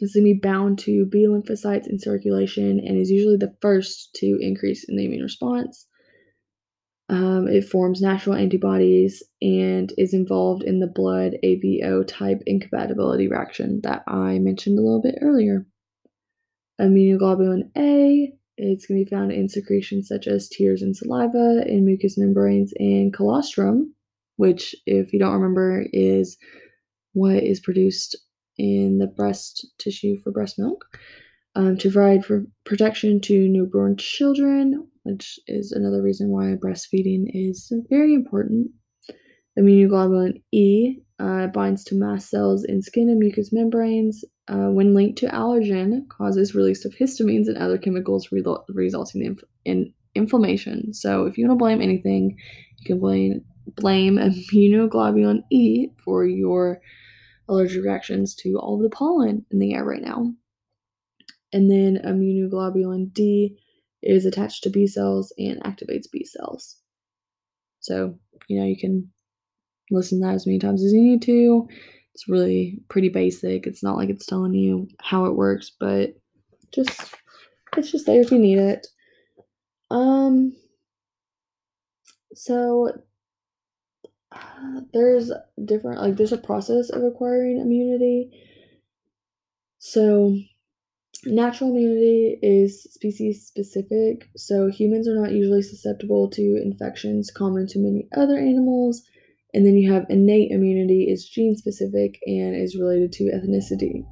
is 0.00 0.14
going 0.14 0.24
to 0.24 0.34
be 0.34 0.40
bound 0.40 0.78
to 0.80 1.06
B 1.06 1.26
lymphocytes 1.26 1.88
in 1.88 1.98
circulation 1.98 2.78
and 2.78 2.96
is 2.96 3.10
usually 3.10 3.36
the 3.36 3.56
first 3.60 4.14
to 4.16 4.38
increase 4.40 4.84
in 4.88 4.96
the 4.96 5.06
immune 5.06 5.22
response. 5.22 5.86
Um, 7.08 7.46
it 7.46 7.68
forms 7.68 8.00
natural 8.00 8.34
antibodies 8.34 9.22
and 9.40 9.92
is 9.96 10.12
involved 10.12 10.64
in 10.64 10.80
the 10.80 10.88
blood 10.88 11.36
ABO 11.44 12.04
type 12.06 12.42
incompatibility 12.46 13.28
reaction 13.28 13.80
that 13.84 14.02
I 14.08 14.40
mentioned 14.40 14.78
a 14.78 14.82
little 14.82 15.00
bit 15.00 15.18
earlier. 15.22 15.66
Immunoglobulin 16.80 17.70
A 17.76 18.36
it's 18.58 18.86
going 18.86 18.98
to 18.98 19.04
be 19.04 19.14
found 19.14 19.32
in 19.32 19.48
secretions 19.48 20.08
such 20.08 20.26
as 20.26 20.48
tears 20.48 20.82
and 20.82 20.96
saliva, 20.96 21.62
in 21.66 21.84
mucous 21.84 22.16
membranes, 22.16 22.72
and 22.78 23.12
colostrum, 23.12 23.94
which, 24.36 24.74
if 24.86 25.12
you 25.12 25.18
don't 25.18 25.34
remember, 25.34 25.86
is 25.92 26.38
what 27.12 27.42
is 27.42 27.60
produced 27.60 28.16
in 28.56 28.98
the 28.98 29.06
breast 29.06 29.66
tissue 29.78 30.18
for 30.18 30.30
breast 30.30 30.58
milk 30.58 30.86
um, 31.54 31.76
to 31.76 31.90
provide 31.90 32.24
for 32.24 32.46
protection 32.64 33.20
to 33.20 33.48
newborn 33.48 33.96
children, 33.98 34.88
which 35.06 35.38
is 35.46 35.72
another 35.72 36.02
reason 36.02 36.30
why 36.30 36.56
breastfeeding 36.56 37.26
is 37.32 37.72
very 37.88 38.14
important. 38.14 38.68
Immunoglobulin 39.58 40.42
E 40.52 40.98
uh, 41.18 41.46
binds 41.46 41.84
to 41.84 41.94
mast 41.94 42.28
cells 42.28 42.64
in 42.64 42.82
skin 42.82 43.08
and 43.08 43.18
mucous 43.18 43.52
membranes. 43.52 44.24
Uh, 44.48 44.68
when 44.68 44.94
linked 44.94 45.18
to 45.18 45.28
allergen, 45.28 46.06
causes 46.08 46.54
release 46.54 46.84
of 46.84 46.94
histamines 46.94 47.46
and 47.46 47.56
other 47.56 47.78
chemicals 47.78 48.28
resulting 48.68 49.24
in, 49.24 49.36
in 49.64 49.92
inflammation. 50.14 50.92
So, 50.92 51.24
if 51.24 51.38
you 51.38 51.46
want 51.46 51.58
to 51.58 51.62
blame 51.62 51.80
anything, 51.80 52.36
you 52.78 52.84
can 52.84 53.00
blame 53.00 53.44
blame 53.76 54.16
immunoglobulin 54.18 55.42
E 55.50 55.88
for 56.04 56.26
your 56.26 56.80
allergic 57.48 57.82
reactions 57.82 58.34
to 58.34 58.56
all 58.56 58.76
of 58.76 58.82
the 58.82 58.94
pollen 58.94 59.46
in 59.50 59.58
the 59.58 59.74
air 59.74 59.84
right 59.84 60.02
now. 60.02 60.32
And 61.52 61.70
then 61.70 61.98
immunoglobulin 62.04 63.12
D 63.12 63.56
is 64.06 64.26
attached 64.26 64.62
to 64.62 64.70
B 64.70 64.86
cells 64.86 65.32
and 65.38 65.62
activates 65.62 66.10
B 66.10 66.24
cells. 66.24 66.76
So, 67.80 68.18
you 68.48 68.58
know, 68.58 68.66
you 68.66 68.76
can 68.76 69.10
listen 69.90 70.20
to 70.20 70.26
that 70.26 70.34
as 70.34 70.46
many 70.46 70.58
times 70.58 70.84
as 70.84 70.92
you 70.92 71.00
need 71.00 71.22
to. 71.22 71.68
It's 72.14 72.28
really 72.28 72.80
pretty 72.88 73.08
basic. 73.08 73.66
It's 73.66 73.82
not 73.82 73.96
like 73.96 74.08
it's 74.08 74.26
telling 74.26 74.54
you 74.54 74.88
how 75.00 75.26
it 75.26 75.36
works, 75.36 75.70
but 75.78 76.14
just 76.72 77.14
it's 77.76 77.92
just 77.92 78.06
there 78.06 78.20
if 78.20 78.30
you 78.30 78.38
need 78.38 78.58
it. 78.58 78.86
Um 79.90 80.56
so 82.34 82.90
there's 84.92 85.30
different 85.64 86.00
like 86.00 86.16
there's 86.16 86.32
a 86.32 86.38
process 86.38 86.90
of 86.90 87.02
acquiring 87.02 87.60
immunity. 87.60 88.30
So 89.78 90.36
natural 91.26 91.70
immunity 91.70 92.38
is 92.42 92.84
species 92.84 93.46
specific, 93.46 94.28
so 94.36 94.68
humans 94.68 95.06
are 95.08 95.20
not 95.20 95.32
usually 95.32 95.62
susceptible 95.62 96.30
to 96.30 96.60
infections 96.62 97.30
common 97.30 97.66
to 97.68 97.78
many 97.78 98.08
other 98.16 98.38
animals 98.38 99.02
and 99.56 99.64
then 99.64 99.74
you 99.74 99.90
have 99.90 100.04
innate 100.10 100.50
immunity 100.50 101.04
is 101.04 101.26
gene 101.26 101.56
specific 101.56 102.18
and 102.26 102.54
is 102.54 102.76
related 102.76 103.10
to 103.12 103.32
ethnicity. 103.32 104.04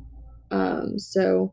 Um, 0.50 0.98
so 0.98 1.52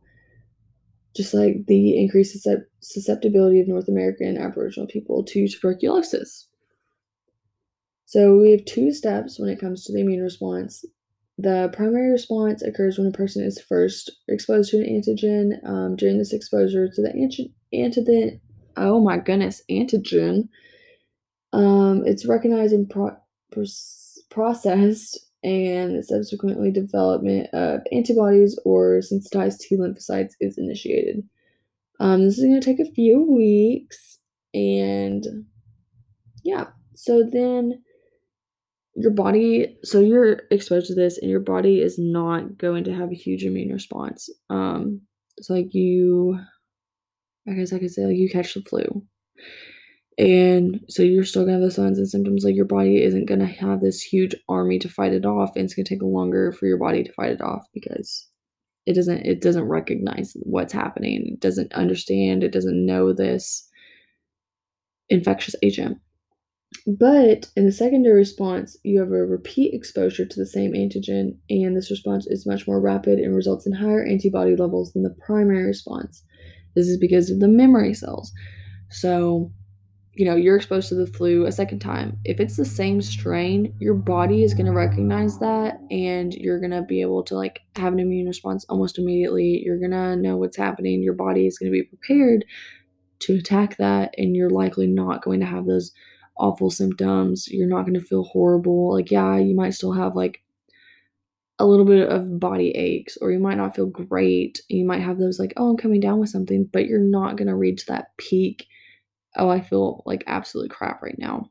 just 1.14 1.34
like 1.34 1.66
the 1.66 2.00
increased 2.00 2.34
susceptibility 2.80 3.60
of 3.60 3.68
North 3.68 3.88
American 3.88 4.38
Aboriginal 4.38 4.86
people 4.86 5.22
to 5.24 5.46
tuberculosis. 5.46 6.48
So 8.06 8.38
we 8.38 8.52
have 8.52 8.64
two 8.64 8.92
steps 8.92 9.38
when 9.38 9.50
it 9.50 9.60
comes 9.60 9.84
to 9.84 9.92
the 9.92 10.00
immune 10.00 10.22
response. 10.22 10.86
The 11.42 11.70
primary 11.72 12.12
response 12.12 12.62
occurs 12.62 12.98
when 12.98 13.08
a 13.08 13.10
person 13.10 13.42
is 13.44 13.60
first 13.60 14.12
exposed 14.28 14.70
to 14.70 14.78
an 14.78 14.84
antigen. 14.84 15.68
Um, 15.68 15.96
during 15.96 16.18
this 16.18 16.32
exposure 16.32 16.88
to 16.88 17.02
the 17.02 17.12
antigen, 17.74 18.40
oh 18.76 19.00
my 19.00 19.18
goodness, 19.18 19.60
antigen, 19.68 20.48
um, 21.52 22.04
it's 22.06 22.26
recognized 22.26 22.72
and 22.72 22.88
pro- 22.88 23.16
processed 24.30 25.18
and 25.42 26.04
subsequently 26.04 26.70
development 26.70 27.48
of 27.52 27.80
antibodies 27.90 28.56
or 28.64 29.02
sensitized 29.02 29.62
T 29.62 29.76
lymphocytes 29.76 30.34
is 30.40 30.56
initiated. 30.56 31.28
Um, 31.98 32.24
this 32.24 32.38
is 32.38 32.44
going 32.44 32.60
to 32.60 32.64
take 32.64 32.78
a 32.78 32.92
few 32.92 33.20
weeks, 33.20 34.18
and 34.54 35.26
yeah, 36.44 36.66
so 36.94 37.28
then 37.28 37.81
your 38.94 39.12
body, 39.12 39.78
so 39.82 40.00
you're 40.00 40.42
exposed 40.50 40.86
to 40.88 40.94
this, 40.94 41.18
and 41.18 41.30
your 41.30 41.40
body 41.40 41.80
is 41.80 41.98
not 41.98 42.58
going 42.58 42.84
to 42.84 42.94
have 42.94 43.10
a 43.10 43.16
huge 43.16 43.44
immune 43.44 43.72
response. 43.72 44.28
Um, 44.50 45.02
it's 45.38 45.48
like 45.50 45.72
you, 45.72 46.38
I 47.48 47.52
guess 47.52 47.72
I 47.72 47.78
could 47.78 47.90
say, 47.90 48.04
like 48.04 48.16
you 48.16 48.28
catch 48.28 48.54
the 48.54 48.62
flu, 48.62 49.04
and 50.18 50.80
so 50.88 51.02
you're 51.02 51.24
still 51.24 51.42
gonna 51.42 51.54
have 51.54 51.62
the 51.62 51.70
signs 51.70 51.98
and 51.98 52.08
symptoms. 52.08 52.44
Like 52.44 52.54
your 52.54 52.66
body 52.66 53.02
isn't 53.02 53.26
gonna 53.26 53.46
have 53.46 53.80
this 53.80 54.02
huge 54.02 54.34
army 54.48 54.78
to 54.80 54.88
fight 54.88 55.12
it 55.12 55.24
off, 55.24 55.56
and 55.56 55.64
it's 55.64 55.74
gonna 55.74 55.86
take 55.86 56.02
longer 56.02 56.52
for 56.52 56.66
your 56.66 56.78
body 56.78 57.02
to 57.04 57.12
fight 57.14 57.32
it 57.32 57.40
off 57.40 57.66
because 57.72 58.28
it 58.86 58.94
doesn't 58.94 59.24
it 59.24 59.40
doesn't 59.40 59.68
recognize 59.68 60.36
what's 60.42 60.72
happening 60.72 61.34
it 61.34 61.40
doesn't 61.40 61.72
understand 61.72 62.42
it 62.42 62.52
doesn't 62.52 62.84
know 62.84 63.12
this 63.12 63.68
infectious 65.08 65.54
agent 65.62 65.98
but 66.86 67.46
in 67.56 67.64
the 67.64 67.72
secondary 67.72 68.16
response 68.16 68.76
you 68.82 68.98
have 68.98 69.08
a 69.08 69.26
repeat 69.26 69.74
exposure 69.74 70.24
to 70.24 70.38
the 70.38 70.46
same 70.46 70.72
antigen 70.72 71.36
and 71.50 71.76
this 71.76 71.90
response 71.90 72.26
is 72.26 72.46
much 72.46 72.66
more 72.66 72.80
rapid 72.80 73.18
and 73.18 73.34
results 73.34 73.66
in 73.66 73.72
higher 73.72 74.04
antibody 74.04 74.56
levels 74.56 74.92
than 74.92 75.02
the 75.02 75.16
primary 75.24 75.64
response 75.64 76.24
this 76.74 76.88
is 76.88 76.98
because 76.98 77.30
of 77.30 77.40
the 77.40 77.48
memory 77.48 77.94
cells 77.94 78.32
so 78.90 79.50
you 80.14 80.26
know, 80.26 80.36
you're 80.36 80.56
exposed 80.56 80.90
to 80.90 80.94
the 80.94 81.06
flu 81.06 81.46
a 81.46 81.52
second 81.52 81.78
time, 81.78 82.18
if 82.24 82.38
it's 82.38 82.56
the 82.56 82.66
same 82.66 83.00
strain, 83.00 83.74
your 83.80 83.94
body 83.94 84.42
is 84.42 84.52
going 84.52 84.66
to 84.66 84.72
recognize 84.72 85.38
that 85.38 85.80
and 85.90 86.34
you're 86.34 86.60
going 86.60 86.70
to 86.70 86.82
be 86.82 87.00
able 87.00 87.22
to 87.24 87.34
like 87.34 87.60
have 87.76 87.94
an 87.94 87.98
immune 87.98 88.26
response 88.26 88.66
almost 88.68 88.98
immediately. 88.98 89.62
You're 89.64 89.78
going 89.78 89.92
to 89.92 90.16
know 90.16 90.36
what's 90.36 90.56
happening. 90.56 91.02
Your 91.02 91.14
body 91.14 91.46
is 91.46 91.58
going 91.58 91.72
to 91.72 91.78
be 91.78 91.84
prepared 91.84 92.44
to 93.20 93.36
attack 93.36 93.78
that 93.78 94.14
and 94.18 94.36
you're 94.36 94.50
likely 94.50 94.86
not 94.86 95.22
going 95.22 95.40
to 95.40 95.46
have 95.46 95.64
those 95.64 95.92
awful 96.36 96.70
symptoms. 96.70 97.48
You're 97.48 97.68
not 97.68 97.82
going 97.82 97.94
to 97.94 98.00
feel 98.00 98.24
horrible. 98.24 98.94
Like 98.94 99.10
yeah, 99.10 99.36
you 99.36 99.54
might 99.54 99.74
still 99.74 99.92
have 99.92 100.16
like 100.16 100.42
a 101.58 101.66
little 101.66 101.84
bit 101.84 102.08
of 102.08 102.40
body 102.40 102.70
aches 102.70 103.16
or 103.20 103.30
you 103.30 103.38
might 103.38 103.56
not 103.56 103.76
feel 103.76 103.86
great. 103.86 104.60
You 104.68 104.84
might 104.84 105.02
have 105.02 105.18
those 105.18 105.38
like, 105.38 105.52
oh, 105.56 105.70
I'm 105.70 105.76
coming 105.76 106.00
down 106.00 106.18
with 106.18 106.30
something, 106.30 106.68
but 106.72 106.86
you're 106.86 106.98
not 106.98 107.36
going 107.36 107.48
to 107.48 107.54
reach 107.54 107.86
that 107.86 108.16
peak 108.16 108.66
oh, 109.36 109.48
I 109.48 109.60
feel 109.60 110.02
like 110.06 110.24
absolute 110.26 110.70
crap 110.70 111.02
right 111.02 111.18
now. 111.18 111.50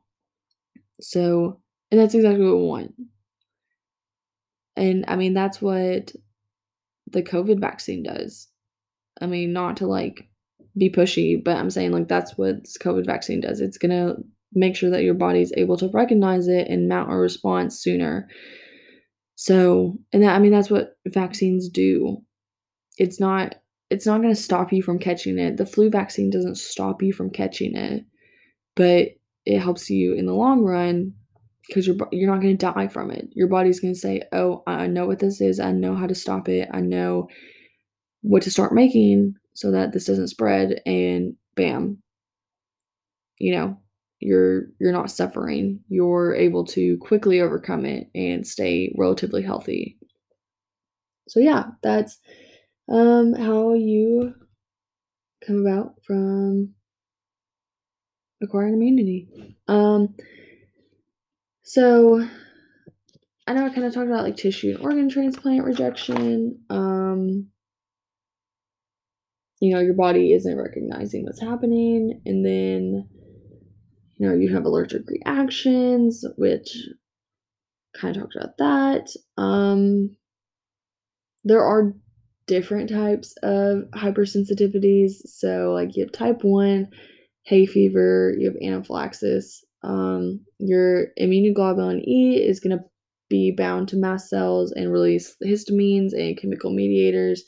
So, 1.00 1.60
and 1.90 2.00
that's 2.00 2.14
exactly 2.14 2.44
what 2.44 2.56
we 2.56 2.64
want. 2.64 2.94
And 4.76 5.04
I 5.08 5.16
mean, 5.16 5.34
that's 5.34 5.60
what 5.60 6.12
the 7.10 7.22
COVID 7.22 7.60
vaccine 7.60 8.02
does. 8.02 8.48
I 9.20 9.26
mean, 9.26 9.52
not 9.52 9.76
to 9.78 9.86
like 9.86 10.28
be 10.76 10.88
pushy, 10.88 11.42
but 11.42 11.56
I'm 11.56 11.70
saying 11.70 11.92
like 11.92 12.08
that's 12.08 12.38
what 12.38 12.60
this 12.60 12.78
COVID 12.78 13.04
vaccine 13.04 13.40
does. 13.40 13.60
It's 13.60 13.78
to 13.78 14.16
make 14.54 14.76
sure 14.76 14.90
that 14.90 15.02
your 15.02 15.14
body's 15.14 15.52
able 15.56 15.76
to 15.78 15.88
recognize 15.88 16.48
it 16.48 16.68
and 16.68 16.88
mount 16.88 17.12
a 17.12 17.16
response 17.16 17.80
sooner. 17.80 18.28
So, 19.34 19.98
and 20.12 20.22
that, 20.22 20.34
I 20.34 20.38
mean, 20.38 20.52
that's 20.52 20.70
what 20.70 20.96
vaccines 21.06 21.68
do. 21.68 22.18
It's 22.98 23.18
not 23.18 23.56
it's 23.90 24.06
not 24.06 24.22
going 24.22 24.34
to 24.34 24.40
stop 24.40 24.72
you 24.72 24.82
from 24.82 24.98
catching 24.98 25.38
it. 25.38 25.58
The 25.58 25.66
flu 25.66 25.90
vaccine 25.90 26.30
doesn't 26.30 26.56
stop 26.56 27.02
you 27.02 27.12
from 27.12 27.28
catching 27.28 27.76
it, 27.76 28.06
but 28.74 29.08
it 29.44 29.58
helps 29.58 29.90
you 29.90 30.14
in 30.14 30.24
the 30.24 30.32
long 30.32 30.62
run 30.62 31.12
because 31.66 31.86
you're 31.86 31.96
you're 32.10 32.30
not 32.30 32.40
going 32.40 32.56
to 32.56 32.66
die 32.72 32.88
from 32.88 33.10
it. 33.10 33.28
Your 33.32 33.48
body's 33.48 33.80
going 33.80 33.92
to 33.92 34.00
say, 34.00 34.22
"Oh, 34.32 34.62
I 34.66 34.86
know 34.86 35.06
what 35.06 35.18
this 35.18 35.40
is. 35.40 35.60
I 35.60 35.72
know 35.72 35.94
how 35.94 36.06
to 36.06 36.14
stop 36.14 36.48
it. 36.48 36.68
I 36.72 36.80
know 36.80 37.28
what 38.22 38.42
to 38.44 38.50
start 38.50 38.72
making 38.72 39.34
so 39.52 39.70
that 39.72 39.92
this 39.92 40.06
doesn't 40.06 40.28
spread." 40.28 40.80
And 40.86 41.34
bam, 41.54 41.98
you 43.38 43.52
know, 43.52 43.78
you're 44.22 44.66
you're 44.78 44.92
not 44.92 45.10
suffering. 45.10 45.80
You're 45.88 46.34
able 46.34 46.64
to 46.66 46.96
quickly 46.98 47.40
overcome 47.40 47.84
it 47.84 48.08
and 48.14 48.46
stay 48.46 48.94
relatively 48.96 49.42
healthy. 49.42 49.98
So 51.28 51.40
yeah, 51.40 51.70
that's 51.82 52.18
um, 52.90 53.34
how 53.34 53.74
you 53.74 54.34
come 55.46 55.66
about 55.66 55.94
from 56.06 56.74
acquiring 58.42 58.74
immunity. 58.74 59.56
Um, 59.68 60.14
so 61.62 62.26
I 63.46 63.54
know 63.54 63.66
I 63.66 63.70
kind 63.70 63.86
of 63.86 63.94
talked 63.94 64.08
about 64.08 64.24
like 64.24 64.36
tissue 64.36 64.74
and 64.76 64.84
organ 64.84 65.08
transplant 65.08 65.64
rejection. 65.64 66.60
Um, 66.70 67.48
you 69.60 69.74
know, 69.74 69.80
your 69.80 69.94
body 69.94 70.32
isn't 70.32 70.58
recognizing 70.58 71.24
what's 71.24 71.40
happening, 71.40 72.20
and 72.26 72.44
then 72.44 73.08
you 74.22 74.28
know 74.28 74.34
you 74.34 74.54
have 74.54 74.64
allergic 74.64 75.02
reactions, 75.08 76.24
which 76.36 76.76
kind 77.92 78.16
of 78.16 78.22
talked 78.22 78.36
about 78.36 78.56
that. 78.58 79.08
Um, 79.36 80.16
there 81.42 81.64
are 81.64 81.92
different 82.46 82.88
types 82.88 83.34
of 83.42 83.84
hypersensitivities. 83.96 85.14
So, 85.26 85.72
like 85.74 85.96
you 85.96 86.04
have 86.04 86.12
type 86.12 86.38
1, 86.42 86.88
hay 87.46 87.66
fever, 87.66 88.32
you 88.38 88.46
have 88.46 88.56
anaphylaxis. 88.62 89.64
Um, 89.82 90.44
your 90.60 91.06
immunoglobulin 91.20 92.06
E 92.06 92.36
is 92.36 92.60
going 92.60 92.78
to 92.78 92.84
be 93.28 93.52
bound 93.56 93.88
to 93.88 93.96
mast 93.96 94.30
cells 94.30 94.70
and 94.70 94.92
release 94.92 95.34
histamines 95.44 96.12
and 96.12 96.38
chemical 96.38 96.72
mediators, 96.72 97.42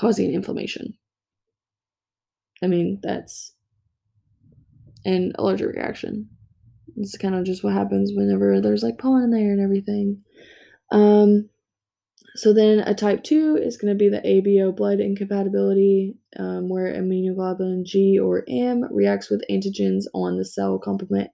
causing 0.00 0.32
inflammation. 0.32 0.94
I 2.62 2.68
mean, 2.68 3.00
that's 3.02 3.54
an 5.04 5.32
allergic 5.38 5.68
reaction. 5.74 6.28
It's 6.96 7.16
kind 7.16 7.34
of 7.34 7.44
just 7.44 7.64
what 7.64 7.72
happens 7.72 8.12
whenever 8.14 8.60
there's 8.60 8.82
like 8.82 8.98
pollen 8.98 9.24
in 9.24 9.30
there 9.30 9.52
and 9.52 9.60
everything. 9.60 10.22
Um, 10.90 11.48
so 12.36 12.52
then 12.52 12.80
a 12.80 12.94
type 12.94 13.22
2 13.22 13.58
is 13.62 13.76
going 13.76 13.92
to 13.92 13.98
be 13.98 14.08
the 14.08 14.20
ABO 14.20 14.74
blood 14.74 14.98
incompatibility, 15.00 16.16
um, 16.36 16.68
where 16.68 16.92
immunoglobulin 16.92 17.84
G 17.84 18.18
or 18.18 18.44
M 18.48 18.84
reacts 18.90 19.30
with 19.30 19.44
antigens 19.50 20.04
on 20.12 20.36
the 20.36 20.44
cell 20.44 20.78
complement 20.78 21.30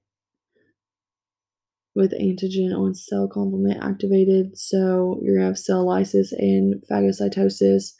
with 1.95 2.13
antigen 2.13 2.77
on 2.77 2.95
cell 2.95 3.29
complement 3.29 3.83
activated. 3.83 4.57
So 4.57 5.19
you're 5.23 5.39
to 5.39 5.47
have 5.47 5.59
cell 5.59 5.87
lysis 5.87 6.33
and 6.33 6.83
phagocytosis. 6.91 7.93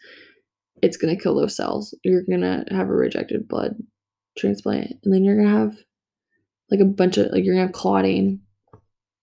It's 0.83 0.97
to 1.15 1.21
kill 1.21 1.35
those 1.35 1.57
cells. 1.57 1.95
You're 2.05 2.23
to 2.43 2.65
have 2.71 2.89
a 2.89 2.93
rejected 2.93 3.49
blood 3.49 3.77
transplant. 4.41 4.93
And 5.05 5.13
then 5.13 5.25
you're 5.25 5.43
to 5.43 5.49
have 5.49 5.77
like 6.71 6.81
a 6.81 6.85
bunch 6.85 7.19
of, 7.19 7.31
like, 7.33 7.45
you're 7.45 7.55
to 7.55 7.61
have 7.63 7.73
clotting. 7.73 8.41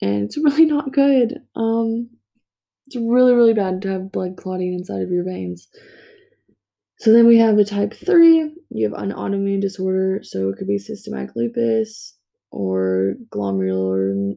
And 0.02 0.24
it's 0.24 0.38
really 0.44 0.66
not 0.66 0.94
good. 0.94 1.40
Um, 1.56 2.10
it's 2.86 2.96
really, 2.96 3.34
really 3.34 3.54
bad 3.54 3.82
to 3.82 3.90
have 3.90 4.12
blood 4.12 4.38
clotting 4.38 4.74
inside 4.74 5.02
of 5.02 5.12
your 5.12 5.26
veins. 5.26 5.68
So 7.00 7.14
then 7.14 7.28
we 7.28 7.38
have 7.38 7.58
a 7.58 7.66
type 7.66 7.94
3. 7.94 8.54
You 8.70 8.90
have 8.90 9.00
an 9.00 9.12
autoimmune 9.12 9.62
disorder, 9.62 10.22
so 10.24 10.50
it 10.50 10.58
could 10.58 10.68
be 10.68 10.80
systemic 10.80 11.30
lupus 11.36 12.18
or 12.52 13.16
glomerular, 13.30 14.34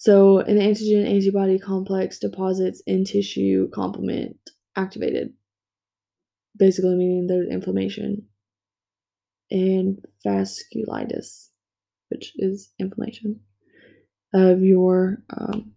So 0.00 0.38
an 0.38 0.56
antigen 0.56 1.06
antibody 1.06 1.58
complex 1.58 2.18
deposits 2.18 2.82
in 2.86 3.04
tissue 3.04 3.68
complement 3.68 4.38
activated 4.74 5.34
basically 6.56 6.94
meaning 6.94 7.26
there's 7.26 7.50
inflammation, 7.50 8.26
and 9.50 10.02
vasculitis, 10.26 11.48
which 12.08 12.32
is 12.36 12.72
inflammation 12.78 13.40
of 14.32 14.62
your 14.62 15.22
um, 15.36 15.72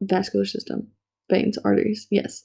vascular 0.00 0.44
system, 0.44 0.86
veins, 1.28 1.58
arteries. 1.58 2.06
Yes. 2.12 2.44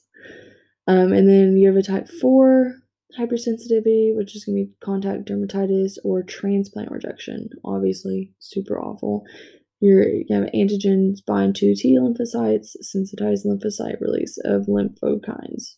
Um, 0.88 1.12
and 1.12 1.28
then 1.28 1.56
you 1.56 1.68
have 1.68 1.76
a 1.76 1.82
type 1.82 2.08
4 2.08 2.74
hypersensitivity, 3.18 4.14
which 4.14 4.36
is 4.36 4.44
going 4.44 4.56
to 4.56 4.64
be 4.66 4.74
contact 4.80 5.28
dermatitis 5.28 5.98
or 6.04 6.22
transplant 6.22 6.90
rejection. 6.90 7.48
Obviously, 7.64 8.32
super 8.38 8.78
awful. 8.78 9.24
Your 9.80 10.06
you 10.06 10.26
have 10.30 10.44
antigens 10.54 11.24
bind 11.26 11.56
to 11.56 11.74
T 11.74 11.98
lymphocytes, 11.98 12.76
sensitized 12.80 13.46
lymphocyte 13.46 14.00
release 14.00 14.38
of 14.44 14.66
lymphokines. 14.66 15.76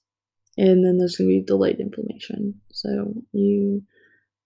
And 0.59 0.85
then 0.85 0.99
there's 0.99 1.17
going 1.17 1.31
to 1.31 1.41
be 1.41 1.45
delayed 1.45 1.81
inflammation. 1.81 2.61
So 2.73 3.15
you 3.33 3.83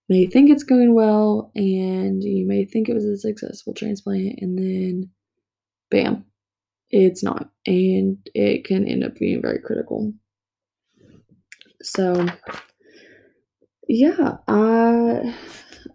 may 0.09 0.27
think 0.27 0.51
it's 0.51 0.63
going 0.63 0.95
well 0.95 1.51
and 1.57 2.23
you 2.23 2.47
may 2.47 2.65
think 2.65 2.89
it 2.89 2.95
was 2.95 3.05
a 3.05 3.17
successful 3.17 3.75
transplant, 3.75 4.39
and 4.41 4.59
then 4.59 5.11
bam, 5.91 6.25
it's 6.91 7.23
not. 7.23 7.51
And 7.67 8.19
it 8.35 8.65
can 8.65 8.87
end 8.87 9.05
up 9.05 9.17
being 9.17 9.43
very 9.43 9.59
critical. 9.59 10.13
So, 11.83 12.27
yeah, 13.89 14.39
I, 14.49 15.35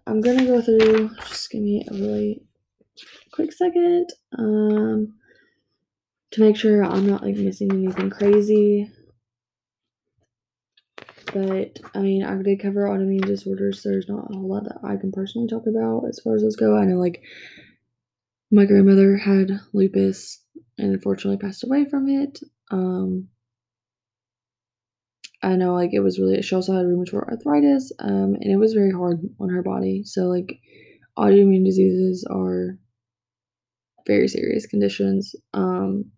I'm 0.06 0.22
to 0.22 0.46
go 0.46 0.62
through, 0.62 1.10
just 1.28 1.50
give 1.50 1.62
me 1.62 1.84
a 1.90 1.94
really 1.94 2.42
quick 3.32 3.52
second 3.52 4.08
um, 4.38 5.14
to 6.30 6.40
make 6.40 6.56
sure 6.56 6.84
I'm 6.84 7.06
not 7.06 7.22
like 7.22 7.36
missing 7.36 7.70
anything 7.70 8.10
crazy. 8.10 8.90
But 11.32 11.78
I 11.94 12.00
mean, 12.00 12.24
I 12.24 12.40
did 12.42 12.60
cover 12.60 12.86
autoimmune 12.86 13.24
disorders. 13.24 13.82
So 13.82 13.90
there's 13.90 14.08
not 14.08 14.30
a 14.30 14.34
whole 14.34 14.48
lot 14.48 14.64
that 14.64 14.80
I 14.84 14.96
can 14.96 15.12
personally 15.12 15.48
talk 15.48 15.66
about 15.66 16.04
as 16.08 16.20
far 16.20 16.34
as 16.34 16.42
those 16.42 16.56
go. 16.56 16.76
I 16.76 16.84
know 16.84 16.98
like 16.98 17.22
my 18.50 18.66
grandmother 18.66 19.16
had 19.16 19.60
lupus 19.72 20.44
and 20.76 20.92
unfortunately 20.92 21.38
passed 21.38 21.64
away 21.64 21.86
from 21.86 22.08
it. 22.08 22.40
Um, 22.70 23.28
I 25.42 25.56
know, 25.56 25.74
like, 25.74 25.92
it 25.92 26.00
was 26.00 26.20
really 26.20 26.40
she 26.42 26.54
also 26.54 26.72
had 26.72 26.86
rheumatoid 26.86 27.28
arthritis, 27.28 27.92
um, 27.98 28.36
and 28.40 28.52
it 28.52 28.58
was 28.58 28.74
very 28.74 28.92
hard 28.92 29.20
on 29.40 29.48
her 29.48 29.62
body. 29.62 30.04
So, 30.04 30.28
like, 30.28 30.60
autoimmune 31.18 31.64
diseases 31.64 32.24
are 32.30 32.78
very 34.06 34.28
serious 34.28 34.66
conditions. 34.66 35.34
Um, 35.52 36.12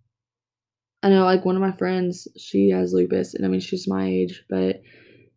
I 1.02 1.08
know, 1.08 1.24
like, 1.24 1.44
one 1.44 1.56
of 1.56 1.62
my 1.62 1.72
friends, 1.72 2.28
she 2.36 2.68
has 2.70 2.92
lupus, 2.92 3.34
and 3.34 3.44
I 3.46 3.48
mean, 3.48 3.60
she's 3.60 3.88
my 3.88 4.06
age, 4.06 4.44
but 4.50 4.82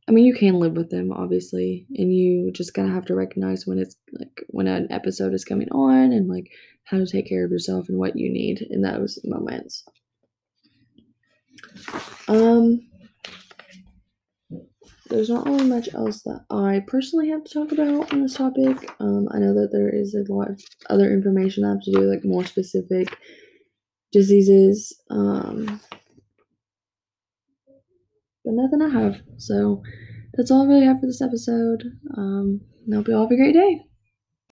I 0.09 0.13
mean, 0.13 0.25
you 0.25 0.33
can 0.33 0.59
live 0.59 0.73
with 0.73 0.89
them, 0.89 1.11
obviously, 1.11 1.85
and 1.95 2.13
you 2.13 2.51
just 2.53 2.73
kinda 2.73 2.91
have 2.91 3.05
to 3.05 3.15
recognize 3.15 3.67
when 3.67 3.77
it's 3.77 3.97
like, 4.13 4.43
when 4.47 4.67
an 4.67 4.87
episode 4.89 5.33
is 5.33 5.43
coming 5.43 5.69
on 5.71 6.11
and, 6.13 6.27
like, 6.29 6.49
how 6.85 6.97
to 6.97 7.05
take 7.05 7.27
care 7.27 7.43
of 7.43 7.51
yourself 7.51 7.89
and 7.89 7.97
what 7.97 8.17
you 8.17 8.31
need 8.31 8.65
in 8.69 8.81
those 8.81 9.19
moments. 9.25 9.83
Um 12.29 12.81
there's 15.09 15.29
not 15.29 15.45
really 15.45 15.65
much 15.65 15.93
else 15.93 16.21
that 16.23 16.45
I 16.49 16.81
personally 16.87 17.29
have 17.29 17.43
to 17.43 17.53
talk 17.53 17.71
about 17.71 18.13
on 18.13 18.21
this 18.21 18.35
topic. 18.35 18.91
Um, 18.99 19.27
I 19.31 19.39
know 19.39 19.53
that 19.53 19.69
there 19.71 19.89
is 19.89 20.13
a 20.13 20.31
lot 20.31 20.49
of 20.49 20.61
other 20.89 21.11
information 21.11 21.63
I 21.63 21.69
have 21.69 21.81
to 21.81 21.91
do, 21.91 22.01
like 22.01 22.23
more 22.23 22.45
specific 22.45 23.15
diseases. 24.11 24.99
Um, 25.09 25.81
but 28.43 28.53
nothing 28.53 28.81
I 28.81 28.89
have. 28.89 29.21
So 29.37 29.83
that's 30.33 30.51
all 30.51 30.63
I 30.63 30.67
really 30.67 30.85
have 30.85 30.99
for 30.99 31.07
this 31.07 31.21
episode. 31.21 31.83
Um, 32.15 32.61
I 32.91 32.95
hope 32.95 33.07
you 33.07 33.15
all 33.15 33.23
have 33.23 33.31
a 33.31 33.35
great 33.35 33.53
day. 33.53 33.86